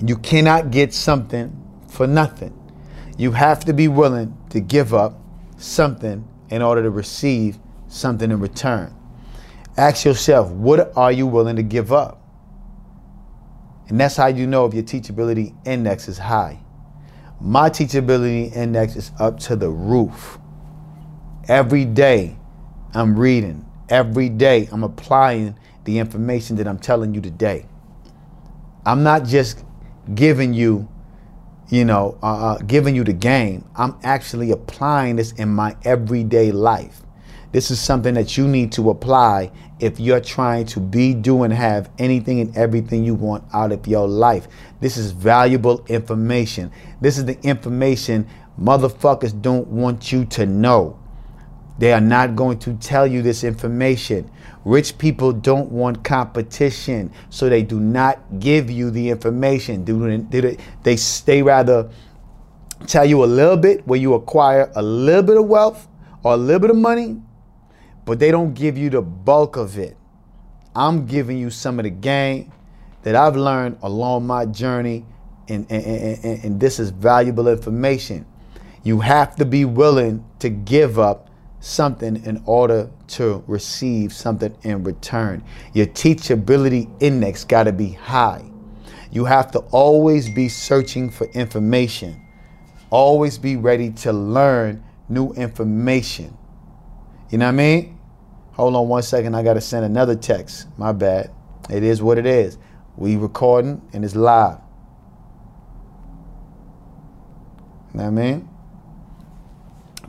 You 0.00 0.16
cannot 0.16 0.70
get 0.70 0.94
something 0.94 1.50
for 1.88 2.06
nothing. 2.06 2.54
You 3.16 3.32
have 3.32 3.64
to 3.64 3.72
be 3.72 3.88
willing 3.88 4.36
to 4.50 4.60
give 4.60 4.94
up 4.94 5.18
something 5.58 6.26
in 6.50 6.62
order 6.62 6.82
to 6.82 6.90
receive 6.90 7.58
something 7.88 8.30
in 8.30 8.40
return. 8.40 8.94
Ask 9.76 10.04
yourself, 10.04 10.50
what 10.50 10.96
are 10.96 11.12
you 11.12 11.26
willing 11.26 11.56
to 11.56 11.62
give 11.62 11.92
up? 11.92 12.22
And 13.88 13.98
that's 13.98 14.16
how 14.16 14.26
you 14.26 14.46
know 14.46 14.66
if 14.66 14.74
your 14.74 14.82
teachability 14.82 15.54
index 15.66 16.08
is 16.08 16.18
high. 16.18 16.60
My 17.40 17.70
teachability 17.70 18.54
index 18.54 18.96
is 18.96 19.12
up 19.18 19.38
to 19.40 19.56
the 19.56 19.70
roof. 19.70 20.38
Every 21.46 21.84
day 21.84 22.36
I'm 22.94 23.18
reading. 23.18 23.64
Every 23.88 24.28
day 24.28 24.68
I'm 24.70 24.82
applying 24.82 25.58
the 25.84 25.98
information 25.98 26.56
that 26.56 26.68
I'm 26.68 26.78
telling 26.78 27.14
you 27.14 27.20
today. 27.20 27.66
I'm 28.84 29.02
not 29.02 29.24
just 29.24 29.64
giving 30.14 30.52
you, 30.52 30.88
you 31.68 31.84
know, 31.84 32.18
uh, 32.22 32.26
uh, 32.26 32.58
giving 32.58 32.94
you 32.96 33.04
the 33.04 33.12
game. 33.12 33.68
I'm 33.76 33.96
actually 34.02 34.50
applying 34.50 35.16
this 35.16 35.32
in 35.32 35.48
my 35.48 35.76
everyday 35.84 36.50
life. 36.52 37.02
This 37.52 37.70
is 37.70 37.80
something 37.80 38.14
that 38.14 38.36
you 38.36 38.46
need 38.46 38.72
to 38.72 38.90
apply 38.90 39.50
if 39.80 39.98
you're 39.98 40.20
trying 40.20 40.66
to 40.66 40.80
be, 40.80 41.14
do, 41.14 41.44
and 41.44 41.52
have 41.52 41.90
anything 41.98 42.40
and 42.40 42.56
everything 42.56 43.04
you 43.04 43.14
want 43.14 43.44
out 43.54 43.72
of 43.72 43.86
your 43.86 44.06
life. 44.06 44.48
This 44.80 44.96
is 44.96 45.12
valuable 45.12 45.84
information. 45.88 46.70
This 47.00 47.16
is 47.16 47.24
the 47.24 47.40
information 47.42 48.28
motherfuckers 48.60 49.40
don't 49.40 49.68
want 49.68 50.12
you 50.12 50.24
to 50.26 50.46
know. 50.46 50.97
They 51.78 51.92
are 51.92 52.00
not 52.00 52.36
going 52.36 52.58
to 52.60 52.74
tell 52.74 53.06
you 53.06 53.22
this 53.22 53.44
information. 53.44 54.30
Rich 54.64 54.98
people 54.98 55.32
don't 55.32 55.70
want 55.70 56.04
competition, 56.04 57.12
so 57.30 57.48
they 57.48 57.62
do 57.62 57.78
not 57.78 58.18
give 58.40 58.70
you 58.70 58.90
the 58.90 59.10
information. 59.10 59.84
They, 60.30 60.56
they 61.24 61.42
rather 61.42 61.90
tell 62.86 63.04
you 63.04 63.24
a 63.24 63.26
little 63.26 63.56
bit 63.56 63.86
where 63.86 63.98
you 63.98 64.14
acquire 64.14 64.70
a 64.74 64.82
little 64.82 65.22
bit 65.22 65.36
of 65.36 65.46
wealth 65.46 65.88
or 66.22 66.34
a 66.34 66.36
little 66.36 66.60
bit 66.60 66.70
of 66.70 66.76
money 66.76 67.20
but 68.08 68.18
they 68.18 68.30
don't 68.30 68.54
give 68.54 68.78
you 68.78 68.88
the 68.88 69.02
bulk 69.02 69.56
of 69.56 69.76
it. 69.76 69.94
I'm 70.74 71.04
giving 71.04 71.36
you 71.36 71.50
some 71.50 71.78
of 71.78 71.82
the 71.82 71.90
game 71.90 72.50
that 73.02 73.14
I've 73.14 73.36
learned 73.36 73.76
along 73.82 74.26
my 74.26 74.46
journey, 74.46 75.04
and, 75.46 75.66
and, 75.70 75.84
and, 75.84 76.44
and, 76.44 76.58
this 76.58 76.80
is 76.80 76.88
valuable 76.88 77.48
information. 77.48 78.24
You 78.82 79.00
have 79.00 79.36
to 79.36 79.44
be 79.44 79.66
willing 79.66 80.24
to 80.38 80.48
give 80.48 80.98
up 80.98 81.27
something 81.60 82.24
in 82.24 82.42
order 82.46 82.90
to 83.08 83.42
receive 83.46 84.12
something 84.12 84.56
in 84.62 84.84
return. 84.84 85.42
Your 85.72 85.86
teachability 85.86 86.90
index 87.00 87.44
got 87.44 87.64
to 87.64 87.72
be 87.72 87.90
high. 87.90 88.44
You 89.10 89.24
have 89.24 89.50
to 89.52 89.60
always 89.70 90.28
be 90.28 90.48
searching 90.48 91.10
for 91.10 91.26
information, 91.28 92.20
always 92.90 93.38
be 93.38 93.56
ready 93.56 93.90
to 93.90 94.12
learn 94.12 94.84
new 95.08 95.32
information. 95.32 96.36
You 97.30 97.38
know 97.38 97.46
what 97.46 97.52
I 97.54 97.56
mean? 97.56 97.98
Hold 98.52 98.74
on 98.74 98.88
one 98.88 99.02
second. 99.02 99.34
I 99.34 99.42
got 99.42 99.54
to 99.54 99.60
send 99.60 99.84
another 99.84 100.14
text. 100.16 100.66
My 100.78 100.92
bad. 100.92 101.30
It 101.70 101.82
is 101.82 102.02
what 102.02 102.18
it 102.18 102.26
is. 102.26 102.58
We 102.96 103.16
recording 103.16 103.82
and 103.92 104.04
it's 104.04 104.16
live. 104.16 104.58
You 107.92 108.00
know 108.00 108.04
what 108.04 108.06
I 108.06 108.10
mean? 108.10 108.48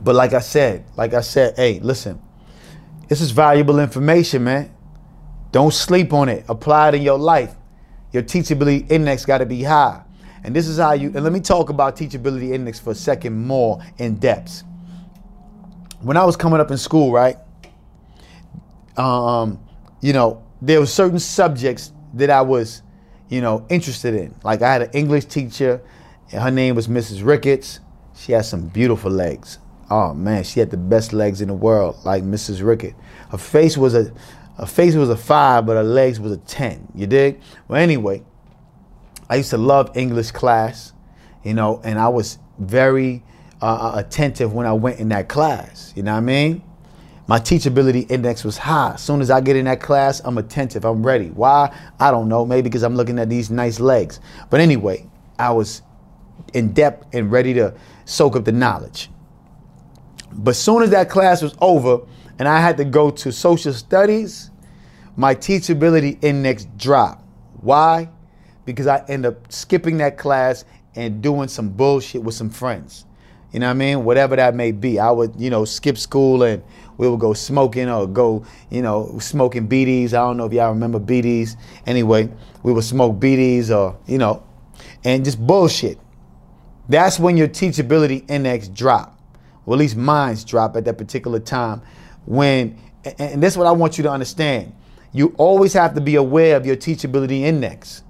But 0.02 0.14
like 0.14 0.32
I 0.32 0.40
said, 0.40 0.84
like 0.96 1.14
I 1.14 1.20
said, 1.20 1.54
hey, 1.56 1.78
listen, 1.80 2.20
this 3.08 3.20
is 3.20 3.30
valuable 3.32 3.78
information, 3.78 4.44
man. 4.44 4.74
Don't 5.52 5.74
sleep 5.74 6.12
on 6.12 6.28
it. 6.28 6.44
Apply 6.48 6.88
it 6.88 6.94
in 6.94 7.02
your 7.02 7.18
life. 7.18 7.54
Your 8.12 8.22
teachability 8.22 8.90
index 8.90 9.24
got 9.24 9.38
to 9.38 9.46
be 9.46 9.62
high. 9.62 10.02
And 10.42 10.56
this 10.56 10.66
is 10.66 10.78
how 10.78 10.92
you, 10.92 11.08
and 11.08 11.22
let 11.22 11.32
me 11.32 11.40
talk 11.40 11.70
about 11.70 11.96
teachability 11.96 12.52
index 12.52 12.80
for 12.80 12.92
a 12.92 12.94
second 12.94 13.46
more 13.46 13.82
in 13.98 14.16
depth. 14.16 14.62
When 16.00 16.16
I 16.16 16.24
was 16.24 16.36
coming 16.36 16.60
up 16.60 16.70
in 16.70 16.78
school, 16.78 17.12
right? 17.12 17.36
um, 19.00 19.58
you 20.00 20.12
know, 20.12 20.42
there 20.62 20.80
were 20.80 20.86
certain 20.86 21.18
subjects 21.18 21.92
that 22.14 22.30
I 22.30 22.42
was, 22.42 22.82
you 23.28 23.40
know, 23.40 23.66
interested 23.68 24.14
in. 24.14 24.34
Like 24.44 24.62
I 24.62 24.72
had 24.72 24.82
an 24.82 24.90
English 24.92 25.26
teacher, 25.26 25.82
her 26.32 26.50
name 26.50 26.74
was 26.74 26.86
Mrs. 26.86 27.24
Ricketts. 27.24 27.80
She 28.14 28.32
had 28.32 28.44
some 28.44 28.68
beautiful 28.68 29.10
legs. 29.10 29.58
Oh 29.90 30.14
man, 30.14 30.44
she 30.44 30.60
had 30.60 30.70
the 30.70 30.76
best 30.76 31.12
legs 31.12 31.40
in 31.40 31.48
the 31.48 31.54
world, 31.54 31.96
like 32.04 32.22
Mrs. 32.22 32.64
Rickett. 32.64 32.94
Her 33.30 33.38
face 33.38 33.76
was 33.76 33.94
a, 33.94 34.12
her 34.56 34.66
face 34.66 34.94
was 34.94 35.10
a 35.10 35.16
five, 35.16 35.66
but 35.66 35.74
her 35.74 35.82
legs 35.82 36.20
was 36.20 36.30
a 36.30 36.36
ten. 36.36 36.86
You 36.94 37.08
dig? 37.08 37.40
Well, 37.66 37.80
anyway, 37.80 38.22
I 39.28 39.36
used 39.36 39.50
to 39.50 39.58
love 39.58 39.96
English 39.96 40.30
class, 40.30 40.92
you 41.42 41.54
know, 41.54 41.80
and 41.82 41.98
I 41.98 42.08
was 42.08 42.38
very 42.58 43.24
uh, 43.60 43.92
uh 43.94 43.98
attentive 43.98 44.52
when 44.52 44.66
I 44.66 44.72
went 44.72 45.00
in 45.00 45.08
that 45.08 45.28
class. 45.28 45.92
You 45.96 46.04
know 46.04 46.12
what 46.12 46.18
I 46.18 46.20
mean? 46.20 46.62
My 47.26 47.38
teachability 47.38 48.10
index 48.10 48.44
was 48.44 48.58
high. 48.58 48.94
As 48.94 49.02
soon 49.02 49.20
as 49.20 49.30
I 49.30 49.40
get 49.40 49.54
in 49.54 49.64
that 49.66 49.80
class, 49.80 50.20
I'm 50.24 50.36
attentive. 50.38 50.84
I'm 50.84 51.06
ready. 51.06 51.28
Why? 51.28 51.72
I 52.00 52.10
don't 52.10 52.28
know. 52.28 52.44
Maybe 52.44 52.62
because 52.62 52.82
I'm 52.82 52.96
looking 52.96 53.20
at 53.20 53.28
these 53.28 53.50
nice 53.50 53.78
legs. 53.78 54.18
But 54.50 54.60
anyway, 54.60 55.08
I 55.38 55.52
was 55.52 55.82
in 56.54 56.72
depth 56.72 57.06
and 57.14 57.30
ready 57.30 57.54
to 57.54 57.74
soak 58.04 58.34
up 58.34 58.44
the 58.44 58.52
knowledge. 58.52 59.10
But 60.32 60.56
soon 60.56 60.82
as 60.82 60.90
that 60.90 61.10
class 61.10 61.42
was 61.42 61.54
over 61.60 62.00
and 62.38 62.48
I 62.48 62.60
had 62.60 62.76
to 62.78 62.84
go 62.84 63.10
to 63.10 63.32
social 63.32 63.72
studies, 63.72 64.50
my 65.16 65.34
teachability 65.34 66.22
index 66.22 66.66
dropped. 66.76 67.24
Why? 67.60 68.08
Because 68.64 68.86
I 68.86 69.04
end 69.08 69.26
up 69.26 69.52
skipping 69.52 69.98
that 69.98 70.16
class 70.16 70.64
and 70.94 71.22
doing 71.22 71.48
some 71.48 71.68
bullshit 71.68 72.22
with 72.22 72.34
some 72.34 72.50
friends. 72.50 73.04
You 73.52 73.60
know 73.60 73.66
what 73.66 73.72
I 73.72 73.74
mean? 73.74 74.04
Whatever 74.04 74.36
that 74.36 74.54
may 74.54 74.70
be. 74.70 74.98
I 74.98 75.10
would, 75.10 75.34
you 75.36 75.50
know, 75.50 75.64
skip 75.64 75.98
school 75.98 76.44
and 76.44 76.62
we 76.96 77.08
would 77.08 77.18
go 77.18 77.32
smoking 77.32 77.88
or 77.88 78.06
go, 78.06 78.44
you 78.70 78.80
know, 78.80 79.18
smoking 79.18 79.68
BDs. 79.68 80.08
I 80.08 80.18
don't 80.18 80.36
know 80.36 80.46
if 80.46 80.52
y'all 80.52 80.70
remember 80.70 81.00
BDs. 81.00 81.56
Anyway, 81.86 82.30
we 82.62 82.72
would 82.72 82.84
smoke 82.84 83.18
BDs 83.18 83.74
or, 83.76 83.98
you 84.06 84.18
know, 84.18 84.42
and 85.04 85.24
just 85.24 85.44
bullshit. 85.44 85.98
That's 86.88 87.18
when 87.18 87.36
your 87.36 87.48
teachability 87.48 88.28
index 88.30 88.68
drop. 88.68 89.19
Well, 89.70 89.78
at 89.78 89.82
least 89.82 89.94
mine's 89.94 90.42
drop 90.44 90.74
at 90.74 90.84
that 90.86 90.98
particular 90.98 91.38
time. 91.38 91.82
When, 92.26 92.76
and 93.04 93.40
this 93.40 93.52
is 93.52 93.56
what 93.56 93.68
I 93.68 93.70
want 93.70 93.98
you 93.98 94.02
to 94.02 94.10
understand. 94.10 94.74
You 95.12 95.32
always 95.38 95.74
have 95.74 95.94
to 95.94 96.00
be 96.00 96.16
aware 96.16 96.56
of 96.56 96.66
your 96.66 96.74
teachability 96.74 97.42
index. 97.42 98.02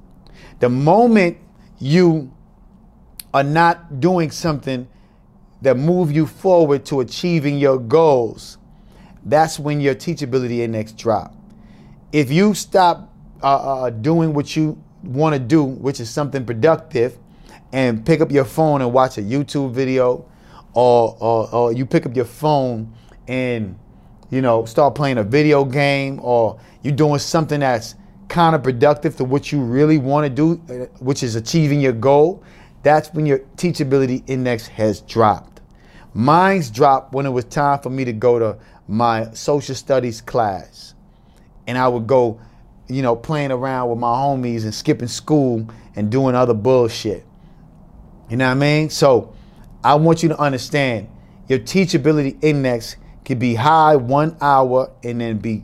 The 0.60 0.70
moment 0.70 1.36
you 1.78 2.32
are 3.34 3.42
not 3.42 4.00
doing 4.00 4.30
something 4.30 4.88
that 5.60 5.76
move 5.76 6.10
you 6.10 6.24
forward 6.24 6.86
to 6.86 7.00
achieving 7.00 7.58
your 7.58 7.78
goals, 7.78 8.56
that's 9.22 9.58
when 9.58 9.82
your 9.82 9.94
teachability 9.94 10.60
index 10.60 10.92
drop. 10.92 11.34
If 12.10 12.30
you 12.30 12.54
stop 12.54 13.12
uh, 13.42 13.82
uh, 13.82 13.90
doing 13.90 14.32
what 14.32 14.56
you 14.56 14.82
want 15.02 15.34
to 15.34 15.38
do, 15.38 15.62
which 15.62 16.00
is 16.00 16.08
something 16.08 16.46
productive, 16.46 17.18
and 17.70 18.06
pick 18.06 18.22
up 18.22 18.30
your 18.32 18.46
phone 18.46 18.80
and 18.80 18.94
watch 18.94 19.18
a 19.18 19.22
YouTube 19.22 19.72
video, 19.72 20.24
or, 20.74 21.16
or, 21.20 21.54
or 21.54 21.72
you 21.72 21.86
pick 21.86 22.06
up 22.06 22.14
your 22.14 22.24
phone 22.24 22.92
and 23.28 23.78
you 24.30 24.40
know 24.40 24.64
start 24.64 24.94
playing 24.94 25.18
a 25.18 25.24
video 25.24 25.64
game, 25.64 26.20
or 26.22 26.58
you're 26.82 26.94
doing 26.94 27.18
something 27.18 27.60
that's 27.60 27.94
counterproductive 28.28 29.16
to 29.16 29.24
what 29.24 29.52
you 29.52 29.60
really 29.60 29.98
want 29.98 30.24
to 30.24 30.30
do, 30.30 30.62
uh, 30.72 30.86
which 31.00 31.22
is 31.22 31.34
achieving 31.34 31.80
your 31.80 31.92
goal, 31.92 32.42
that's 32.82 33.12
when 33.12 33.26
your 33.26 33.40
teachability 33.56 34.22
index 34.28 34.66
has 34.68 35.00
dropped. 35.02 35.60
Mine's 36.14 36.70
dropped 36.70 37.12
when 37.12 37.26
it 37.26 37.30
was 37.30 37.44
time 37.44 37.80
for 37.80 37.90
me 37.90 38.04
to 38.04 38.12
go 38.12 38.38
to 38.38 38.56
my 38.88 39.30
social 39.32 39.74
studies 39.74 40.20
class. 40.20 40.94
And 41.66 41.76
I 41.78 41.86
would 41.86 42.06
go, 42.06 42.40
you 42.88 43.02
know, 43.02 43.14
playing 43.14 43.52
around 43.52 43.90
with 43.90 43.98
my 43.98 44.08
homies 44.08 44.64
and 44.64 44.74
skipping 44.74 45.08
school 45.08 45.68
and 45.94 46.10
doing 46.10 46.34
other 46.34 46.54
bullshit. 46.54 47.24
You 48.28 48.36
know 48.36 48.46
what 48.46 48.52
I 48.52 48.54
mean? 48.54 48.90
So 48.90 49.34
I 49.82 49.94
want 49.94 50.22
you 50.22 50.28
to 50.30 50.38
understand 50.38 51.08
your 51.48 51.58
teachability 51.58 52.42
index 52.42 52.96
could 53.24 53.38
be 53.38 53.54
high 53.54 53.96
one 53.96 54.36
hour 54.40 54.90
and 55.02 55.20
then 55.20 55.38
be 55.38 55.62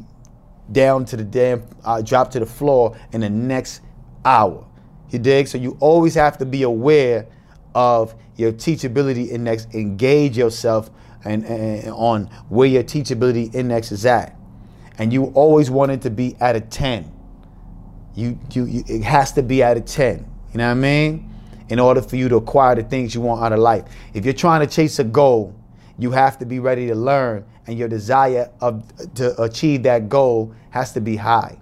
down 0.72 1.04
to 1.06 1.16
the 1.16 1.24
damn, 1.24 1.66
uh, 1.84 2.02
drop 2.02 2.30
to 2.32 2.40
the 2.40 2.46
floor 2.46 2.98
in 3.12 3.20
the 3.20 3.30
next 3.30 3.82
hour. 4.24 4.66
You 5.10 5.18
dig? 5.18 5.48
So 5.48 5.58
you 5.58 5.76
always 5.80 6.14
have 6.14 6.38
to 6.38 6.46
be 6.46 6.62
aware 6.62 7.26
of 7.74 8.14
your 8.36 8.52
teachability 8.52 9.28
index, 9.28 9.66
engage 9.72 10.36
yourself 10.36 10.90
and, 11.24 11.44
and, 11.44 11.88
on 11.90 12.24
where 12.48 12.68
your 12.68 12.82
teachability 12.82 13.54
index 13.54 13.92
is 13.92 14.06
at. 14.06 14.36
And 14.98 15.12
you 15.12 15.26
always 15.34 15.70
want 15.70 15.92
it 15.92 16.02
to 16.02 16.10
be 16.10 16.36
at 16.40 16.56
a 16.56 16.60
10. 16.60 17.12
You, 18.14 18.38
you, 18.52 18.64
you, 18.64 18.84
it 18.86 19.02
has 19.02 19.32
to 19.32 19.42
be 19.42 19.62
at 19.62 19.76
a 19.76 19.80
10. 19.80 20.18
You 20.52 20.58
know 20.58 20.64
what 20.64 20.70
I 20.70 20.74
mean? 20.74 21.35
In 21.68 21.78
order 21.78 22.00
for 22.00 22.16
you 22.16 22.28
to 22.28 22.36
acquire 22.36 22.74
the 22.74 22.82
things 22.82 23.14
you 23.14 23.20
want 23.20 23.42
out 23.42 23.52
of 23.52 23.58
life. 23.58 23.84
If 24.14 24.24
you're 24.24 24.34
trying 24.34 24.66
to 24.66 24.72
chase 24.72 24.98
a 24.98 25.04
goal, 25.04 25.54
you 25.98 26.10
have 26.12 26.38
to 26.38 26.46
be 26.46 26.60
ready 26.60 26.86
to 26.88 26.94
learn, 26.94 27.44
and 27.66 27.78
your 27.78 27.88
desire 27.88 28.50
of 28.60 28.84
to 29.14 29.40
achieve 29.42 29.82
that 29.84 30.08
goal 30.08 30.54
has 30.70 30.92
to 30.92 31.00
be 31.00 31.16
high. 31.16 31.58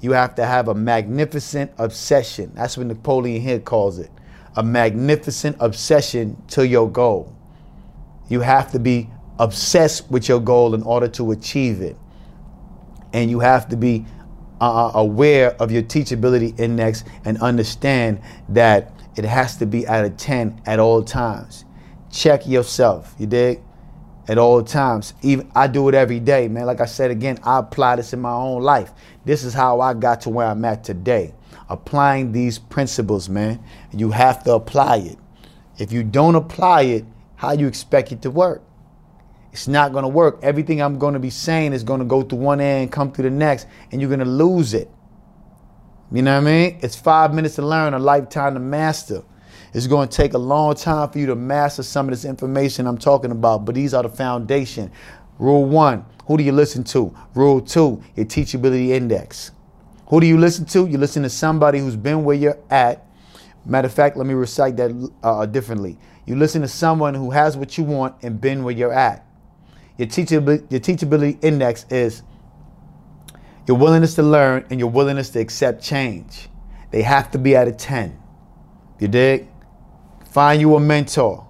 You 0.00 0.12
have 0.12 0.34
to 0.34 0.44
have 0.44 0.68
a 0.68 0.74
magnificent 0.74 1.72
obsession. 1.78 2.52
That's 2.54 2.76
what 2.76 2.86
Napoleon 2.86 3.40
Hill 3.40 3.60
calls 3.60 3.98
it 3.98 4.10
a 4.56 4.62
magnificent 4.62 5.56
obsession 5.60 6.42
to 6.48 6.66
your 6.66 6.90
goal. 6.90 7.32
You 8.28 8.40
have 8.40 8.72
to 8.72 8.78
be 8.78 9.10
obsessed 9.38 10.10
with 10.10 10.28
your 10.28 10.40
goal 10.40 10.74
in 10.74 10.82
order 10.82 11.08
to 11.08 11.30
achieve 11.30 11.82
it. 11.82 11.96
And 13.12 13.30
you 13.30 13.40
have 13.40 13.68
to 13.68 13.76
be 13.76 14.06
uh, 14.60 14.86
uh, 14.86 14.92
aware 14.94 15.54
of 15.60 15.70
your 15.70 15.82
teachability 15.82 16.58
index 16.58 17.04
and 17.24 17.38
understand 17.42 18.20
that 18.48 18.95
it 19.16 19.24
has 19.24 19.56
to 19.56 19.66
be 19.66 19.86
out 19.88 20.04
of 20.04 20.16
10 20.16 20.62
at 20.66 20.78
all 20.78 21.02
times. 21.02 21.64
Check 22.10 22.46
yourself, 22.46 23.14
you 23.18 23.26
dig? 23.26 23.62
At 24.28 24.38
all 24.38 24.62
times. 24.62 25.14
Even 25.22 25.50
I 25.54 25.66
do 25.68 25.88
it 25.88 25.94
every 25.94 26.20
day, 26.20 26.48
man. 26.48 26.66
Like 26.66 26.80
I 26.80 26.86
said 26.86 27.10
again, 27.10 27.38
I 27.42 27.58
apply 27.58 27.96
this 27.96 28.12
in 28.12 28.20
my 28.20 28.32
own 28.32 28.62
life. 28.62 28.92
This 29.24 29.44
is 29.44 29.54
how 29.54 29.80
I 29.80 29.94
got 29.94 30.22
to 30.22 30.30
where 30.30 30.46
I'm 30.46 30.64
at 30.64 30.82
today 30.84 31.32
applying 31.68 32.32
these 32.32 32.58
principles, 32.58 33.28
man. 33.28 33.62
You 33.92 34.10
have 34.10 34.44
to 34.44 34.54
apply 34.54 34.98
it. 34.98 35.18
If 35.78 35.92
you 35.92 36.02
don't 36.02 36.34
apply 36.34 36.82
it, 36.82 37.04
how 37.36 37.52
you 37.52 37.66
expect 37.66 38.12
it 38.12 38.22
to 38.22 38.30
work? 38.30 38.62
It's 39.52 39.68
not 39.68 39.92
to 40.04 40.08
work. 40.08 40.38
Everything 40.42 40.80
I'm 40.80 40.98
to 41.14 41.18
be 41.18 41.30
saying 41.30 41.72
is 41.72 41.82
to 42.00 42.06
go 42.06 42.22
through 42.22 42.38
one 42.38 42.60
end, 42.60 42.92
come 42.92 43.10
through 43.10 43.24
the 43.24 43.30
next, 43.30 43.66
and 43.90 44.00
you're 44.00 44.10
to 44.20 44.26
lose 44.26 44.74
it. 44.74 44.90
You 46.12 46.22
know 46.22 46.34
what 46.34 46.48
I 46.48 46.52
mean? 46.52 46.78
It's 46.82 46.94
five 46.94 47.34
minutes 47.34 47.56
to 47.56 47.62
learn, 47.62 47.94
a 47.94 47.98
lifetime 47.98 48.54
to 48.54 48.60
master. 48.60 49.22
It's 49.74 49.86
going 49.86 50.08
to 50.08 50.16
take 50.16 50.34
a 50.34 50.38
long 50.38 50.74
time 50.74 51.10
for 51.10 51.18
you 51.18 51.26
to 51.26 51.34
master 51.34 51.82
some 51.82 52.06
of 52.06 52.12
this 52.12 52.24
information 52.24 52.86
I'm 52.86 52.96
talking 52.96 53.30
about, 53.30 53.64
but 53.64 53.74
these 53.74 53.92
are 53.92 54.02
the 54.02 54.08
foundation. 54.08 54.90
Rule 55.38 55.64
one, 55.64 56.06
who 56.26 56.38
do 56.38 56.44
you 56.44 56.52
listen 56.52 56.84
to? 56.84 57.14
Rule 57.34 57.60
two, 57.60 58.02
your 58.14 58.24
teachability 58.24 58.90
index. 58.90 59.50
Who 60.06 60.20
do 60.20 60.26
you 60.26 60.38
listen 60.38 60.64
to? 60.66 60.86
You 60.86 60.98
listen 60.98 61.24
to 61.24 61.30
somebody 61.30 61.80
who's 61.80 61.96
been 61.96 62.24
where 62.24 62.36
you're 62.36 62.58
at. 62.70 63.04
Matter 63.64 63.86
of 63.86 63.92
fact, 63.92 64.16
let 64.16 64.26
me 64.26 64.34
recite 64.34 64.76
that 64.76 65.10
uh, 65.24 65.44
differently. 65.46 65.98
You 66.24 66.36
listen 66.36 66.62
to 66.62 66.68
someone 66.68 67.14
who 67.14 67.32
has 67.32 67.56
what 67.56 67.76
you 67.76 67.84
want 67.84 68.14
and 68.22 68.40
been 68.40 68.62
where 68.62 68.74
you're 68.74 68.92
at. 68.92 69.26
Your 69.98 70.06
teachability, 70.06 70.70
your 70.70 70.80
teachability 70.80 71.42
index 71.42 71.84
is 71.90 72.22
your 73.66 73.76
willingness 73.76 74.14
to 74.14 74.22
learn 74.22 74.64
and 74.70 74.78
your 74.78 74.90
willingness 74.90 75.30
to 75.30 75.40
accept 75.40 75.82
change. 75.82 76.48
They 76.90 77.02
have 77.02 77.30
to 77.32 77.38
be 77.38 77.56
at 77.56 77.68
a 77.68 77.72
10. 77.72 78.18
You 79.00 79.08
dig? 79.08 79.48
Find 80.30 80.60
you 80.60 80.74
a 80.76 80.80
mentor. 80.80 81.46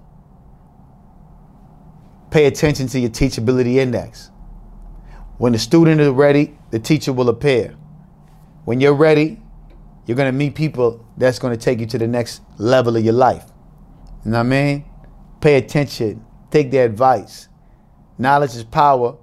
Pay 2.31 2.45
attention 2.45 2.87
to 2.87 2.99
your 2.99 3.09
teachability 3.09 3.75
index. 3.75 4.31
When 5.37 5.53
the 5.53 5.59
student 5.59 6.01
is 6.01 6.09
ready, 6.09 6.57
the 6.71 6.79
teacher 6.79 7.13
will 7.13 7.29
appear. 7.29 7.75
When 8.65 8.81
you're 8.81 8.93
ready, 8.93 9.41
you're 10.05 10.17
gonna 10.17 10.31
meet 10.31 10.55
people 10.55 11.05
that's 11.17 11.39
gonna 11.39 11.57
take 11.57 11.79
you 11.79 11.85
to 11.85 11.97
the 11.97 12.07
next 12.07 12.41
level 12.57 12.97
of 12.97 13.03
your 13.03 13.13
life. 13.13 13.45
You 14.25 14.31
know 14.31 14.39
what 14.39 14.47
I 14.47 14.49
mean? 14.49 14.85
Pay 15.39 15.55
attention, 15.55 16.25
take 16.49 16.71
their 16.71 16.85
advice. 16.85 17.47
Knowledge 18.17 18.55
is 18.55 18.63
power, 18.63 19.17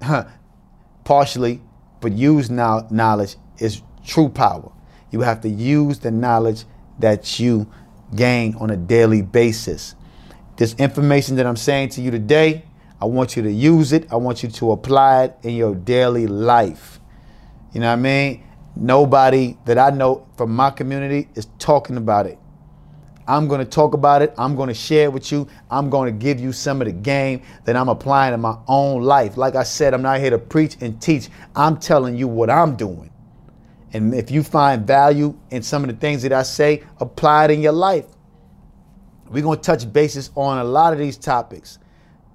partially, 1.04 1.62
but 2.00 2.12
use 2.12 2.50
now 2.50 2.86
knowledge 2.90 3.36
is 3.58 3.82
true 4.04 4.28
power. 4.28 4.70
You 5.10 5.20
have 5.22 5.40
to 5.42 5.48
use 5.48 5.98
the 5.98 6.10
knowledge 6.10 6.64
that 6.98 7.38
you 7.40 7.70
gain 8.14 8.54
on 8.56 8.70
a 8.70 8.76
daily 8.76 9.22
basis. 9.22 9.94
This 10.56 10.74
information 10.74 11.36
that 11.36 11.46
I'm 11.46 11.56
saying 11.56 11.90
to 11.90 12.00
you 12.00 12.10
today, 12.10 12.64
I 13.00 13.04
want 13.04 13.36
you 13.36 13.42
to 13.42 13.52
use 13.52 13.92
it. 13.92 14.12
I 14.12 14.16
want 14.16 14.42
you 14.42 14.48
to 14.48 14.72
apply 14.72 15.24
it 15.24 15.36
in 15.42 15.54
your 15.54 15.74
daily 15.74 16.26
life. 16.26 16.98
You 17.72 17.80
know 17.80 17.86
what 17.86 17.92
I 17.92 17.96
mean? 17.96 18.44
Nobody 18.74 19.56
that 19.66 19.78
I 19.78 19.90
know 19.90 20.26
from 20.36 20.54
my 20.54 20.70
community 20.70 21.28
is 21.34 21.46
talking 21.58 21.96
about 21.96 22.26
it. 22.26 22.38
I'm 23.28 23.46
going 23.46 23.60
to 23.60 23.66
talk 23.66 23.92
about 23.92 24.22
it. 24.22 24.32
I'm 24.38 24.56
going 24.56 24.68
to 24.68 24.74
share 24.74 25.04
it 25.04 25.12
with 25.12 25.30
you. 25.30 25.46
I'm 25.70 25.90
going 25.90 26.12
to 26.12 26.18
give 26.18 26.40
you 26.40 26.50
some 26.50 26.80
of 26.80 26.86
the 26.86 26.92
game 26.92 27.42
that 27.66 27.76
I'm 27.76 27.90
applying 27.90 28.32
in 28.32 28.40
my 28.40 28.56
own 28.66 29.02
life. 29.02 29.36
Like 29.36 29.54
I 29.54 29.64
said, 29.64 29.92
I'm 29.92 30.00
not 30.00 30.18
here 30.18 30.30
to 30.30 30.38
preach 30.38 30.78
and 30.80 31.00
teach. 31.00 31.28
I'm 31.54 31.76
telling 31.76 32.16
you 32.16 32.26
what 32.26 32.48
I'm 32.48 32.74
doing. 32.74 33.10
And 33.92 34.14
if 34.14 34.30
you 34.30 34.42
find 34.42 34.86
value 34.86 35.38
in 35.50 35.62
some 35.62 35.84
of 35.84 35.90
the 35.90 35.96
things 35.96 36.22
that 36.22 36.32
I 36.32 36.42
say, 36.42 36.82
apply 37.00 37.44
it 37.44 37.50
in 37.50 37.60
your 37.60 37.72
life. 37.72 38.06
We're 39.28 39.42
going 39.42 39.58
to 39.58 39.62
touch 39.64 39.92
bases 39.92 40.30
on 40.34 40.56
a 40.56 40.64
lot 40.64 40.94
of 40.94 40.98
these 40.98 41.18
topics. 41.18 41.78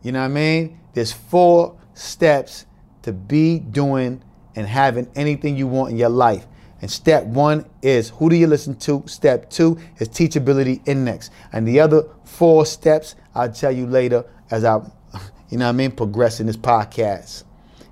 You 0.04 0.12
know 0.12 0.20
what 0.20 0.26
I 0.26 0.30
mean? 0.30 0.80
There's 0.94 1.12
four 1.12 1.76
steps 1.96 2.68
to 3.02 3.12
be 3.12 3.60
doing 3.60 4.24
and 4.56 4.68
having 4.68 5.10
anything 5.16 5.58
you 5.58 5.66
want 5.66 5.92
in 5.92 5.98
your 5.98 6.10
life. 6.10 6.46
And 6.84 6.92
step 6.92 7.24
one 7.24 7.64
is 7.82 8.10
who 8.10 8.30
do 8.30 8.36
you 8.36 8.46
listen 8.46 8.76
to? 8.80 9.04
Step 9.06 9.50
two 9.50 9.80
is 10.00 10.10
teachability 10.10 10.86
index. 10.86 11.30
And 11.54 11.66
the 11.66 11.80
other 11.80 12.04
four 12.26 12.66
steps 12.66 13.16
I'll 13.34 13.54
tell 13.54 13.72
you 13.72 13.88
later 13.88 14.26
as 14.52 14.66
I, 14.66 14.76
you 15.50 15.58
know 15.58 15.64
what 15.64 15.70
I 15.70 15.72
mean, 15.72 15.92
progress 15.92 16.42
in 16.42 16.48
this 16.48 16.58
podcast. 16.58 17.46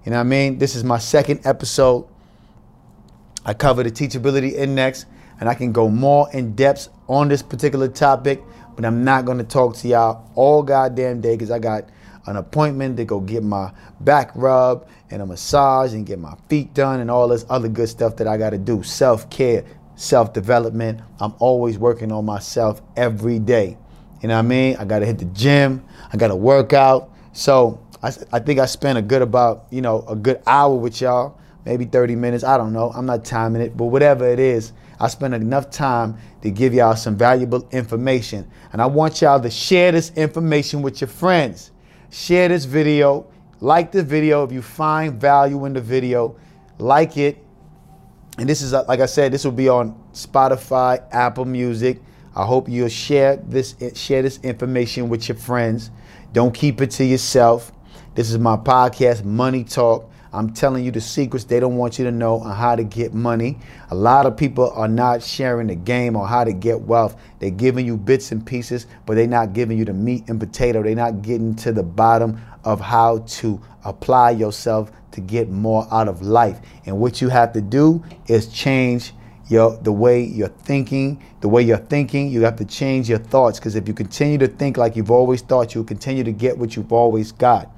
You 0.06 0.12
know 0.12 0.18
what 0.18 0.22
I 0.22 0.24
mean? 0.24 0.58
This 0.58 0.76
is 0.76 0.84
my 0.84 0.98
second 0.98 1.40
episode. 1.46 2.06
I 3.46 3.54
cover 3.54 3.82
the 3.82 3.92
teachability 3.92 4.52
index, 4.52 5.06
and 5.40 5.48
I 5.48 5.54
can 5.54 5.72
go 5.72 5.88
more 5.88 6.28
in 6.34 6.54
depth 6.54 6.90
on 7.08 7.30
this 7.30 7.42
particular 7.42 7.88
topic, 7.88 8.44
but 8.76 8.84
I'm 8.84 9.06
not 9.06 9.24
gonna 9.24 9.46
talk 9.46 9.78
to 9.78 9.88
y'all 9.88 10.30
all 10.36 10.64
goddamn 10.64 11.22
day 11.22 11.36
because 11.36 11.50
I 11.50 11.60
got 11.60 11.86
an 12.26 12.36
appointment 12.36 12.98
to 12.98 13.06
go 13.06 13.20
get 13.20 13.44
my 13.44 13.72
back 14.02 14.32
rub 14.36 14.88
and 15.10 15.22
a 15.22 15.26
massage 15.26 15.94
and 15.94 16.06
get 16.06 16.20
my 16.20 16.36
feet 16.50 16.74
done 16.74 17.00
and 17.00 17.10
all 17.10 17.28
this 17.28 17.46
other 17.50 17.68
good 17.68 17.90
stuff 17.90 18.16
that 18.18 18.28
I 18.28 18.38
gotta 18.38 18.58
do. 18.58 18.84
Self 18.84 19.30
care, 19.30 19.66
self 19.96 20.34
development. 20.34 21.02
I'm 21.20 21.34
always 21.40 21.78
working 21.78 22.12
on 22.12 22.26
myself 22.26 22.82
every 22.96 23.40
day. 23.40 23.78
You 24.22 24.28
know 24.28 24.36
what 24.36 24.40
I 24.46 24.48
mean? 24.48 24.76
I 24.78 24.86
gotta 24.86 25.06
hit 25.06 25.18
the 25.18 25.26
gym, 25.26 25.84
I 26.14 26.18
gotta 26.18 26.36
work 26.36 26.74
out. 26.74 27.12
So 27.34 27.80
I, 28.04 28.12
I 28.32 28.40
think 28.40 28.60
I 28.60 28.66
spent 28.66 28.98
a 28.98 29.02
good 29.02 29.22
about, 29.22 29.66
you 29.70 29.82
know, 29.82 30.04
a 30.08 30.16
good 30.16 30.42
hour 30.46 30.76
with 30.76 31.02
y'all, 31.02 31.40
maybe 31.66 31.86
30 31.86 32.16
minutes. 32.16 32.44
I 32.44 32.58
don't 32.58 32.74
know. 32.74 32.92
I'm 32.92 33.06
not 33.06 33.26
timing 33.26 33.62
it, 33.62 33.78
but 33.78 33.86
whatever 33.86 34.28
it 34.28 34.40
is, 34.40 34.74
I 35.00 35.08
spent 35.08 35.34
enough 35.34 35.72
time 35.72 36.18
to 36.44 36.52
give 36.52 36.74
y'all 36.74 36.96
some 36.96 37.16
valuable 37.16 37.68
information. 37.72 38.50
And 38.72 38.82
I 38.82 38.86
want 38.86 39.22
y'all 39.22 39.40
to 39.40 39.50
share 39.50 39.92
this 39.92 40.12
information 40.16 40.82
with 40.82 41.02
your 41.02 41.08
friends. 41.08 41.71
Share 42.12 42.50
this 42.50 42.66
video, 42.66 43.26
like 43.62 43.94
the 43.94 44.04
video 44.04 44.44
if 44.44 44.52
you 44.52 44.62
find 44.62 45.20
value 45.20 45.66
in 45.66 45.72
the 45.72 45.80
video, 45.80 46.36
like 46.78 47.16
it. 47.16 47.38
And 48.38 48.50
this 48.50 48.62
is, 48.62 48.74
uh, 48.74 48.84
like 48.86 49.00
I 49.00 49.06
said, 49.06 49.32
this 49.32 49.46
will 49.46 49.54
be 49.54 49.70
on 49.70 49.96
Spotify, 50.12 51.02
Apple 51.12 51.46
Music. 51.46 52.02
I 52.36 52.46
hope 52.46 52.68
you'll 52.68 52.90
share 52.90 53.38
this 53.38 53.76
share 53.96 54.22
this 54.22 54.40
information 54.44 55.08
with 55.08 55.30
your 55.30 55.38
friends. 55.38 55.90
Don't 56.34 56.54
keep 56.54 56.82
it 56.82 56.92
to 56.92 57.06
yourself. 57.06 57.72
This 58.14 58.30
is 58.30 58.38
my 58.38 58.58
podcast, 58.58 59.24
Money 59.24 59.64
Talk. 59.64 60.11
I'm 60.34 60.54
telling 60.54 60.86
you 60.86 60.92
the 60.92 61.02
secrets 61.02 61.44
they 61.44 61.60
don't 61.60 61.76
want 61.76 62.00
you 62.00 62.06
to 62.06 62.12
know 62.12 62.40
on 62.40 62.56
how 62.56 62.76
to 62.76 62.84
get 62.86 63.14
money. 63.14 63.58
A 63.90 63.96
lot 63.96 64.26
of 64.26 64.38
people 64.38 64.72
are 64.72 64.88
not 64.88 65.22
sharing 65.22 65.68
the 65.68 65.76
game 65.76 66.16
on 66.16 66.28
how 66.28 66.46
to 66.46 66.54
get 66.54 66.80
wealth. 66.82 67.20
They're 67.40 67.50
giving 67.50 67.86
you 67.86 67.98
bits 67.98 68.32
and 68.32 68.46
pieces, 68.46 68.88
but 69.06 69.16
they're 69.16 69.28
not 69.28 69.52
giving 69.52 69.78
you 69.78 69.84
the 69.84 69.94
meat 69.94 70.30
and 70.30 70.40
potato. 70.40 70.84
They're 70.84 70.96
not 70.96 71.22
getting 71.22 71.56
to 71.58 71.74
the 71.74 71.84
bottom 71.84 72.40
of 72.64 72.80
how 72.80 73.20
to 73.20 73.62
apply 73.84 74.32
yourself 74.32 74.92
to 75.12 75.20
get 75.20 75.50
more 75.50 75.86
out 75.92 76.08
of 76.08 76.22
life. 76.22 76.62
And 76.86 77.00
what 77.00 77.22
you 77.22 77.28
have 77.28 77.52
to 77.54 77.62
do 77.62 78.02
is 78.28 78.48
change 78.48 79.14
your 79.50 79.76
the 79.78 79.92
way 79.92 80.24
you're 80.24 80.48
thinking, 80.48 81.22
the 81.42 81.50
way 81.50 81.62
you're 81.62 81.78
thinking, 81.78 82.30
you 82.30 82.44
have 82.44 82.56
to 82.56 82.66
change 82.66 83.10
your 83.10 83.20
thoughts 83.20 83.60
because 83.60 83.76
if 83.76 83.86
you 83.86 83.94
continue 83.94 84.38
to 84.38 84.48
think 84.48 84.78
like 84.78 84.96
you've 84.96 85.12
always 85.12 85.42
thought, 85.42 85.76
you'll 85.76 85.84
continue 85.84 86.24
to 86.24 86.32
get 86.32 86.58
what 86.58 86.78
you've 86.78 86.94
always 86.94 87.34
got. 87.34 87.70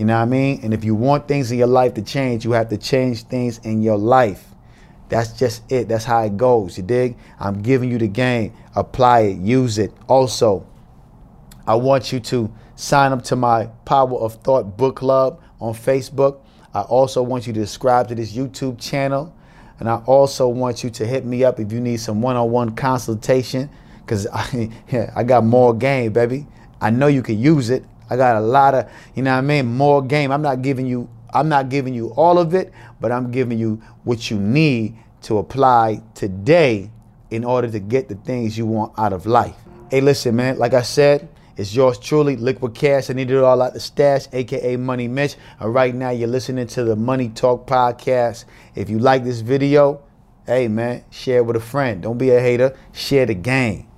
You 0.00 0.06
know 0.06 0.16
what 0.16 0.22
I 0.22 0.24
mean? 0.24 0.60
And 0.62 0.72
if 0.72 0.82
you 0.82 0.94
want 0.94 1.28
things 1.28 1.52
in 1.52 1.58
your 1.58 1.66
life 1.66 1.92
to 1.92 2.00
change, 2.00 2.42
you 2.46 2.52
have 2.52 2.70
to 2.70 2.78
change 2.78 3.24
things 3.24 3.58
in 3.58 3.82
your 3.82 3.98
life. 3.98 4.46
That's 5.10 5.34
just 5.34 5.70
it. 5.70 5.88
That's 5.88 6.06
how 6.06 6.22
it 6.22 6.38
goes. 6.38 6.78
You 6.78 6.84
dig? 6.84 7.18
I'm 7.38 7.60
giving 7.60 7.90
you 7.90 7.98
the 7.98 8.08
game. 8.08 8.54
Apply 8.74 9.20
it, 9.20 9.36
use 9.36 9.76
it. 9.76 9.92
Also, 10.08 10.66
I 11.66 11.74
want 11.74 12.12
you 12.12 12.20
to 12.20 12.50
sign 12.76 13.12
up 13.12 13.22
to 13.24 13.36
my 13.36 13.66
Power 13.84 14.18
of 14.18 14.36
Thought 14.36 14.78
book 14.78 14.96
club 14.96 15.42
on 15.60 15.74
Facebook. 15.74 16.40
I 16.72 16.80
also 16.80 17.22
want 17.22 17.46
you 17.46 17.52
to 17.52 17.66
subscribe 17.66 18.08
to 18.08 18.14
this 18.14 18.32
YouTube 18.32 18.80
channel. 18.80 19.36
And 19.80 19.88
I 19.90 19.96
also 20.06 20.48
want 20.48 20.82
you 20.82 20.88
to 20.88 21.06
hit 21.06 21.26
me 21.26 21.44
up 21.44 21.60
if 21.60 21.70
you 21.72 21.80
need 21.80 21.98
some 21.98 22.22
one-on-one 22.22 22.74
consultation 22.74 23.68
because 23.98 24.26
I, 24.32 24.70
yeah, 24.90 25.12
I 25.14 25.24
got 25.24 25.44
more 25.44 25.74
game, 25.74 26.14
baby. 26.14 26.46
I 26.80 26.88
know 26.88 27.08
you 27.08 27.22
can 27.22 27.38
use 27.38 27.68
it. 27.68 27.84
I 28.10 28.16
got 28.16 28.36
a 28.36 28.40
lot 28.40 28.74
of, 28.74 28.90
you 29.14 29.22
know 29.22 29.32
what 29.32 29.38
I 29.38 29.42
mean, 29.42 29.66
more 29.66 30.02
game. 30.02 30.32
I'm 30.32 30.42
not 30.42 30.62
giving 30.62 30.86
you, 30.86 31.08
I'm 31.32 31.48
not 31.48 31.68
giving 31.68 31.94
you 31.94 32.08
all 32.08 32.38
of 32.38 32.54
it, 32.54 32.72
but 33.00 33.12
I'm 33.12 33.30
giving 33.30 33.58
you 33.58 33.80
what 34.04 34.30
you 34.30 34.38
need 34.38 34.96
to 35.22 35.38
apply 35.38 36.02
today 36.14 36.90
in 37.30 37.44
order 37.44 37.70
to 37.70 37.78
get 37.78 38.08
the 38.08 38.16
things 38.16 38.58
you 38.58 38.66
want 38.66 38.92
out 38.98 39.12
of 39.12 39.26
life. 39.26 39.56
Hey, 39.90 40.00
listen, 40.00 40.36
man, 40.36 40.58
like 40.58 40.74
I 40.74 40.82
said, 40.82 41.28
it's 41.56 41.74
yours 41.74 41.98
truly, 41.98 42.36
Liquid 42.36 42.74
Cash. 42.74 43.10
I 43.10 43.12
need 43.12 43.30
it 43.30 43.36
all 43.36 43.60
out 43.60 43.74
the 43.74 43.80
stash, 43.80 44.26
aka 44.32 44.76
Money 44.76 45.08
Mitch. 45.08 45.36
And 45.58 45.74
right 45.74 45.94
now, 45.94 46.08
you're 46.08 46.28
listening 46.28 46.66
to 46.68 46.84
the 46.84 46.96
Money 46.96 47.28
Talk 47.28 47.66
podcast. 47.66 48.46
If 48.74 48.88
you 48.88 48.98
like 48.98 49.24
this 49.24 49.40
video, 49.40 50.00
hey 50.46 50.68
man, 50.68 51.04
share 51.10 51.44
with 51.44 51.56
a 51.56 51.60
friend. 51.60 52.02
Don't 52.02 52.16
be 52.16 52.30
a 52.30 52.40
hater. 52.40 52.74
Share 52.92 53.26
the 53.26 53.34
game. 53.34 53.89